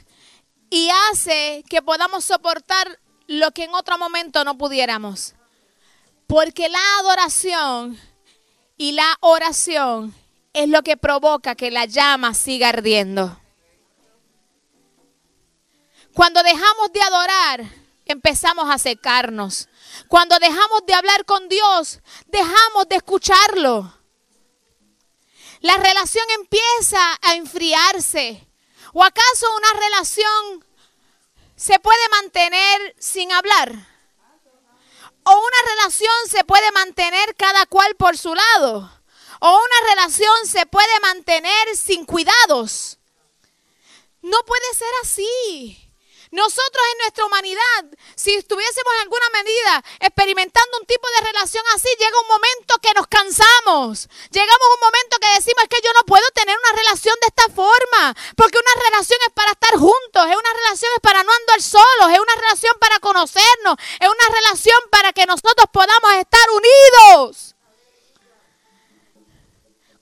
y 0.69 0.89
hace 1.10 1.63
que 1.69 1.82
podamos 1.82 2.23
soportar 2.23 2.99
lo 3.28 3.51
que 3.51 3.65
en 3.65 3.73
otro 3.73 3.97
momento 3.97 4.43
no 4.45 4.58
pudiéramos? 4.58 5.36
Porque 6.28 6.69
la 6.69 6.80
adoración 7.01 7.99
y 8.78 8.93
la 8.93 9.17
oración 9.19 10.15
es 10.54 10.69
lo 10.69 10.82
que 10.82 10.95
provoca 10.95 11.56
que 11.56 11.71
la 11.71 11.86
llama 11.86 12.34
siga 12.34 12.69
ardiendo. 12.69 13.38
Cuando 16.15 16.41
dejamos 16.43 16.93
de 16.93 17.01
adorar, 17.01 17.65
empezamos 18.06 18.73
a 18.73 18.78
secarnos. 18.78 19.67
Cuando 20.08 20.39
dejamos 20.39 20.86
de 20.86 20.93
hablar 20.93 21.25
con 21.25 21.49
Dios, 21.49 21.99
dejamos 22.28 22.88
de 22.88 22.95
escucharlo. 22.95 23.93
La 25.60 25.75
relación 25.75 26.25
empieza 26.39 27.19
a 27.21 27.36
enfriarse. 27.36 28.47
¿O 28.93 29.04
acaso 29.04 29.45
una 29.58 29.73
relación 29.73 30.65
se 31.58 31.80
puede 31.80 32.10
mantener 32.10 32.95
sin 32.97 33.34
hablar? 33.34 33.73
¿O 35.23 35.32
una 35.32 35.73
relación 35.75 36.15
se 36.30 36.45
puede 36.45 36.71
mantener 36.71 37.36
cada 37.36 37.65
cual 37.65 37.93
por 37.97 38.17
su 38.17 38.34
lado? 38.34 38.89
¿O 39.41 39.51
una 39.51 39.89
relación 39.89 40.47
se 40.47 40.65
puede 40.65 40.99
mantener 41.01 41.75
sin 41.75 42.06
cuidados? 42.06 42.99
No 44.21 44.38
puede 44.45 44.73
ser 44.75 44.91
así. 45.04 45.85
Nosotros 46.32 46.84
en 46.92 46.98
nuestra 47.00 47.26
humanidad, 47.26 47.82
si 48.16 48.34
estuviésemos 48.34 48.94
en 48.96 49.02
alguna 49.02 49.30
medida 49.34 49.84
experimentando 50.00 50.80
un 50.80 50.86
tipo 50.86 51.08
de 51.10 51.26
relación 51.28 51.64
así, 51.76 51.90
llega 52.00 52.22
un 52.22 52.28
momento 52.28 52.76
que 52.82 52.94
nos 52.94 53.08
cansamos. 53.08 54.10
Llegamos 54.32 54.68
a 54.70 54.74
un 54.74 54.82
momento 54.82 55.18
que 55.20 55.36
decimos 55.36 55.64
es 55.64 55.70
que 55.70 55.86
yo 55.86 55.94
no 55.94 56.06
puedo 56.06 56.26
tener 56.34 56.58
una 56.58 56.82
relación 56.82 57.16
de 57.22 57.28
esta 57.28 57.54
forma, 57.54 58.16
porque 58.36 58.58
una 58.58 58.84
relación 58.90 59.20
es 59.28 59.34
para 59.34 59.52
estar 59.52 59.76
juntos, 59.76 60.24
es 60.30 60.36
una 60.36 60.54
relación 60.54 60.92
es 60.96 61.02
para 61.02 61.24
no 61.24 61.32
andar 61.32 61.62
solos, 61.62 62.12
es 62.12 62.20
una 62.20 62.36
relación 62.36 62.76
para 62.80 63.00
conocernos, 63.00 63.76
es 64.00 64.10
una 64.10 64.28
relación 64.30 64.80
para 64.92 65.14
que 65.14 65.26
nosotros 65.26 65.68
podamos 65.72 66.14
estar 66.14 66.48
unidos. 66.52 67.55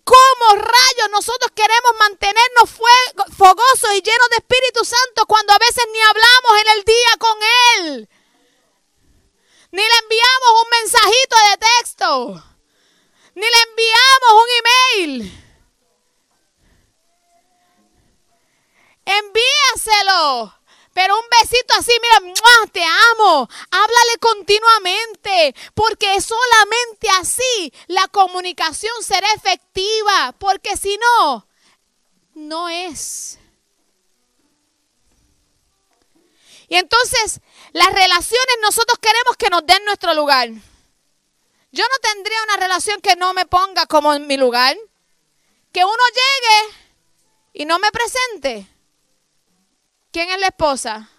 ¿Cómo 0.04 0.56
rayos 0.56 1.10
nosotros 1.12 1.52
queremos 1.56 1.94
mantenernos 1.98 2.70
fogosos 3.38 3.96
y 3.96 4.02
llenos 4.02 4.30
de 4.30 4.38
Espíritu 4.38 4.84
Santo 4.84 5.26
cuando 5.26 5.54
a 5.54 5.58
veces 5.60 5.86
ni 5.92 6.00
hablamos 6.02 6.62
en 6.62 6.78
el 6.78 6.84
día 6.84 7.18
con 7.20 7.38
Él? 7.78 8.10
Ni 9.72 9.82
le 9.82 9.98
enviamos 10.04 10.64
un 10.64 10.70
mensajito 10.70 11.36
de 11.50 11.58
texto. 11.58 12.44
Ni 13.36 13.42
le 13.42 13.62
enviamos 13.70 14.44
un 14.44 14.50
email. 14.60 15.44
Envíaselo. 19.06 20.63
Pero 20.94 21.18
un 21.18 21.26
besito 21.42 21.74
así, 21.78 21.92
mira, 22.02 22.34
te 22.72 22.84
amo. 22.84 23.50
Háblale 23.72 24.18
continuamente, 24.20 25.56
porque 25.74 26.22
solamente 26.22 27.08
así 27.20 27.74
la 27.88 28.08
comunicación 28.08 28.94
será 29.02 29.28
efectiva, 29.34 30.36
porque 30.38 30.78
si 30.78 30.98
no, 30.98 31.48
no 32.36 32.70
es. 32.70 33.40
Y 36.70 36.76
entonces, 36.76 37.42
las 37.72 37.92
relaciones 37.92 38.56
nosotros 38.62 38.98
queremos 39.00 39.36
que 39.38 39.50
nos 39.50 39.66
den 39.66 39.84
nuestro 39.86 40.14
lugar. 40.14 40.50
Yo 41.72 41.84
no 41.84 41.98
tendría 42.02 42.44
una 42.44 42.58
relación 42.58 43.02
que 43.02 43.16
no 43.16 43.34
me 43.34 43.46
ponga 43.46 43.88
como 43.88 44.14
en 44.14 44.28
mi 44.28 44.38
lugar. 44.38 44.78
Que 45.72 45.84
uno 45.84 46.04
llegue 46.14 46.78
y 47.54 47.66
no 47.66 47.80
me 47.80 47.92
presente. 47.92 48.68
¿Quién 50.14 50.30
es 50.30 50.40
la 50.40 50.48
esposa? 50.48 51.10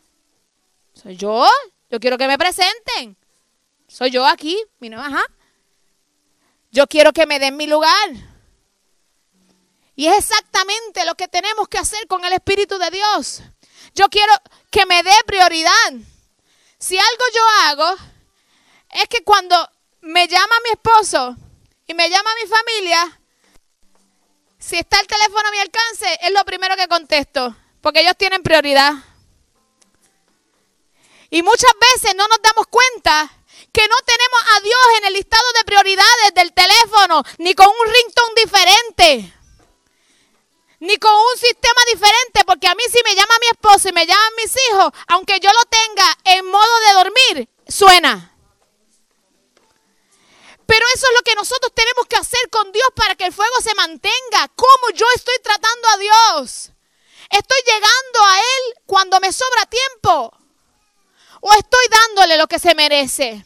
Soy 0.94 1.16
yo. 1.16 1.44
Yo 1.90 1.98
quiero 1.98 2.16
que 2.16 2.28
me 2.28 2.38
presenten. 2.38 3.16
Soy 3.88 4.12
yo 4.12 4.24
aquí. 4.24 4.57
Mi 4.78 4.87
ajá. 4.94 5.24
Yo 6.70 6.87
quiero 6.87 7.12
que 7.12 7.26
me 7.26 7.40
den 7.40 7.57
mi 7.57 7.66
lugar. 7.66 8.09
Y 9.96 10.07
es 10.07 10.18
exactamente 10.18 11.04
lo 11.04 11.16
que 11.16 11.26
tenemos 11.26 11.66
que 11.66 11.78
hacer 11.78 12.07
con 12.07 12.24
el 12.24 12.35
Espíritu 12.35 12.78
de 12.78 12.90
Dios. 12.92 13.42
Yo 13.96 14.09
quiero 14.09 14.33
que 14.70 14.87
me 14.87 15.02
dé 15.02 15.12
prioridad. 15.26 15.92
Si 16.78 16.96
algo 16.96 17.24
yo 17.35 17.42
hago, 17.66 17.96
es 18.90 19.09
que 19.09 19.24
cuando 19.24 19.57
me 20.02 20.28
llama 20.28 20.54
mi 20.62 20.70
esposo 20.70 21.37
y 21.88 21.94
me 21.94 22.09
llama 22.09 22.30
mi 22.40 22.48
familia, 22.48 23.20
si 24.57 24.76
está 24.76 25.00
el 25.00 25.07
teléfono 25.09 25.48
a 25.48 25.50
mi 25.50 25.59
alcance, 25.59 26.18
es 26.22 26.33
lo 26.33 26.44
primero 26.44 26.76
que 26.76 26.87
contesto. 26.87 27.57
Porque 27.85 28.01
ellos 28.01 28.16
tienen 28.16 28.42
prioridad. 28.42 28.94
Y 31.29 31.42
muchas 31.42 31.73
veces 31.79 32.16
no 32.16 32.27
nos 32.29 32.40
damos 32.40 32.66
cuenta 32.68 33.31
que 33.75 33.87
no 33.87 33.97
tenemos 34.07 34.40
a 34.57 34.61
Dios 34.61 34.81
en 34.97 35.05
el 35.05 35.12
listado 35.12 35.44
de 35.55 35.64
prioridades 35.64 36.33
del 36.35 36.55
teléfono, 36.55 37.23
ni 37.37 37.53
con 37.53 37.68
un 37.68 37.92
ringtone 37.92 38.42
diferente, 38.42 39.35
ni 40.81 40.97
con 40.97 41.12
un 41.12 41.38
sistema 41.38 41.83
diferente, 41.92 42.42
porque 42.47 42.68
a 42.68 42.75
mí 42.75 42.85
si 42.90 43.03
me 43.05 43.14
llama 43.14 43.35
mi 43.38 43.49
esposo 43.49 43.90
y 43.90 43.92
me 43.92 44.07
llaman 44.07 44.33
mis 44.38 44.55
hijos, 44.70 44.90
aunque 45.09 45.38
yo 45.40 45.51
lo 45.53 45.64
tenga 45.68 46.18
en 46.25 46.47
modo 46.47 46.81
de 46.88 46.92
dormir, 46.94 47.49
suena. 47.68 48.35
Pero 50.64 50.87
eso 50.94 51.07
es 51.07 51.14
lo 51.16 51.23
que 51.23 51.35
nosotros 51.35 51.70
tenemos 51.75 52.07
que 52.07 52.16
hacer 52.16 52.49
con 52.49 52.73
Dios 52.73 52.88
para 52.97 53.14
que 53.14 53.27
el 53.27 53.33
fuego 53.35 53.57
se 53.62 53.75
mantenga. 53.75 54.49
¿Cómo 54.57 54.88
yo 54.94 55.05
estoy 55.14 55.37
tratando 55.42 55.88
a 55.88 55.99
Dios? 55.99 56.73
¿Estoy 57.35 57.59
llegando 57.66 58.25
a 58.29 58.38
Él 58.38 58.75
cuando 58.87 59.18
me 59.18 59.33
sobra 59.33 59.66
tiempo? 59.66 60.33
¿O 61.40 61.53
estoy 61.55 61.87
dándole 61.90 62.37
lo 62.37 62.47
que 62.47 62.61
se 62.61 62.77
merece? 62.77 63.44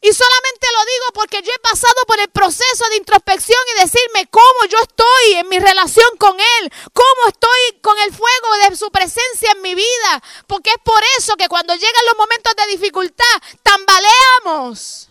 Y 0.00 0.12
solamente 0.12 0.66
lo 0.76 0.84
digo 0.84 1.04
porque 1.14 1.42
yo 1.42 1.52
he 1.54 1.58
pasado 1.60 1.94
por 2.08 2.18
el 2.18 2.28
proceso 2.28 2.88
de 2.90 2.96
introspección 2.96 3.60
y 3.68 3.80
decirme 3.82 4.26
cómo 4.30 4.66
yo 4.68 4.78
estoy 4.82 5.34
en 5.34 5.48
mi 5.48 5.60
relación 5.60 6.08
con 6.18 6.36
Él, 6.38 6.72
cómo 6.92 7.28
estoy 7.28 7.80
con 7.80 7.96
el 8.00 8.12
fuego 8.12 8.68
de 8.68 8.76
su 8.76 8.90
presencia 8.90 9.52
en 9.52 9.62
mi 9.62 9.76
vida. 9.76 10.22
Porque 10.48 10.70
es 10.70 10.82
por 10.82 11.00
eso 11.18 11.36
que 11.36 11.48
cuando 11.48 11.72
llegan 11.76 12.06
los 12.08 12.18
momentos 12.18 12.52
de 12.56 12.66
dificultad, 12.72 13.42
tambaleamos. 13.62 15.08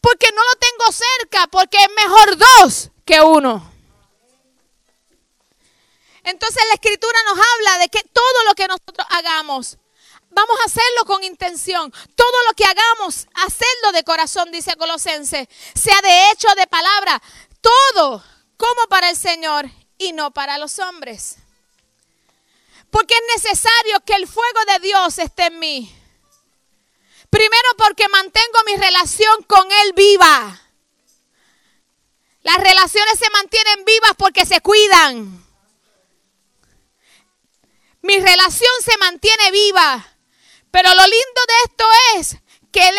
Porque 0.00 0.32
no 0.32 0.42
lo 0.42 0.58
tengo 0.58 0.92
cerca, 0.92 1.46
porque 1.46 1.78
es 1.78 1.90
mejor 1.92 2.36
dos 2.36 2.90
que 3.04 3.20
uno. 3.20 3.75
Entonces 6.26 6.60
la 6.66 6.74
escritura 6.74 7.18
nos 7.24 7.38
habla 7.38 7.78
de 7.78 7.88
que 7.88 8.02
todo 8.02 8.44
lo 8.48 8.54
que 8.56 8.66
nosotros 8.66 9.06
hagamos, 9.10 9.78
vamos 10.30 10.56
a 10.60 10.64
hacerlo 10.64 11.04
con 11.06 11.22
intención. 11.22 11.92
Todo 12.16 12.44
lo 12.48 12.54
que 12.54 12.64
hagamos, 12.64 13.28
hacerlo 13.34 13.92
de 13.92 14.02
corazón, 14.02 14.50
dice 14.50 14.74
Colosense, 14.74 15.48
sea 15.74 16.00
de 16.02 16.32
hecho 16.32 16.48
de 16.56 16.66
palabra, 16.66 17.22
todo 17.60 18.24
como 18.56 18.88
para 18.88 19.10
el 19.10 19.16
Señor 19.16 19.70
y 19.98 20.12
no 20.12 20.32
para 20.32 20.58
los 20.58 20.80
hombres. 20.80 21.36
Porque 22.90 23.14
es 23.14 23.44
necesario 23.44 24.00
que 24.04 24.14
el 24.14 24.26
fuego 24.26 24.60
de 24.72 24.80
Dios 24.80 25.20
esté 25.20 25.46
en 25.46 25.60
mí. 25.60 25.96
Primero 27.30 27.68
porque 27.78 28.08
mantengo 28.08 28.58
mi 28.66 28.74
relación 28.74 29.44
con 29.44 29.70
Él 29.70 29.92
viva. 29.94 30.60
Las 32.42 32.56
relaciones 32.56 33.16
se 33.16 33.30
mantienen 33.30 33.84
vivas 33.84 34.12
porque 34.18 34.44
se 34.44 34.60
cuidan. 34.60 35.45
Mi 38.06 38.20
relación 38.20 38.70
se 38.84 38.96
mantiene 38.98 39.50
viva. 39.50 40.06
Pero 40.70 40.88
lo 40.94 41.02
lindo 41.02 41.40
de 41.48 41.54
esto 41.64 41.84
es 42.16 42.36
que 42.70 42.88
Él 42.88 42.94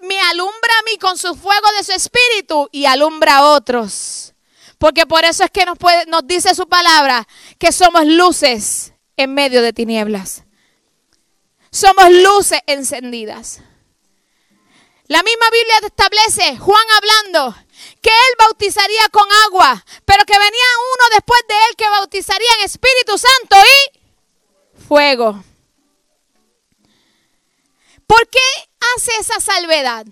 me 0.00 0.20
alumbra 0.20 0.78
a 0.78 0.82
mí 0.82 0.98
con 0.98 1.18
su 1.18 1.34
fuego 1.34 1.66
de 1.76 1.84
su 1.84 1.92
espíritu 1.92 2.68
y 2.70 2.86
alumbra 2.86 3.38
a 3.38 3.44
otros. 3.50 4.34
Porque 4.78 5.04
por 5.04 5.24
eso 5.24 5.42
es 5.42 5.50
que 5.50 5.64
nos, 5.64 5.78
puede, 5.78 6.06
nos 6.06 6.26
dice 6.26 6.54
su 6.54 6.68
palabra 6.68 7.26
que 7.58 7.72
somos 7.72 8.06
luces 8.06 8.92
en 9.16 9.34
medio 9.34 9.62
de 9.62 9.72
tinieblas. 9.72 10.44
Somos 11.72 12.10
luces 12.10 12.60
encendidas. 12.66 13.60
La 15.06 15.22
misma 15.24 15.50
Biblia 15.50 15.80
establece, 15.86 16.56
Juan 16.58 16.84
hablando, 16.96 17.56
que 18.00 18.10
él 18.10 18.34
bautizaría 18.38 19.08
con 19.10 19.26
agua, 19.46 19.84
pero 20.04 20.24
que 20.24 20.38
venía 20.38 20.66
uno 20.94 21.14
después 21.14 21.40
de 21.48 21.54
él 21.54 21.76
que 21.76 21.88
bautizaría 21.88 22.48
en 22.58 22.64
Espíritu 22.64 23.18
Santo 23.18 23.56
y 23.56 24.01
fuego. 24.88 25.42
¿Por 28.06 28.28
qué 28.28 28.38
hace 28.94 29.12
esa 29.20 29.40
salvedad? 29.40 30.06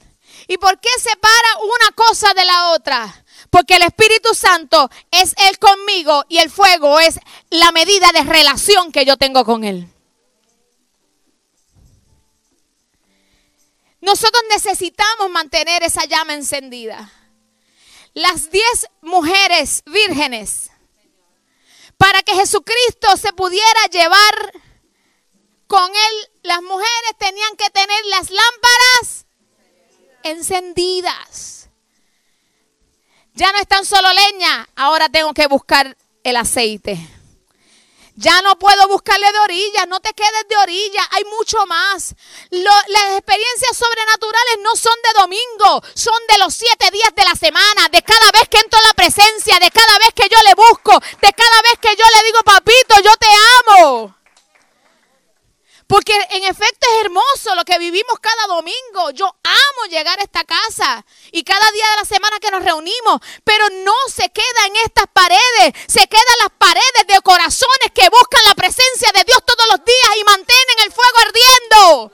¿Y 0.49 0.57
por 0.59 0.81
qué 0.81 0.88
separa 0.99 1.59
una 1.62 1.94
cosa 1.94 2.33
de 2.35 2.44
la 2.44 2.70
otra? 2.70 3.25
Porque 3.51 3.77
el 3.77 3.83
Espíritu 3.83 4.35
Santo 4.35 4.90
es 5.11 5.35
Él 5.49 5.59
conmigo 5.59 6.25
y 6.29 6.38
el 6.38 6.51
fuego 6.51 6.99
es 7.01 7.18
la 7.51 7.73
medida 7.73 8.11
de 8.12 8.25
relación 8.25 8.92
que 8.92 9.05
yo 9.05 9.16
tengo 9.16 9.44
con 9.44 9.64
Él. 9.64 9.88
Nosotros 14.01 14.42
necesitamos 14.51 15.31
mantener 15.31 15.83
esa 15.83 16.05
llama 16.07 16.35
encendida. 16.35 17.12
Las 18.14 18.51
diez 18.51 18.87
mujeres 19.03 19.83
vírgenes, 19.87 20.70
para 22.01 22.23
que 22.23 22.35
Jesucristo 22.35 23.15
se 23.19 23.31
pudiera 23.35 23.85
llevar 23.93 24.53
con 25.67 25.87
él 25.87 26.31
las 26.43 26.63
mujeres 26.63 27.13
tenían 27.19 27.55
que 27.59 27.69
tener 27.69 28.07
las 28.07 28.31
lámparas 28.31 29.27
encendidas. 30.23 31.69
Ya 33.35 33.53
no 33.53 33.59
es 33.59 33.69
tan 33.69 33.85
solo 33.85 34.09
leña, 34.15 34.67
ahora 34.77 35.11
tengo 35.11 35.35
que 35.35 35.47
buscar 35.47 35.95
el 36.25 36.37
aceite. 36.37 36.99
Ya 38.21 38.43
no 38.43 38.59
puedo 38.59 38.87
buscarle 38.89 39.33
de 39.33 39.39
orillas, 39.39 39.89
no 39.89 39.99
te 39.99 40.13
quedes 40.13 40.47
de 40.47 40.57
orillas, 40.59 41.09
hay 41.13 41.25
mucho 41.25 41.65
más. 41.65 42.15
las 42.51 43.17
experiencias 43.17 43.75
sobrenaturales 43.75 44.59
no 44.63 44.77
son 44.77 44.93
de 45.03 45.21
domingo, 45.21 45.83
son 45.95 46.21
de 46.29 46.37
los 46.37 46.53
siete 46.53 46.91
días 46.91 47.15
de 47.17 47.25
la 47.25 47.35
semana, 47.35 47.89
de 47.91 48.03
cada 48.03 48.31
vez 48.33 48.47
que 48.51 48.59
entro 48.59 48.79
en 48.79 48.89
la 48.89 48.93
presencia, 48.93 49.59
de 49.59 49.71
cada 49.71 49.99
vez 50.01 50.13
que 50.15 50.29
yo 50.29 50.37
le 50.45 50.55
busco, 50.55 51.01
de 51.01 51.33
cada 51.33 51.63
vez 51.63 51.79
que 51.81 51.97
yo 51.97 52.05
le 52.15 52.27
digo, 52.27 52.41
papito, 52.45 52.95
yo 53.03 53.17
te 53.17 53.29
amo. 53.59 54.20
Porque 55.90 56.14
en 56.31 56.44
efecto 56.44 56.87
es 56.87 57.05
hermoso 57.05 57.57
lo 57.57 57.64
que 57.64 57.76
vivimos 57.81 58.20
cada 58.20 58.46
domingo. 58.46 59.11
Yo 59.11 59.26
amo 59.26 59.90
llegar 59.90 60.20
a 60.20 60.22
esta 60.22 60.44
casa 60.44 61.05
y 61.33 61.42
cada 61.42 61.68
día 61.72 61.85
de 61.90 61.96
la 61.96 62.05
semana 62.05 62.38
que 62.38 62.53
nos 62.53 62.62
reunimos. 62.62 63.20
Pero 63.42 63.68
no 63.83 63.96
se 64.07 64.31
queda 64.31 64.66
en 64.68 64.76
estas 64.87 65.07
paredes. 65.12 65.74
Se 65.88 66.07
quedan 66.07 66.38
las 66.42 66.53
paredes 66.57 67.07
de 67.09 67.20
corazones 67.22 67.90
que 67.92 68.09
buscan 68.09 68.40
la 68.46 68.55
presencia 68.55 69.11
de 69.12 69.24
Dios 69.24 69.40
todos 69.44 69.66
los 69.66 69.85
días 69.85 70.16
y 70.16 70.22
mantienen 70.22 70.76
el 70.85 70.92
fuego 70.92 71.18
ardiendo. 71.26 72.12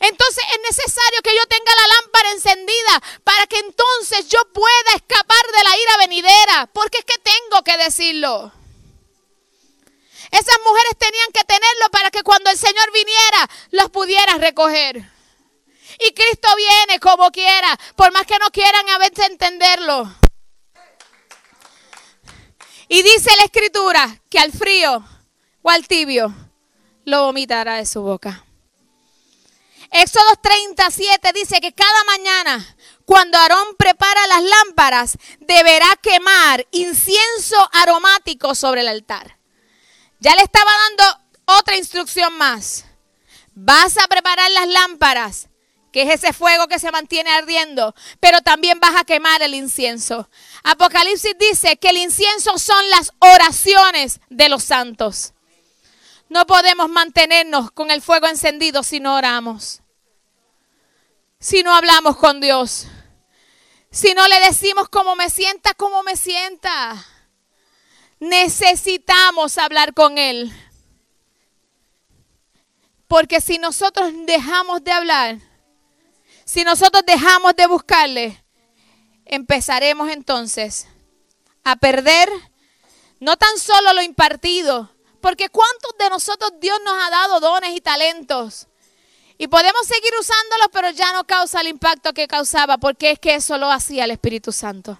Entonces 0.00 0.44
es 0.44 0.76
necesario 0.76 1.22
que 1.24 1.34
yo 1.34 1.46
tenga 1.46 1.72
la 1.74 1.88
lámpara 1.96 2.30
encendida 2.32 3.02
para 3.24 3.46
que 3.46 3.60
entonces 3.60 4.28
yo 4.28 4.40
pueda 4.52 4.94
escapar 4.94 5.46
de 5.56 5.64
la 5.64 5.78
ira 5.78 5.96
venidera. 6.00 6.70
Porque 6.70 6.98
es 6.98 7.06
que 7.06 7.16
tengo 7.16 7.62
que 7.64 7.78
decirlo. 7.78 8.57
Esas 10.30 10.56
mujeres 10.64 10.98
tenían 10.98 11.32
que 11.32 11.44
tenerlo 11.44 11.90
para 11.90 12.10
que 12.10 12.22
cuando 12.22 12.50
el 12.50 12.58
Señor 12.58 12.92
viniera, 12.92 13.50
los 13.70 13.90
pudiera 13.90 14.36
recoger. 14.36 14.96
Y 16.00 16.12
Cristo 16.12 16.48
viene 16.56 17.00
como 17.00 17.30
quiera, 17.30 17.78
por 17.96 18.12
más 18.12 18.26
que 18.26 18.38
no 18.38 18.50
quieran 18.50 18.88
a 18.90 18.98
veces 18.98 19.26
entenderlo. 19.30 20.14
Y 22.88 23.02
dice 23.02 23.30
la 23.36 23.44
escritura 23.44 24.20
que 24.30 24.38
al 24.38 24.52
frío 24.52 25.04
o 25.62 25.70
al 25.70 25.86
tibio 25.86 26.34
lo 27.04 27.24
vomitará 27.24 27.76
de 27.76 27.86
su 27.86 28.02
boca. 28.02 28.44
Éxodo 29.90 30.36
37 30.42 31.32
dice 31.32 31.60
que 31.60 31.72
cada 31.72 32.04
mañana, 32.04 32.76
cuando 33.06 33.38
Aarón 33.38 33.74
prepara 33.78 34.26
las 34.26 34.42
lámparas, 34.42 35.18
deberá 35.40 35.86
quemar 36.02 36.66
incienso 36.72 37.56
aromático 37.72 38.54
sobre 38.54 38.82
el 38.82 38.88
altar. 38.88 39.37
Ya 40.20 40.34
le 40.34 40.42
estaba 40.42 40.70
dando 40.88 41.20
otra 41.58 41.76
instrucción 41.76 42.36
más. 42.36 42.84
Vas 43.54 43.96
a 43.98 44.08
preparar 44.08 44.50
las 44.50 44.68
lámparas, 44.68 45.48
que 45.92 46.02
es 46.02 46.10
ese 46.10 46.32
fuego 46.32 46.68
que 46.68 46.78
se 46.78 46.90
mantiene 46.90 47.30
ardiendo, 47.30 47.94
pero 48.20 48.40
también 48.42 48.78
vas 48.80 48.96
a 48.96 49.04
quemar 49.04 49.42
el 49.42 49.54
incienso. 49.54 50.28
Apocalipsis 50.64 51.36
dice 51.38 51.76
que 51.76 51.90
el 51.90 51.96
incienso 51.96 52.58
son 52.58 52.88
las 52.90 53.12
oraciones 53.18 54.20
de 54.28 54.48
los 54.48 54.64
santos. 54.64 55.34
No 56.28 56.46
podemos 56.46 56.88
mantenernos 56.90 57.70
con 57.70 57.90
el 57.90 58.02
fuego 58.02 58.26
encendido 58.26 58.82
si 58.82 59.00
no 59.00 59.16
oramos, 59.16 59.80
si 61.40 61.62
no 61.62 61.74
hablamos 61.74 62.16
con 62.18 62.40
Dios, 62.40 62.86
si 63.90 64.12
no 64.12 64.28
le 64.28 64.38
decimos 64.40 64.88
cómo 64.90 65.16
me 65.16 65.30
sienta, 65.30 65.72
cómo 65.74 66.02
me 66.02 66.16
sienta. 66.16 67.02
Necesitamos 68.20 69.58
hablar 69.58 69.94
con 69.94 70.18
Él. 70.18 70.52
Porque 73.06 73.40
si 73.40 73.58
nosotros 73.58 74.12
dejamos 74.26 74.84
de 74.84 74.92
hablar, 74.92 75.38
si 76.44 76.64
nosotros 76.64 77.02
dejamos 77.06 77.56
de 77.56 77.66
buscarle, 77.66 78.44
empezaremos 79.24 80.10
entonces 80.10 80.86
a 81.64 81.76
perder 81.76 82.28
no 83.20 83.36
tan 83.36 83.58
solo 83.58 83.92
lo 83.94 84.02
impartido, 84.02 84.90
porque 85.20 85.48
cuántos 85.48 85.92
de 85.98 86.10
nosotros 86.10 86.52
Dios 86.60 86.78
nos 86.84 86.94
ha 87.02 87.10
dado 87.10 87.40
dones 87.40 87.74
y 87.74 87.80
talentos. 87.80 88.68
Y 89.36 89.46
podemos 89.46 89.86
seguir 89.86 90.12
usándolos, 90.18 90.68
pero 90.72 90.90
ya 90.90 91.12
no 91.12 91.24
causa 91.24 91.60
el 91.60 91.68
impacto 91.68 92.12
que 92.12 92.26
causaba, 92.26 92.78
porque 92.78 93.12
es 93.12 93.18
que 93.18 93.34
eso 93.34 93.56
lo 93.56 93.70
hacía 93.70 94.04
el 94.04 94.10
Espíritu 94.10 94.50
Santo. 94.52 94.98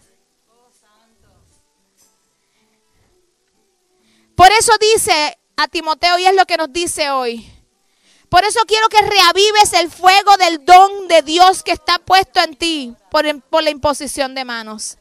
Por 4.38 4.53
eso 4.53 4.70
dice 4.81 5.37
a 5.57 5.66
Timoteo, 5.66 6.16
y 6.16 6.27
es 6.27 6.33
lo 6.37 6.46
que 6.46 6.57
nos 6.57 6.72
dice 6.72 7.11
hoy. 7.11 7.53
Por 8.29 8.44
eso 8.44 8.61
quiero 8.68 8.88
que 8.88 9.03
reavives 9.03 9.72
el 9.72 9.90
fuego 9.90 10.37
del 10.37 10.64
don 10.64 11.09
de 11.09 11.22
Dios 11.22 11.64
que 11.64 11.72
está 11.72 11.98
puesto 11.98 12.40
en 12.44 12.55
ti 12.55 12.94
por, 13.11 13.24
la 13.24 13.70
imposición 13.70 14.37
de 14.37 14.44
manos. 14.44 14.96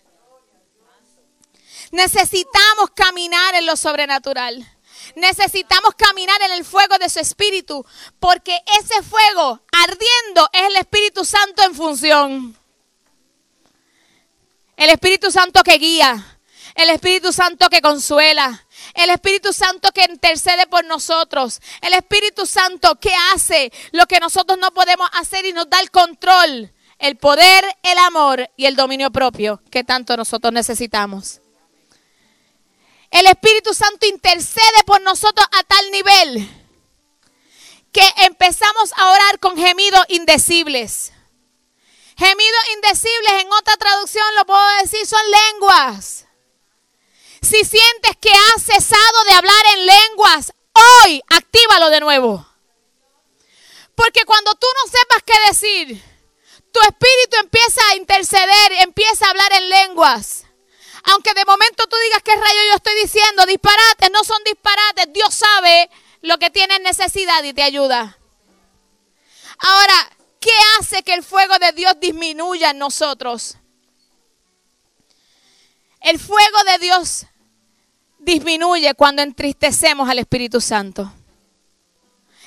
Necesitamos 1.91 2.89
caminar 2.95 3.53
en 3.53 3.67
lo 3.67 3.75
sobrenatural. 3.75 4.67
Necesitamos 5.15 5.93
caminar 5.95 6.41
en 6.41 6.53
el 6.53 6.65
fuego 6.65 6.97
de 6.97 7.07
su 7.07 7.19
espíritu, 7.19 7.85
porque 8.19 8.59
ese 8.79 9.03
fuego 9.03 9.61
ardiendo 9.71 10.49
es 10.51 10.63
el 10.63 10.77
Espíritu 10.77 11.23
Santo 11.23 11.61
en 11.61 11.75
función. 11.75 12.57
El 14.77 14.89
Espíritu 14.89 15.29
Santo 15.29 15.61
que 15.61 15.77
guía, 15.77 16.39
el 16.73 16.89
Espíritu 16.89 17.31
Santo 17.31 17.69
que 17.69 17.83
consuela, 17.83 18.66
el 18.97 19.11
Espíritu 19.11 19.53
Santo 19.53 19.91
que 19.91 20.05
intercede 20.09 20.65
por 20.67 20.83
nosotros. 20.83 21.61
El 21.81 21.93
Espíritu 21.93 22.45
Santo 22.45 22.99
que 22.99 23.13
hace 23.31 23.71
lo 23.91 24.07
que 24.07 24.19
nosotros 24.19 24.57
no 24.57 24.71
podemos 24.71 25.07
hacer 25.13 25.45
y 25.45 25.53
nos 25.53 25.69
da 25.69 25.79
el 25.79 25.91
control, 25.91 26.73
el 26.97 27.15
poder, 27.15 27.63
el 27.83 27.97
amor 27.99 28.49
y 28.57 28.65
el 28.65 28.75
dominio 28.75 29.11
propio 29.11 29.61
que 29.71 29.83
tanto 29.83 30.17
nosotros 30.17 30.51
necesitamos. 30.51 31.41
El 33.11 33.27
Espíritu 33.27 33.73
Santo 33.73 34.07
intercede 34.07 34.83
por 34.85 34.99
nosotros 35.01 35.47
a 35.57 35.63
tal 35.63 35.91
nivel 35.91 36.49
que 37.93 38.13
empezamos 38.25 38.91
a 38.97 39.09
orar 39.11 39.39
con 39.39 39.55
gemidos 39.57 40.03
indecibles. 40.09 41.13
Gemidos 42.17 42.69
indecibles, 42.75 43.43
en 43.43 43.51
otra 43.53 43.77
traducción 43.77 44.25
lo 44.35 44.45
puedo 44.45 44.67
decir, 44.81 45.05
son 45.05 45.21
lenguas. 45.53 46.26
Si 47.41 47.63
sientes 47.63 48.17
que 48.19 48.31
has 48.31 48.63
cesado 48.63 49.23
de 49.25 49.33
hablar 49.33 49.65
en 49.75 49.85
lenguas, 49.85 50.53
hoy 51.03 51.21
actívalo 51.29 51.89
de 51.89 51.99
nuevo. 51.99 52.47
Porque 53.95 54.25
cuando 54.25 54.53
tú 54.55 54.67
no 54.83 54.91
sepas 54.91 55.23
qué 55.25 55.33
decir, 55.47 56.03
tu 56.71 56.79
espíritu 56.81 57.37
empieza 57.39 57.81
a 57.89 57.95
interceder, 57.95 58.73
empieza 58.81 59.25
a 59.25 59.29
hablar 59.29 59.51
en 59.53 59.69
lenguas. 59.69 60.45
Aunque 61.05 61.33
de 61.33 61.45
momento 61.45 61.87
tú 61.87 61.95
digas 62.05 62.21
qué 62.23 62.35
rayo 62.35 62.59
yo 62.69 62.75
estoy 62.75 62.95
diciendo, 63.01 63.45
disparates, 63.45 64.11
no 64.11 64.23
son 64.23 64.43
disparates. 64.43 65.11
Dios 65.13 65.33
sabe 65.33 65.89
lo 66.21 66.37
que 66.37 66.49
tienes 66.49 66.81
necesidad 66.81 67.43
y 67.43 67.53
te 67.53 67.63
ayuda. 67.63 68.17
Ahora, 69.59 70.09
¿qué 70.39 70.51
hace 70.77 71.03
que 71.03 71.13
el 71.13 71.23
fuego 71.23 71.57
de 71.59 71.71
Dios 71.71 71.93
disminuya 71.99 72.71
en 72.71 72.79
nosotros? 72.79 73.57
El 76.07 76.19
fuego 76.19 76.63
de 76.71 76.77
Dios 76.77 77.25
disminuye 78.19 78.93
cuando 78.93 79.21
entristecemos 79.21 80.07
al 80.07 80.19
Espíritu 80.19 80.61
Santo. 80.61 81.11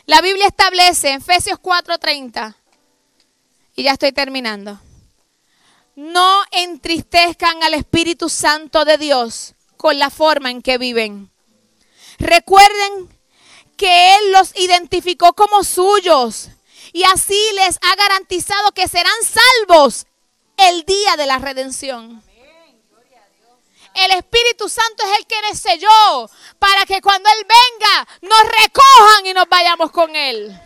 La 0.06 0.22
Biblia 0.22 0.46
establece 0.46 1.10
en 1.10 1.20
Efesios 1.20 1.58
4:30, 1.58 2.56
y 3.76 3.82
ya 3.82 3.92
estoy 3.92 4.12
terminando, 4.12 4.80
no 5.94 6.42
entristezcan 6.52 7.62
al 7.62 7.74
Espíritu 7.74 8.30
Santo 8.30 8.86
de 8.86 8.96
Dios 8.96 9.54
con 9.76 9.98
la 9.98 10.08
forma 10.08 10.50
en 10.50 10.62
que 10.62 10.78
viven. 10.78 11.30
Recuerden 12.18 13.14
que 13.76 14.16
Él 14.16 14.32
los 14.32 14.56
identificó 14.56 15.34
como 15.34 15.64
suyos 15.64 16.48
y 16.94 17.02
así 17.02 17.38
les 17.56 17.78
ha 17.82 17.94
garantizado 17.94 18.72
que 18.72 18.88
serán 18.88 19.12
salvos 19.22 20.06
el 20.56 20.86
día 20.86 21.16
de 21.18 21.26
la 21.26 21.38
redención. 21.38 22.22
El 24.00 24.12
Espíritu 24.12 24.68
Santo 24.68 25.04
es 25.04 25.18
el 25.18 25.26
que 25.26 25.40
les 25.48 25.60
selló 25.60 26.30
para 26.58 26.86
que 26.86 27.02
cuando 27.02 27.28
Él 27.28 27.46
venga 27.46 28.08
nos 28.22 28.42
recojan 28.42 29.26
y 29.26 29.34
nos 29.34 29.48
vayamos 29.48 29.90
con 29.90 30.16
Él. 30.16 30.58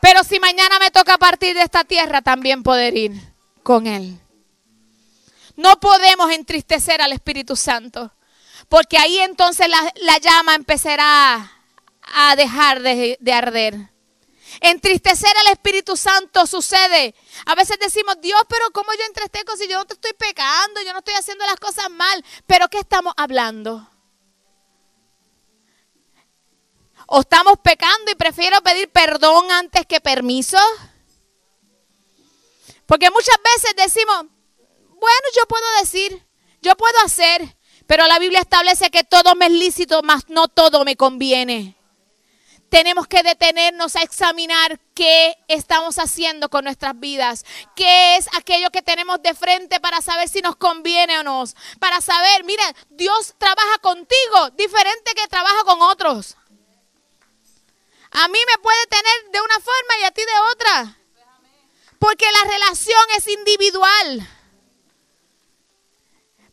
Pero 0.00 0.24
si 0.24 0.38
mañana 0.40 0.78
me 0.78 0.90
toca 0.90 1.18
partir 1.18 1.54
de 1.54 1.62
esta 1.62 1.84
tierra, 1.84 2.22
también 2.22 2.62
poder 2.62 2.96
ir 2.96 3.12
con 3.62 3.86
Él. 3.86 4.18
No 5.56 5.78
podemos 5.78 6.30
entristecer 6.30 7.02
al 7.02 7.12
Espíritu 7.12 7.54
Santo, 7.56 8.12
porque 8.68 8.96
ahí 8.96 9.18
entonces 9.18 9.68
la, 9.68 10.18
llama 10.18 10.54
empezará 10.54 11.52
a 12.14 12.36
dejar 12.36 12.80
de, 12.80 13.18
de 13.20 13.32
arder. 13.32 13.89
Entristecer 14.60 15.36
al 15.38 15.52
Espíritu 15.52 15.96
Santo 15.96 16.46
sucede. 16.46 17.14
A 17.46 17.54
veces 17.54 17.78
decimos, 17.78 18.16
Dios, 18.20 18.40
pero 18.48 18.70
¿cómo 18.72 18.92
yo 18.94 19.04
entristezco 19.06 19.56
si 19.56 19.68
yo 19.68 19.78
no 19.78 19.86
te 19.86 19.94
estoy 19.94 20.12
pecando, 20.14 20.82
yo 20.82 20.92
no 20.92 20.98
estoy 20.98 21.14
haciendo 21.14 21.46
las 21.46 21.56
cosas 21.56 21.88
mal? 21.90 22.24
Pero 22.46 22.68
¿qué 22.68 22.78
estamos 22.78 23.14
hablando? 23.16 23.88
¿O 27.06 27.20
estamos 27.20 27.54
pecando 27.62 28.10
y 28.10 28.14
prefiero 28.14 28.60
pedir 28.62 28.90
perdón 28.90 29.50
antes 29.50 29.86
que 29.86 30.00
permiso? 30.00 30.58
Porque 32.86 33.10
muchas 33.10 33.36
veces 33.54 33.74
decimos, 33.76 34.26
bueno, 35.00 35.26
yo 35.36 35.46
puedo 35.48 35.64
decir, 35.80 36.26
yo 36.60 36.76
puedo 36.76 36.98
hacer, 37.04 37.56
Pero 37.86 38.06
la 38.06 38.20
Biblia 38.20 38.38
establece 38.38 38.88
que 38.88 39.02
todo 39.02 39.34
me 39.34 39.46
es 39.46 39.52
lícito, 39.52 40.00
mas 40.04 40.28
no 40.28 40.46
todo 40.46 40.84
me 40.84 40.94
conviene. 40.94 41.76
Tenemos 42.70 43.08
que 43.08 43.24
detenernos 43.24 43.96
a 43.96 44.02
examinar 44.02 44.78
qué 44.94 45.36
estamos 45.48 45.98
haciendo 45.98 46.48
con 46.48 46.64
nuestras 46.64 46.98
vidas, 46.98 47.44
qué 47.74 48.16
es 48.16 48.28
aquello 48.36 48.70
que 48.70 48.80
tenemos 48.80 49.20
de 49.22 49.34
frente 49.34 49.80
para 49.80 50.00
saber 50.00 50.28
si 50.28 50.40
nos 50.40 50.54
conviene 50.54 51.18
o 51.18 51.24
no, 51.24 51.44
para 51.80 52.00
saber, 52.00 52.44
mira, 52.44 52.62
Dios 52.90 53.34
trabaja 53.38 53.78
contigo 53.82 54.50
diferente 54.56 55.12
que 55.16 55.26
trabaja 55.26 55.64
con 55.64 55.82
otros. 55.82 56.36
A 58.12 58.28
mí 58.28 58.38
me 58.46 58.62
puede 58.62 58.86
tener 58.86 59.32
de 59.32 59.40
una 59.40 59.54
forma 59.54 59.98
y 60.00 60.04
a 60.04 60.10
ti 60.12 60.22
de 60.22 60.52
otra, 60.52 60.98
porque 61.98 62.26
la 62.32 62.50
relación 62.52 63.02
es 63.16 63.26
individual. 63.26 64.28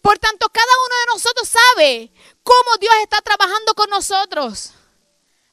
Por 0.01 0.17
tanto, 0.17 0.49
cada 0.49 0.73
uno 0.87 0.95
de 0.95 1.05
nosotros 1.13 1.47
sabe 1.47 2.11
cómo 2.41 2.77
Dios 2.79 2.93
está 3.03 3.21
trabajando 3.21 3.75
con 3.75 3.89
nosotros. 3.91 4.71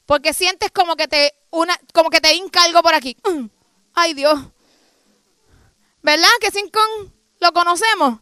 Porque 0.05 0.33
sientes 0.33 0.71
como 0.71 0.95
que 0.95 1.07
te 1.07 1.33
una 1.51 1.79
como 1.93 2.09
que 2.09 2.21
te 2.21 2.33
hinca 2.33 2.61
por 2.81 2.93
aquí. 2.93 3.17
Mm, 3.23 3.45
ay, 3.93 4.13
Dios. 4.13 4.39
¿Verdad 6.01 6.29
que 6.39 6.51
sin 6.51 6.69
con 6.69 7.13
lo 7.39 7.53
conocemos? 7.53 8.19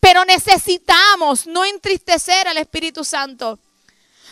Pero 0.00 0.24
necesitamos 0.24 1.46
no 1.46 1.64
entristecer 1.64 2.48
al 2.48 2.58
Espíritu 2.58 3.04
Santo. 3.04 3.58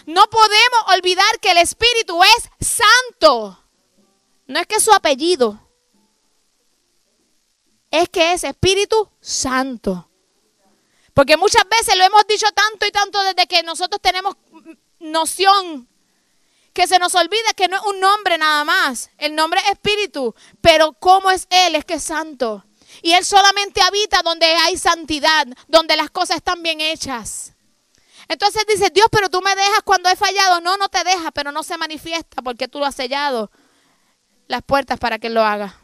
No 0.07 0.29
podemos 0.29 0.81
olvidar 0.95 1.41
que 1.41 1.51
el 1.51 1.59
Espíritu 1.59 2.21
es 2.23 2.67
santo. 2.67 3.59
No 4.47 4.61
es 4.61 4.67
que 4.67 4.81
su 4.81 4.93
apellido. 4.93 5.61
Es 7.91 8.09
que 8.09 8.33
es 8.33 8.45
Espíritu 8.45 9.11
Santo. 9.21 10.09
Porque 11.15 11.37
muchas 11.37 11.65
veces 11.69 11.97
lo 11.97 12.05
hemos 12.05 12.27
dicho 12.27 12.47
tanto 12.53 12.87
y 12.87 12.91
tanto 12.91 13.23
desde 13.23 13.47
que 13.47 13.63
nosotros 13.63 14.01
tenemos 14.01 14.35
noción 15.03 15.89
que 16.73 16.87
se 16.87 16.99
nos 16.99 17.15
olvida 17.15 17.53
que 17.55 17.69
no 17.69 17.77
es 17.77 17.83
un 17.83 18.01
nombre 18.01 18.39
nada 18.39 18.65
más. 18.65 19.11
El 19.19 19.35
nombre 19.35 19.61
es 19.61 19.73
Espíritu. 19.73 20.35
Pero 20.61 20.93
¿cómo 20.95 21.31
es 21.31 21.47
Él? 21.51 21.75
Es 21.75 21.85
que 21.85 21.95
es 21.95 22.05
santo. 22.05 22.65
Y 23.03 23.13
Él 23.13 23.25
solamente 23.25 23.81
habita 23.83 24.23
donde 24.23 24.47
hay 24.47 24.77
santidad, 24.79 25.47
donde 25.69 25.97
las 25.97 26.11
cosas 26.11 26.37
están 26.37 26.63
bien 26.63 26.81
hechas. 26.81 27.53
Entonces 28.29 28.65
dice, 28.67 28.91
Dios, 28.91 29.07
pero 29.11 29.29
tú 29.29 29.43
me 29.43 29.55
dejas 29.55 29.83
cuando 29.85 30.09
he 30.09 30.17
fallado. 30.17 30.61
No, 30.61 30.77
no 30.77 30.89
te 30.89 31.05
deja, 31.05 31.31
pero 31.33 31.53
no 31.53 31.63
se 31.63 31.77
manifiesta 31.77 32.41
porque 32.43 32.69
tú 32.69 32.79
lo 32.79 32.87
has 32.87 32.95
sellado 32.95 33.51
las 34.47 34.63
puertas 34.63 34.99
para 34.99 35.19
que 35.19 35.27
Él 35.29 35.35
lo 35.35 35.43
haga. 35.43 35.82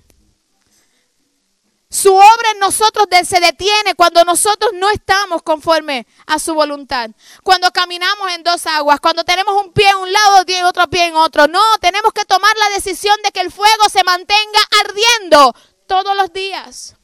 Su 1.91 2.15
obra 2.15 2.51
en 2.53 2.59
nosotros 2.59 3.07
se 3.27 3.41
detiene 3.41 3.95
cuando 3.97 4.23
nosotros 4.25 4.73
no 4.75 4.91
estamos 4.91 5.43
conforme 5.43 6.07
a 6.27 6.39
su 6.39 6.53
voluntad. 6.53 7.11
Cuando 7.43 7.71
caminamos 7.71 8.31
en 8.33 8.43
dos 8.43 8.67
aguas, 8.67 9.01
cuando 9.01 9.25
tenemos 9.25 9.65
un 9.65 9.73
pie 9.73 9.89
en 9.89 9.97
un 9.97 10.13
lado 10.13 10.45
y 10.47 10.63
otro 10.63 10.89
pie 10.91 11.07
en 11.07 11.17
otro. 11.17 11.49
No, 11.49 11.63
tenemos 11.81 12.13
que 12.13 12.27
tomar 12.27 12.55
la 12.59 12.77
decisión 12.77 13.17
de 13.25 13.31
que 13.31 13.41
el 13.41 13.51
fuego 13.51 13.89
se 13.91 14.05
mantenga 14.05 14.61
ardiendo 14.85 15.55
todos 15.87 16.15
los 16.15 16.31
días. 16.31 16.95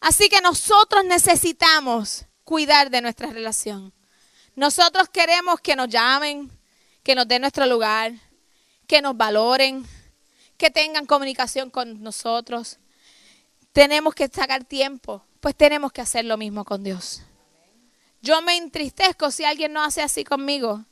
Así 0.00 0.28
que 0.28 0.40
nosotros 0.40 1.04
necesitamos 1.04 2.26
cuidar 2.42 2.90
de 2.90 3.00
nuestra 3.00 3.28
relación. 3.28 3.94
Nosotros 4.56 5.08
queremos 5.08 5.60
que 5.60 5.76
nos 5.76 5.88
llamen, 5.88 6.50
que 7.04 7.14
nos 7.14 7.28
den 7.28 7.42
nuestro 7.42 7.64
lugar, 7.66 8.12
que 8.88 9.00
nos 9.00 9.16
valoren 9.16 9.86
que 10.64 10.70
tengan 10.70 11.04
comunicación 11.04 11.68
con 11.68 12.02
nosotros. 12.02 12.78
Tenemos 13.74 14.14
que 14.14 14.28
sacar 14.28 14.64
tiempo, 14.64 15.22
pues 15.40 15.54
tenemos 15.54 15.92
que 15.92 16.00
hacer 16.00 16.24
lo 16.24 16.38
mismo 16.38 16.64
con 16.64 16.82
Dios. 16.82 17.20
Yo 18.22 18.40
me 18.40 18.56
entristezco 18.56 19.30
si 19.30 19.44
alguien 19.44 19.74
no 19.74 19.84
hace 19.84 20.00
así 20.00 20.24
conmigo, 20.24 20.86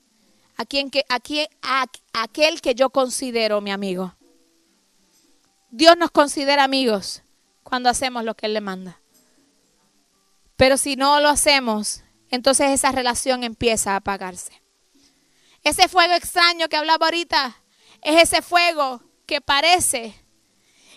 a, 0.58 0.66
quien 0.66 0.90
que, 0.90 1.06
a, 1.08 1.16
a 1.62 2.22
aquel 2.22 2.60
que 2.60 2.74
yo 2.74 2.90
considero 2.90 3.62
mi 3.62 3.70
amigo. 3.70 4.14
Dios 5.70 5.96
nos 5.96 6.10
considera 6.10 6.64
amigos 6.64 7.22
cuando 7.62 7.88
hacemos 7.88 8.24
lo 8.24 8.34
que 8.34 8.44
Él 8.44 8.52
le 8.52 8.60
manda. 8.60 9.00
Pero 10.56 10.76
si 10.76 10.96
no 10.96 11.18
lo 11.20 11.30
hacemos, 11.30 12.02
entonces 12.30 12.72
esa 12.72 12.92
relación 12.92 13.42
empieza 13.42 13.92
a 13.92 13.96
apagarse. 13.96 14.52
Ese 15.64 15.88
fuego 15.88 16.12
extraño 16.12 16.68
que 16.68 16.76
hablaba 16.76 17.06
ahorita 17.06 17.56
es 18.02 18.24
ese 18.24 18.42
fuego 18.42 19.00
que 19.32 19.40
parece 19.40 20.14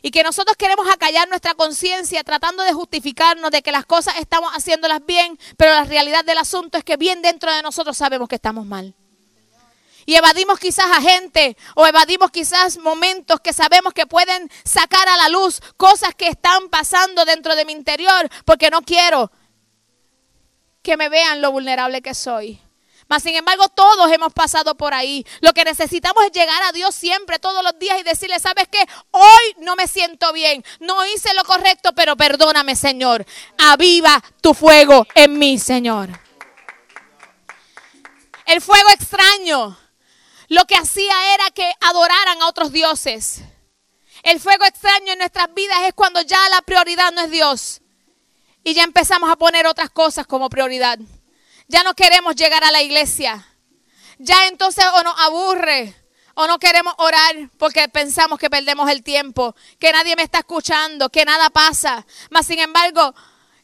y 0.01 0.11
que 0.11 0.21
nosotros 0.21 0.57
queremos 0.57 0.85
acallar 0.91 1.25
nuestra 1.29 1.53
conciencia 1.53 2.21
tratando 2.21 2.63
de 2.63 2.73
justificarnos 2.73 3.49
de 3.49 3.61
que 3.61 3.71
las 3.71 3.85
cosas 3.85 4.15
estamos 4.19 4.51
haciéndolas 4.51 5.05
bien, 5.05 5.39
pero 5.55 5.71
la 5.71 5.85
realidad 5.85 6.25
del 6.25 6.39
asunto 6.39 6.77
es 6.77 6.83
que 6.83 6.97
bien 6.97 7.21
dentro 7.21 7.49
de 7.53 7.61
nosotros 7.61 7.95
sabemos 7.95 8.27
que 8.27 8.35
estamos 8.35 8.65
mal. 8.65 8.93
Y 10.05 10.15
evadimos 10.15 10.59
quizás 10.59 10.87
a 10.91 11.01
gente 11.01 11.55
o 11.75 11.87
evadimos 11.87 12.29
quizás 12.29 12.77
momentos 12.77 13.39
que 13.39 13.53
sabemos 13.53 13.93
que 13.93 14.05
pueden 14.05 14.51
sacar 14.65 15.07
a 15.07 15.15
la 15.15 15.29
luz 15.29 15.61
cosas 15.77 16.13
que 16.13 16.27
están 16.27 16.67
pasando 16.67 17.23
dentro 17.23 17.55
de 17.55 17.63
mi 17.63 17.71
interior 17.71 18.29
porque 18.43 18.69
no 18.69 18.81
quiero 18.81 19.31
que 20.83 20.97
me 20.97 21.07
vean 21.07 21.41
lo 21.41 21.53
vulnerable 21.53 22.01
que 22.01 22.13
soy. 22.13 22.59
Mas 23.07 23.23
sin 23.23 23.35
embargo, 23.35 23.69
todos 23.69 24.11
hemos 24.11 24.33
pasado 24.33 24.75
por 24.75 24.93
ahí. 24.93 25.25
Lo 25.41 25.53
que 25.53 25.63
necesitamos 25.63 26.23
es 26.25 26.31
llegar 26.31 26.61
a 26.63 26.71
Dios 26.71 26.95
siempre, 26.95 27.37
todos 27.39 27.63
los 27.63 27.77
días 27.77 27.99
y 27.99 28.03
decirle, 28.03 28.39
¿sabes 28.39 28.67
qué? 28.69 28.83
Hoy 29.11 29.55
no 29.59 29.75
me 29.75 29.87
siento 29.87 30.33
bien. 30.33 30.63
No 30.79 31.05
hice 31.05 31.33
lo 31.35 31.43
correcto, 31.43 31.93
pero 31.93 32.15
perdóname, 32.17 32.75
Señor. 32.75 33.25
Aviva 33.57 34.23
tu 34.41 34.53
fuego 34.53 35.05
en 35.13 35.37
mí, 35.37 35.59
Señor. 35.59 36.09
El 38.45 38.61
fuego 38.61 38.89
extraño 38.89 39.77
lo 40.47 40.65
que 40.65 40.75
hacía 40.75 41.33
era 41.33 41.49
que 41.51 41.71
adoraran 41.81 42.41
a 42.41 42.47
otros 42.47 42.71
dioses. 42.71 43.41
El 44.23 44.39
fuego 44.39 44.65
extraño 44.65 45.13
en 45.13 45.19
nuestras 45.19 45.53
vidas 45.53 45.79
es 45.85 45.93
cuando 45.93 46.21
ya 46.21 46.49
la 46.49 46.61
prioridad 46.61 47.11
no 47.11 47.21
es 47.21 47.31
Dios. 47.31 47.81
Y 48.63 48.73
ya 48.73 48.83
empezamos 48.83 49.29
a 49.29 49.35
poner 49.35 49.67
otras 49.67 49.91
cosas 49.91 50.25
como 50.25 50.49
prioridad. 50.49 50.97
Ya 51.67 51.83
no 51.83 51.93
queremos 51.93 52.35
llegar 52.35 52.63
a 52.63 52.71
la 52.71 52.81
iglesia. 52.81 53.45
Ya 54.17 54.47
entonces 54.47 54.85
o 54.95 55.03
nos 55.03 55.19
aburre 55.19 55.93
o 56.35 56.47
no 56.47 56.59
queremos 56.59 56.93
orar 56.97 57.49
porque 57.57 57.87
pensamos 57.89 58.37
que 58.37 58.49
perdemos 58.49 58.89
el 58.89 59.03
tiempo, 59.03 59.55
que 59.79 59.91
nadie 59.91 60.15
me 60.15 60.23
está 60.23 60.39
escuchando, 60.39 61.09
que 61.09 61.25
nada 61.25 61.49
pasa. 61.49 62.05
Mas 62.29 62.45
sin 62.45 62.59
embargo, 62.59 63.15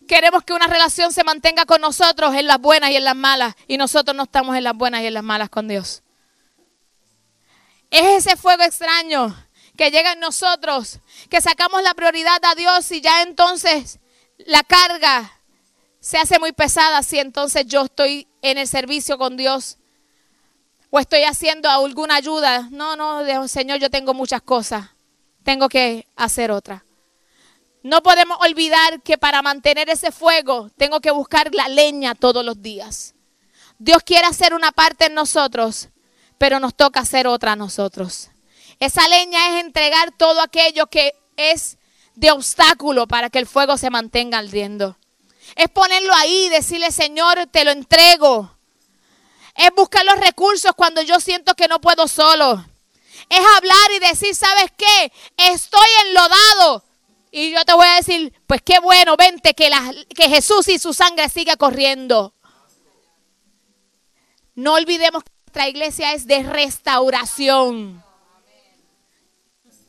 queremos 0.08 0.44
que 0.44 0.54
una 0.54 0.68
relación 0.68 1.14
se 1.14 1.24
mantenga 1.24 1.66
con 1.66 1.82
nosotros 1.82 2.34
en 2.34 2.48
las 2.48 2.60
buenas 2.60 2.92
y 2.92 2.96
en 2.96 3.04
las 3.04 3.16
malas 3.16 3.56
y 3.68 3.78
nosotros 3.78 4.16
no 4.16 4.24
estamos 4.24 4.56
en 4.56 4.64
las 4.64 4.76
buenas 4.76 5.02
y 5.02 5.08
en 5.08 5.14
las 5.14 5.24
malas 5.24 5.50
con 5.50 5.68
Dios. 5.68 6.02
Es 7.90 8.26
ese 8.26 8.38
fuego 8.38 8.64
extraño 8.64 9.36
que 9.78 9.92
llega 9.92 10.14
en 10.14 10.20
nosotros, 10.22 11.00
que 11.30 11.42
sacamos 11.42 11.84
la 11.84 11.94
prioridad 11.94 12.40
a 12.44 12.56
Dios 12.56 12.90
y 12.92 13.02
ya 13.02 13.22
entonces 13.22 14.00
la 14.38 14.64
carga 14.64 15.41
se 16.02 16.18
hace 16.18 16.40
muy 16.40 16.52
pesada 16.52 17.04
si 17.04 17.20
entonces 17.20 17.66
yo 17.68 17.84
estoy 17.84 18.28
en 18.42 18.58
el 18.58 18.68
servicio 18.68 19.20
con 19.20 19.38
Dios 19.38 19.78
o 20.90 21.00
estoy 21.00 21.24
haciendo 21.24 21.70
alguna 21.70 22.16
ayuda. 22.16 22.68
No, 22.72 22.96
no, 22.96 23.48
Señor, 23.48 23.80
yo 23.80 23.90
tengo 23.92 24.16
muchas 24.16 24.42
cosas. 24.42 24.90
Tengo 25.44 25.70
que 25.70 26.08
hacer 26.16 26.52
otra. 26.52 26.84
No 27.84 28.02
podemos 28.02 28.38
olvidar 28.42 29.02
que 29.04 29.18
para 29.18 29.44
mantener 29.44 29.90
ese 29.90 30.12
fuego 30.12 30.72
tengo 30.76 31.02
que 31.02 31.12
buscar 31.12 31.54
la 31.54 31.70
leña 31.70 32.16
todos 32.16 32.44
los 32.44 32.62
días. 32.62 33.14
Dios 33.78 34.02
quiere 34.04 34.26
hacer 34.26 34.56
una 34.56 34.72
parte 34.72 35.06
en 35.06 35.14
nosotros, 35.14 35.90
pero 36.40 36.60
nos 36.60 36.76
toca 36.76 37.02
hacer 37.02 37.28
otra 37.28 37.54
a 37.54 37.56
nosotros. 37.56 38.30
Esa 38.80 39.08
leña 39.08 39.50
es 39.50 39.64
entregar 39.64 40.12
todo 40.18 40.42
aquello 40.42 40.88
que 40.88 41.14
es 41.38 41.78
de 42.16 42.32
obstáculo 42.32 43.08
para 43.08 43.30
que 43.30 43.40
el 43.40 43.48
fuego 43.48 43.78
se 43.78 43.92
mantenga 43.92 44.40
ardiendo. 44.40 44.98
Es 45.56 45.70
ponerlo 45.70 46.14
ahí, 46.16 46.50
decirle, 46.50 46.92
Señor, 46.92 47.48
te 47.52 47.64
lo 47.64 47.72
entrego. 47.72 48.56
Es 49.56 49.70
buscar 49.76 50.06
los 50.06 50.20
recursos 50.20 50.72
cuando 50.76 51.02
yo 51.02 51.20
siento 51.20 51.56
que 51.56 51.68
no 51.68 51.82
puedo 51.82 52.08
solo. 52.08 52.66
Es 53.30 53.40
hablar 53.58 53.92
y 53.96 54.00
decir, 54.00 54.36
¿sabes 54.36 54.72
qué? 54.78 55.12
Estoy 55.38 55.88
enlodado. 56.08 56.84
Y 57.32 57.52
yo 57.52 57.64
te 57.64 57.74
voy 57.74 57.88
a 57.88 57.96
decir, 57.96 58.34
pues 58.46 58.62
qué 58.62 58.80
bueno, 58.80 59.16
vente, 59.16 59.54
que, 59.54 59.72
que 60.16 60.30
Jesús 60.30 60.68
y 60.68 60.80
su 60.80 60.94
sangre 60.94 61.30
siga 61.30 61.56
corriendo. 61.56 62.34
No 64.54 64.74
olvidemos 64.74 65.24
que 65.24 65.32
nuestra 65.46 65.70
iglesia 65.70 66.14
es 66.14 66.28
de 66.28 66.44
restauración. 66.44 68.04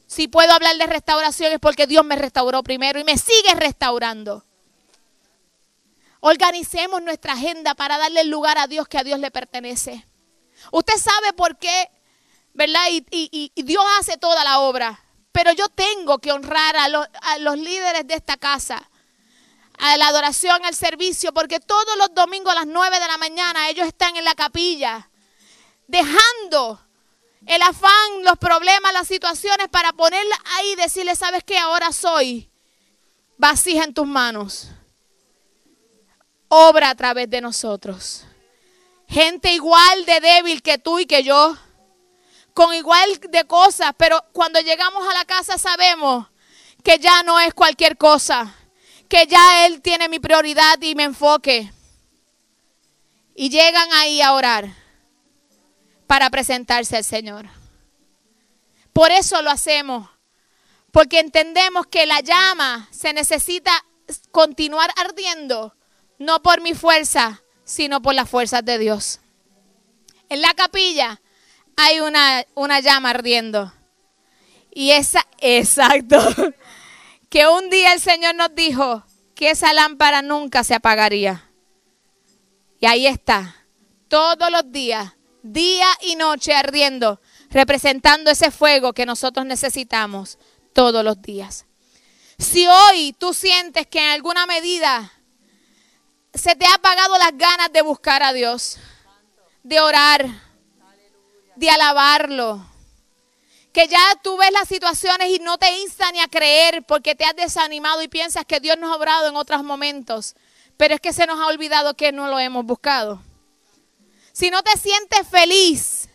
Si 0.07 0.29
puedo 0.29 0.53
hablar 0.53 0.77
de 0.77 0.87
restauración 0.87 1.53
es 1.53 1.59
porque 1.59 1.87
Dios 1.87 2.05
me 2.05 2.17
restauró 2.17 2.63
primero 2.63 3.01
y 3.01 3.05
me 3.05 3.17
sigue 3.17 3.55
restaurando. 3.55 4.45
Organicemos 6.25 7.03
nuestra 7.03 7.33
agenda 7.33 7.75
para 7.75 7.99
darle 7.99 8.21
el 8.21 8.31
lugar 8.31 8.57
a 8.57 8.69
Dios 8.69 8.87
que 8.87 8.97
a 8.97 9.03
Dios 9.03 9.19
le 9.19 9.33
pertenece. 9.33 10.07
Usted 10.71 10.95
sabe 10.95 11.33
por 11.33 11.59
qué, 11.59 11.91
¿verdad? 12.55 12.87
Y, 12.91 13.51
Dios 13.57 13.85
hace 13.99 14.17
toda 14.19 14.45
la 14.45 14.61
obra. 14.61 15.05
Pero 15.33 15.51
yo 15.51 15.69
tengo 15.69 16.21
que 16.21 16.31
honrar 16.31 16.77
a, 16.77 17.39
los 17.41 17.59
líderes 17.59 18.07
de 18.07 18.15
esta 18.15 18.37
casa, 18.37 18.89
a 19.79 19.97
la 19.97 20.07
adoración, 20.07 20.65
al 20.65 20.77
servicio, 20.77 21.35
porque 21.35 21.59
todos 21.59 21.97
los 21.99 22.15
domingos 22.15 22.53
a 22.53 22.61
las 22.61 22.67
9 22.69 23.01
de 23.01 23.07
la 23.09 23.19
mañana 23.19 23.69
ellos 23.69 23.89
están 23.89 24.17
en 24.17 24.25
la 24.25 24.37
capilla, 24.37 25.11
dejando 25.89 26.81
el 27.47 27.63
afán, 27.63 28.23
los 28.23 28.39
problemas, 28.39 28.93
las 28.93 29.09
situaciones 29.09 29.67
para 29.73 29.93
ponerla 29.93 30.37
ahí 30.57 30.71
y 30.71 30.77
decirle, 30.77 31.17
¿sabes 31.17 31.43
qué? 31.43 31.59
Ahora 31.59 31.91
soy 31.91 32.49
vasija 33.39 33.83
en 33.83 33.93
tus 33.93 34.07
manos. 34.07 34.69
Obra 36.55 36.91
a 36.91 36.95
través 36.95 37.31
de 37.31 37.41
nosotros. 37.41 38.25
Gente 39.09 39.55
igual 39.55 40.05
de 40.05 40.21
débil 40.21 40.61
que 40.61 40.77
tú 40.77 40.99
y 40.99 41.07
que 41.07 41.23
yo, 41.23 41.57
con 42.53 42.75
igual 42.75 43.19
de 43.31 43.47
cosas, 43.47 43.93
pero 43.97 44.23
cuando 44.33 44.61
llegamos 44.61 45.03
a 45.09 45.15
la 45.15 45.25
casa 45.25 45.57
sabemos 45.57 46.27
que 46.85 46.99
ya 46.99 47.23
no 47.23 47.41
es 47.41 47.55
cualquier 47.55 47.97
cosa, 47.97 48.55
que 49.09 49.27
ya 49.27 49.65
Él 49.65 49.81
tiene 49.81 50.11
mi 50.11 50.19
prioridad 50.19 50.79
y 50.83 50.95
mi 50.95 51.05
enfoque. 51.05 51.73
Y 53.35 53.49
llegan 53.49 53.91
ahí 53.95 54.21
a 54.21 54.35
orar 54.35 54.69
para 56.07 56.29
presentarse 56.29 56.99
al 56.99 57.05
Señor. 57.05 57.47
Por 58.93 59.11
eso 59.11 59.41
lo 59.41 59.51
hacemos, 59.51 60.07
porque 60.91 61.19
entendemos 61.19 61.87
que 61.87 62.05
la 62.05 62.21
llama 62.21 62.91
se 62.91 63.15
necesita 63.15 63.73
continuar 64.33 64.91
ardiendo, 64.97 65.75
no 66.23 66.43
por 66.43 66.61
mi 66.61 66.75
fuerza, 66.75 67.43
sino 67.65 68.01
por 68.01 68.15
las 68.15 68.29
fuerzas 68.29 68.65
de 68.65 68.79
Dios. 68.79 69.21
En 70.29 70.41
la 70.41 70.55
capilla 70.55 71.21
hay 71.77 72.01
una, 72.01 72.81
llama 72.81 73.11
ardiendo. 73.11 73.73
Y 74.71 74.93
esa, 74.93 75.27
exacto, 75.39 76.19
que 77.29 77.47
un 77.47 77.69
día 77.71 77.93
el 77.93 78.01
Señor 78.01 78.35
nos 78.35 78.55
dijo 78.55 79.05
que 79.35 79.51
esa 79.51 79.73
lámpara 79.73 80.23
nunca 80.23 80.65
se 80.65 80.75
apagaría. 80.75 81.51
Y 82.81 82.87
ahí 82.87 83.07
está, 83.07 83.57
todos 84.09 84.51
los 84.51 84.73
días, 84.73 85.13
día 85.43 85.87
y 86.03 86.17
noche 86.17 86.55
ardiendo, 86.55 87.21
representando 87.51 88.31
ese 88.31 88.51
fuego 88.51 88.93
que 88.93 89.07
nosotros 89.07 89.45
necesitamos 89.45 90.39
todos 90.73 91.05
los 91.05 91.21
días. 91.21 91.67
Si 92.39 92.67
hoy 92.67 93.15
tú 93.19 93.35
sientes 93.35 93.87
que 93.87 93.99
en 93.99 94.11
alguna 94.11 94.47
medida 94.47 95.13
se 96.35 96.57
te 96.57 96.67
ha 96.67 96.75
apagado 96.75 97.19
las 97.19 97.37
ganas 97.37 97.73
de 97.73 97.83
buscar 97.83 98.23
a 98.23 98.33
Dios, 98.33 98.79
de 99.63 99.81
orar, 99.81 100.27
de 101.57 101.71
alabarlo, 101.71 102.65
que 103.73 103.89
ya 103.89 104.01
tú 104.23 104.37
ves 104.37 104.53
las 104.53 104.69
situaciones 104.69 105.31
y 105.31 105.39
no 105.39 105.59
te 105.59 105.71
insta 105.79 106.11
ni 106.13 106.21
a 106.21 106.29
creer 106.29 106.83
porque 106.85 107.15
te 107.15 107.25
has 107.25 107.37
desanimado 107.37 108.03
y 108.03 108.09
piensas 108.09 108.45
que 108.45 108.61
Dios 108.61 108.79
nos 108.79 108.91
ha 108.91 108.97
obrado 108.97 109.29
en 109.29 109.37
otros 109.37 109.63
momentos, 109.63 110.35
pero 110.77 110.95
es 110.95 111.01
que 111.01 111.13
se 111.13 111.27
nos 111.27 111.41
ha 111.41 111.47
olvidado 111.47 111.95
que 111.95 112.13
no 112.13 112.29
lo 112.29 112.39
hemos 112.39 112.65
buscado. 112.65 113.23
Si 114.33 114.51
no 114.51 114.63
te 114.63 114.77
sientes 114.79 115.29
feliz, 115.29 116.09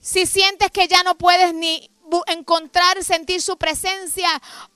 si 0.00 0.26
sientes 0.26 0.70
que 0.70 0.88
ya 0.88 1.02
no 1.02 1.16
puedes 1.16 1.54
ni 1.54 1.90
encontrar, 2.26 3.02
sentir 3.02 3.42
su 3.42 3.56
presencia 3.56 4.28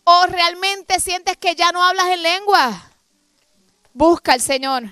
o 0.05 0.27
realmente 0.27 0.99
sientes 1.01 1.37
que 1.37 1.55
ya 1.55 1.71
no 1.73 1.85
hablas 1.85 2.09
en 2.09 2.23
lengua, 2.23 2.90
busca 3.93 4.33
al 4.33 4.41
Señor. 4.41 4.85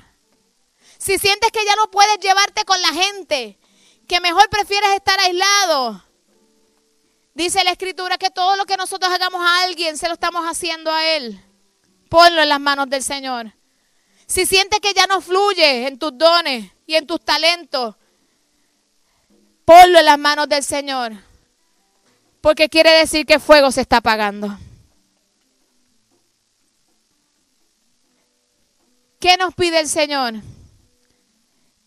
Si 0.99 1.19
sientes 1.19 1.51
que 1.53 1.65
ya 1.65 1.77
no 1.77 1.91
puedes 1.91 2.19
llevarte 2.19 2.65
con 2.65 2.81
la 2.83 2.89
gente, 2.89 3.59
que 4.07 4.21
mejor 4.21 4.49
prefieres 4.51 4.91
estar 4.91 5.19
aislado, 5.21 6.05
dice 7.35 7.63
la 7.63 7.71
escritura 7.71 8.19
que 8.19 8.31
todo 8.31 8.57
lo 8.57 8.67
que 8.67 8.77
nosotros 8.77 9.13
hagamos 9.13 9.41
a 9.41 9.63
alguien 9.65 9.97
se 9.97 10.09
lo 10.09 10.15
estamos 10.15 10.45
haciendo 10.45 10.93
a 10.93 11.05
Él. 11.05 11.41
Ponlo 12.09 12.43
en 12.43 12.49
las 12.49 12.61
manos 12.61 12.89
del 12.89 13.03
Señor. 13.03 13.53
Si 14.27 14.45
sientes 14.45 14.81
que 14.81 14.93
ya 14.93 15.07
no 15.07 15.21
fluye 15.21 15.87
en 15.87 15.99
tus 15.99 16.17
dones 16.17 16.71
y 16.87 16.97
en 16.97 17.07
tus 17.07 17.21
talentos, 17.21 17.97
ponlo 19.65 19.99
en 19.99 20.05
las 20.05 20.19
manos 20.19 20.49
del 20.49 20.65
Señor. 20.65 21.13
Porque 22.41 22.69
quiere 22.69 22.91
decir 22.91 23.25
que 23.27 23.39
fuego 23.39 23.71
se 23.71 23.83
está 23.83 23.99
apagando. 23.99 24.59
¿Qué 29.21 29.37
nos 29.37 29.55
pide 29.55 29.81
el 29.81 29.89
Señor? 29.89 30.35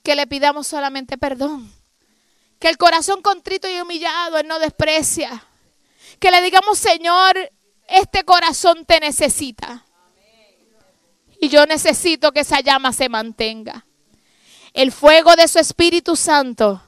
Que 0.03 0.15
le 0.15 0.27
pidamos 0.27 0.67
solamente 0.67 1.17
perdón. 1.17 1.71
Que 2.59 2.69
el 2.69 2.77
corazón 2.77 3.21
contrito 3.21 3.69
y 3.69 3.79
humillado 3.79 4.37
Él 4.37 4.47
no 4.47 4.59
desprecia. 4.59 5.45
Que 6.19 6.29
le 6.29 6.41
digamos, 6.41 6.77
Señor, 6.77 7.35
este 7.87 8.23
corazón 8.23 8.85
te 8.85 8.99
necesita. 8.99 9.85
Y 11.39 11.49
yo 11.49 11.65
necesito 11.65 12.31
que 12.31 12.41
esa 12.41 12.59
llama 12.59 12.93
se 12.93 13.09
mantenga. 13.09 13.85
El 14.73 14.91
fuego 14.91 15.35
de 15.35 15.47
su 15.47 15.59
Espíritu 15.59 16.15
Santo 16.15 16.81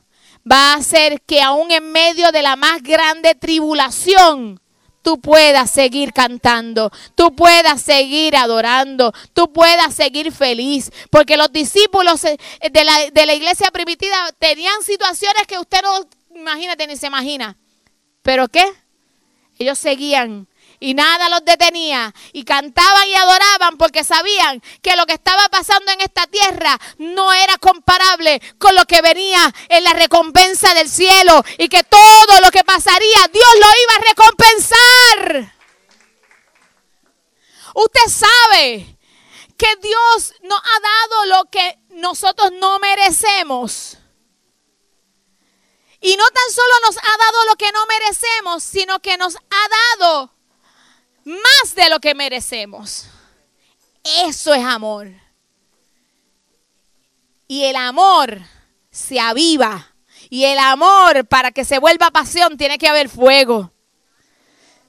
va 0.50 0.74
a 0.74 0.76
hacer 0.76 1.22
que 1.22 1.42
aún 1.42 1.72
en 1.72 1.92
medio 1.92 2.32
de 2.32 2.42
la 2.42 2.56
más 2.56 2.84
grande 2.84 3.34
tribulación, 3.34 4.62
tú 5.04 5.22
puedas 5.22 5.70
seguir 5.70 6.14
cantando, 6.14 6.92
tú 7.14 7.36
puedas 7.36 7.82
seguir 7.82 8.36
adorando, 8.36 9.14
tú 9.34 9.54
puedas 9.54 9.94
seguir 9.94 10.32
feliz. 10.32 10.92
Porque 11.12 11.38
los 11.38 11.52
discípulos 11.52 12.24
eh, 12.26 12.38
de 12.72 12.84
la, 12.84 13.12
de 13.12 13.26
la 13.28 13.36
iglesia 13.36 13.70
primitiva 13.70 14.16
tenían 14.40 14.82
situaciones 14.82 15.46
que 15.46 15.60
usted 15.60 15.82
no 15.84 16.08
imagínate 16.36 16.88
ni 16.88 16.98
se 16.98 17.08
imagina. 17.08 17.56
¿Pero 18.24 18.48
qué? 18.48 18.66
Ellos 19.60 19.78
seguían 19.78 20.48
y 20.84 20.94
nada 20.94 21.30
los 21.30 21.46
detenía 21.46 22.14
y 22.34 22.44
cantaban 22.44 23.08
y 23.08 23.16
adoraban 23.16 23.78
porque 23.78 24.04
sabían 24.04 24.62
que 24.82 24.98
lo 24.98 25.06
que 25.06 25.14
estaba 25.14 25.48
pasando 25.48 25.94
en 25.94 26.02
esta 26.02 26.28
tierra 26.28 26.78
no 26.98 27.32
era 27.32 27.58
comparable 27.58 28.42
con 28.58 28.76
lo 28.76 28.84
que 28.86 29.02
venía 29.02 29.54
en 29.70 29.86
la 29.86 29.94
recompensa 29.94 30.74
del 30.74 30.90
cielo 30.90 31.42
y 31.58 31.70
que 31.70 31.84
todo 31.84 32.42
lo 32.44 32.52
que 32.52 32.66
pasaría 32.66 33.30
Dios 33.32 33.48
lo 33.54 33.68
iba 33.82 33.94
a 33.96 34.10
recompensar. 34.10 35.54
Usted 37.76 38.10
sabe 38.10 38.98
que 39.58 39.76
Dios 39.82 40.34
nos 40.42 40.60
ha 40.60 40.80
dado 40.82 41.26
lo 41.28 41.46
que 41.50 41.80
nosotros 41.92 42.52
no 42.60 42.78
merecemos. 42.80 44.00
Y 46.02 46.18
no 46.18 46.26
tan 46.26 46.54
solo 46.54 46.74
nos 46.86 46.98
ha 46.98 47.18
dado 47.18 47.46
lo 47.46 47.56
que 47.56 47.72
no 47.72 47.86
merecemos, 47.86 48.62
sino 48.62 49.00
que 49.00 49.16
nos 49.16 49.38
ha 49.38 50.02
dado 50.02 50.33
más 51.26 51.76
de 51.76 51.90
lo 51.90 52.00
que 52.00 52.16
merecemos. 52.16 53.08
Eso 54.04 54.54
es 54.54 54.64
amor. 54.64 55.10
Y 57.48 57.64
el 57.64 57.76
amor 57.76 58.42
se 58.92 59.20
aviva. 59.20 59.94
Y 60.30 60.46
el 60.46 60.58
amor, 60.58 61.26
para 61.26 61.52
que 61.52 61.66
se 61.66 61.80
vuelva 61.80 62.12
pasión, 62.12 62.58
tiene 62.58 62.78
que 62.78 62.88
haber 62.88 63.10
fuego. 63.10 63.72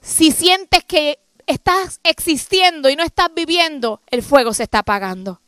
Si 0.00 0.32
sientes 0.32 0.84
que 0.84 1.18
estás 1.46 2.00
existiendo 2.02 2.88
y 2.88 2.96
no 2.96 3.02
estás 3.02 3.28
viviendo, 3.34 4.00
el 4.06 4.22
fuego 4.22 4.54
se 4.54 4.64
está 4.64 4.80
apagando. 4.80 5.40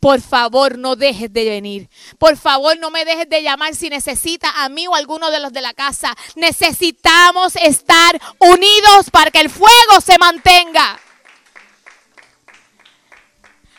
Por 0.00 0.22
favor, 0.22 0.78
no 0.78 0.96
dejes 0.96 1.30
de 1.30 1.44
venir. 1.44 1.90
Por 2.18 2.38
favor, 2.38 2.78
no 2.78 2.90
me 2.90 3.04
dejes 3.04 3.28
de 3.28 3.42
llamar 3.42 3.74
si 3.74 3.90
necesitas 3.90 4.50
a 4.56 4.70
mí 4.70 4.86
o 4.86 4.94
a 4.94 4.98
alguno 4.98 5.30
de 5.30 5.40
los 5.40 5.52
de 5.52 5.60
la 5.60 5.74
casa. 5.74 6.16
Necesitamos 6.36 7.54
estar 7.56 8.18
unidos 8.38 9.10
para 9.12 9.30
que 9.30 9.40
el 9.40 9.50
fuego 9.50 10.00
se 10.02 10.16
mantenga. 10.16 10.98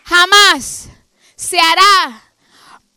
Jamás 0.03 0.89
se 1.35 1.59
hará 1.59 2.23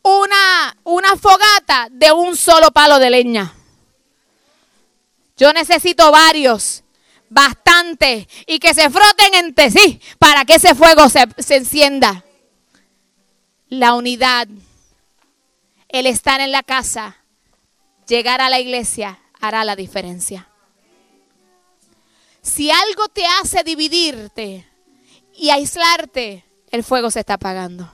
una, 0.02 1.16
fogata 1.18 1.88
de 1.90 2.12
un 2.12 2.36
solo 2.36 2.72
palo 2.72 2.98
de 2.98 3.08
leña. 3.08 3.54
Yo 5.38 5.50
necesito 5.54 6.12
varios, 6.12 6.84
bastantes, 7.30 8.26
y 8.46 8.58
que 8.58 8.74
se 8.74 8.90
froten 8.90 9.34
entre 9.34 9.70
sí 9.70 9.98
para 10.18 10.44
que 10.44 10.56
ese 10.56 10.74
fuego 10.74 11.08
se 11.08 11.56
encienda 11.56 12.22
la 13.80 13.94
unidad, 13.94 14.48
el 15.88 16.06
estar 16.06 16.40
en 16.40 16.52
la 16.52 16.62
casa, 16.62 17.16
llegar 18.06 18.40
a 18.40 18.50
la 18.50 18.60
iglesia, 18.60 19.20
hará 19.40 19.64
la 19.64 19.76
diferencia. 19.76 20.48
Si 22.42 22.70
algo 22.70 23.08
te 23.08 23.24
hace 23.40 23.64
dividirte 23.64 24.68
y 25.34 25.50
aislarte, 25.50 26.44
el 26.70 26.84
fuego 26.84 27.10
se 27.10 27.20
está 27.20 27.34
apagando. 27.34 27.90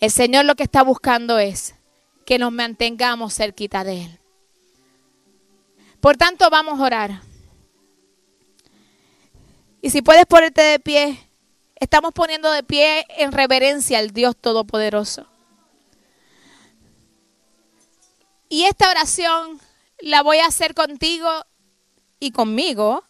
El 0.00 0.10
Señor 0.10 0.44
lo 0.44 0.56
que 0.56 0.64
está 0.64 0.82
buscando 0.82 1.38
es 1.38 1.74
que 2.26 2.38
nos 2.38 2.52
mantengamos 2.52 3.34
cerquita 3.34 3.84
de 3.84 4.04
Él. 4.04 4.18
Por 6.00 6.16
tanto, 6.16 6.50
vamos 6.50 6.80
a 6.80 6.82
orar. 6.82 7.22
Y 9.80 9.90
si 9.90 10.02
puedes 10.02 10.26
ponerte 10.26 10.62
de 10.62 10.80
pie. 10.80 11.31
Estamos 11.82 12.12
poniendo 12.12 12.48
de 12.52 12.62
pie 12.62 13.04
en 13.08 13.32
reverencia 13.32 13.98
al 13.98 14.12
Dios 14.12 14.36
Todopoderoso. 14.36 15.26
Y 18.48 18.66
esta 18.66 18.88
oración 18.88 19.60
la 19.98 20.22
voy 20.22 20.38
a 20.38 20.46
hacer 20.46 20.74
contigo 20.74 21.28
y 22.20 22.30
conmigo. 22.30 23.02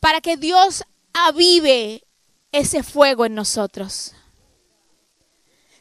para 0.00 0.20
que 0.20 0.36
Dios 0.36 0.84
avive 1.14 2.06
ese 2.52 2.82
fuego 2.82 3.24
en 3.24 3.34
nosotros. 3.34 4.12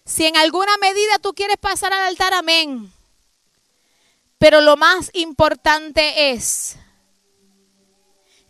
Si 0.06 0.26
en 0.26 0.38
alguna 0.38 0.78
medida 0.78 1.20
tú 1.22 1.34
quieres 1.34 1.58
pasar 1.58 1.92
al 1.92 2.04
altar, 2.04 2.34
amén. 2.34 2.94
Pero 4.38 4.62
lo 4.62 4.78
más 4.78 5.10
importante 5.14 6.32
es 6.32 6.78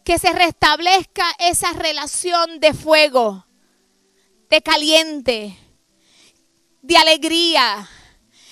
que 0.04 0.18
se 0.20 0.34
restablezca 0.34 1.36
esa 1.39 1.74
relación 1.74 2.60
de 2.60 2.74
fuego, 2.74 3.45
de 4.50 4.62
caliente, 4.62 5.58
de 6.82 6.97
alegría, 6.97 7.88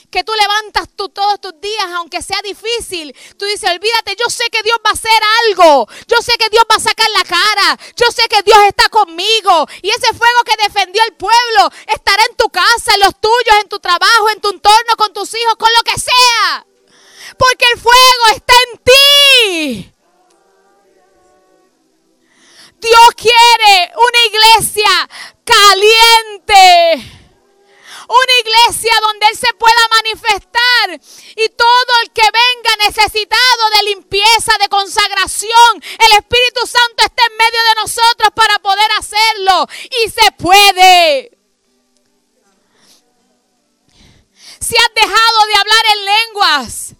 que 0.09 0.23
tú 0.23 0.31
levantas 0.39 0.87
tú 0.95 1.09
todos 1.09 1.41
tus 1.41 1.59
días, 1.59 1.85
aunque 1.95 2.21
sea 2.21 2.39
difícil. 2.41 3.15
Tú 3.37 3.45
dices, 3.45 3.69
olvídate, 3.69 4.15
yo 4.17 4.29
sé 4.29 4.45
que 4.51 4.63
Dios 4.63 4.77
va 4.85 4.91
a 4.91 4.93
hacer 4.93 5.21
algo. 5.45 5.87
Yo 6.07 6.17
sé 6.21 6.37
que 6.37 6.49
Dios 6.49 6.63
va 6.71 6.75
a 6.75 6.79
sacar 6.79 7.09
la 7.13 7.23
cara. 7.23 7.79
Yo 7.95 8.05
sé 8.11 8.23
que 8.29 8.41
Dios 8.43 8.57
está 8.67 8.89
conmigo. 8.89 9.67
Y 9.81 9.89
ese 9.89 10.07
fuego 10.13 10.43
que 10.45 10.63
defendió 10.63 11.01
el 11.03 11.15
pueblo 11.15 11.69
estará 11.87 12.23
en 12.29 12.35
tu 12.37 12.49
casa, 12.49 12.93
en 12.93 13.01
los 13.01 13.19
tuyos, 13.19 13.61
en 13.61 13.69
tu 13.69 13.79
trabajo, 13.79 14.29
en 14.33 14.39
tu 14.39 14.49
entorno, 14.49 14.95
con 14.97 15.13
tus 15.13 15.33
hijos, 15.33 15.55
con 15.57 15.69
lo 15.77 15.83
que 15.83 15.99
sea. 15.99 16.65
Porque 17.37 17.65
el 17.73 17.79
fuego 17.79 18.35
está 18.35 18.53
en 18.71 18.79
ti. 18.83 19.96
Dios 22.80 23.09
quiere 23.15 23.91
una 23.95 24.25
iglesia 24.28 25.09
caliente 25.43 27.17
una 28.07 28.39
iglesia 28.39 28.93
donde 29.01 29.25
Él 29.28 29.38
se 29.38 29.53
pueda 29.53 29.82
manifestar 29.91 31.01
y 31.36 31.49
todo 31.49 31.91
el 32.03 32.11
que 32.11 32.23
venga 32.23 32.86
necesitado 32.86 33.69
de 33.75 33.89
limpieza, 33.89 34.57
de 34.59 34.69
consagración, 34.69 35.84
el 35.99 36.17
Espíritu 36.17 36.65
Santo 36.65 37.03
esté 37.03 37.23
en 37.30 37.38
medio 37.38 37.63
de 37.63 37.82
nosotros 37.82 38.30
para 38.34 38.59
poder 38.59 38.89
hacerlo 38.97 39.67
y 40.03 40.09
se 40.09 40.32
puede. 40.34 41.38
Si 44.59 44.75
has 44.75 44.93
dejado 44.95 45.45
de 45.47 45.55
hablar 45.55 45.86
en 45.93 46.05
lenguas, 46.05 46.93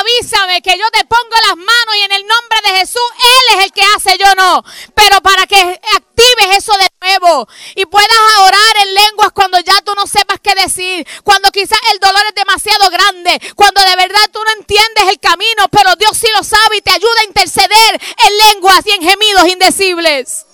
avísame 0.00 0.62
que 0.62 0.78
yo 0.78 0.84
te 0.90 1.04
pongo 1.04 1.36
las 1.48 1.56
manos 1.56 1.96
y 1.96 2.02
en 2.02 2.12
el 2.12 2.26
nombre 2.26 2.58
de 2.64 2.78
Jesús, 2.80 3.02
Él 3.18 3.58
es 3.58 3.64
el 3.64 3.72
que 3.72 3.82
hace, 3.94 4.18
yo 4.18 4.34
no. 4.34 4.62
Pero 4.94 5.20
para 5.20 5.46
que 5.46 5.56
actives 5.56 6.56
eso 6.56 6.72
de 6.78 6.88
nuevo 7.00 7.48
y 7.74 7.86
puedas 7.86 8.10
orar 8.40 8.76
en 8.82 8.94
lenguas 8.94 9.32
cuando 9.32 9.58
ya 9.60 9.80
tú 9.82 9.92
no 9.94 10.06
sepas 10.06 10.38
qué 10.42 10.54
decir, 10.54 11.06
cuando 11.24 11.50
quizás 11.50 11.78
el 11.92 11.98
dolor 12.00 12.22
es 12.28 12.34
demasiado 12.34 12.90
grande, 12.90 13.40
cuando 13.54 13.80
de 13.82 13.96
verdad 13.96 14.30
tú 14.32 14.40
no 14.44 14.52
entiendes 14.52 15.04
el 15.10 15.20
camino, 15.20 15.68
pero 15.70 15.94
Dios 15.96 16.16
sí 16.16 16.28
lo 16.36 16.42
sabe 16.42 16.78
y 16.78 16.80
te 16.80 16.90
ayuda 16.90 17.20
a 17.20 17.24
interceder 17.24 18.00
en 18.26 18.36
lenguas 18.48 18.86
y 18.86 18.90
en 18.90 19.02
gemidos 19.02 19.48
indecibles. 19.48 20.46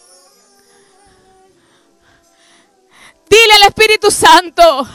Dile 3.29 3.55
al 3.55 3.63
Espíritu 3.63 4.11
Santo, 4.11 4.87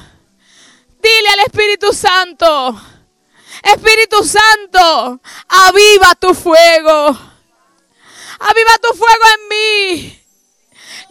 dile 1.02 1.30
al 1.30 1.40
Espíritu 1.40 1.92
Santo. 1.92 2.97
Espíritu 3.64 4.24
Santo, 4.24 5.22
aviva 5.48 6.16
tu 6.16 6.34
fuego. 6.34 7.18
Aviva 8.40 8.78
tu 8.82 8.96
fuego 8.96 9.24
en 9.36 9.48
mí. 9.48 10.24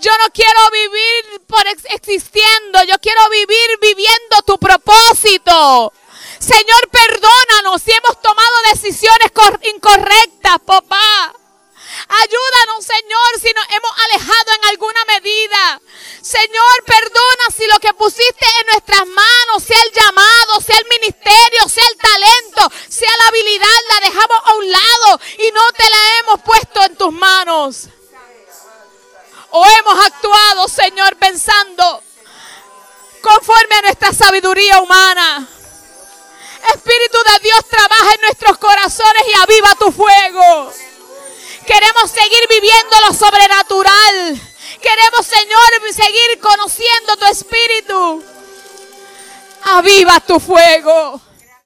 Yo 0.00 0.12
no 0.22 0.30
quiero 0.32 0.60
vivir 0.72 1.40
por 1.46 1.66
existiendo, 1.66 2.82
yo 2.84 2.98
quiero 3.00 3.20
vivir 3.30 3.78
viviendo 3.80 4.42
tu 4.46 4.58
propósito. 4.58 5.92
Señor, 6.38 6.88
perdónanos 6.90 7.82
si 7.82 7.92
hemos 7.92 8.20
tomado 8.20 8.56
decisiones 8.72 9.30
incorrectas, 9.74 10.58
papá. 10.64 11.34
Ayúdanos, 12.08 12.84
Señor, 12.84 13.40
si 13.40 13.52
nos 13.52 13.66
hemos 13.70 13.90
alejado 14.04 14.52
en 14.54 14.68
alguna 14.68 15.04
medida. 15.06 15.80
Señor, 16.22 16.84
perdona 16.84 17.44
si 17.56 17.66
lo 17.66 17.78
que 17.78 17.94
pusiste 17.94 18.46
en 18.60 18.66
nuestras 18.72 19.06
manos, 19.06 19.62
sea 19.66 19.80
el 19.82 19.92
llamado, 19.92 20.60
sea 20.60 20.78
el 20.78 20.86
ministerio, 21.00 21.68
sea 21.68 21.84
el 21.88 21.98
talento, 21.98 22.72
sea 22.88 23.10
la 23.18 23.28
habilidad, 23.28 23.80
la 23.88 24.06
dejamos 24.06 24.38
a 24.44 24.54
un 24.54 24.70
lado 24.70 25.20
y 25.38 25.50
no 25.52 25.72
te 25.72 25.90
la 25.90 26.18
hemos 26.18 26.42
puesto 26.42 26.82
en 26.84 26.96
tus 26.96 27.12
manos. 27.12 27.88
O 29.50 29.64
hemos 29.78 30.06
actuado, 30.06 30.68
Señor, 30.68 31.16
pensando 31.16 32.02
conforme 33.22 33.76
a 33.76 33.82
nuestra 33.82 34.12
sabiduría 34.12 34.80
humana. 34.80 35.48
Espíritu 36.74 37.18
de 37.32 37.38
Dios 37.42 37.64
trabaja 37.68 38.14
en 38.14 38.20
nuestros 38.22 38.58
corazones 38.58 39.22
y 39.28 39.38
aviva 39.38 39.74
tu 39.76 39.92
fuego. 39.92 40.72
Queremos 41.66 42.10
seguir 42.10 42.48
viviendo 42.48 42.96
lo 43.08 43.14
sobrenatural. 43.14 44.40
Queremos, 44.80 45.26
Señor, 45.26 45.92
seguir 45.92 46.40
conociendo 46.40 47.16
tu 47.16 47.26
espíritu. 47.26 48.24
Aviva 49.64 50.20
tu 50.20 50.38
fuego. 50.38 51.20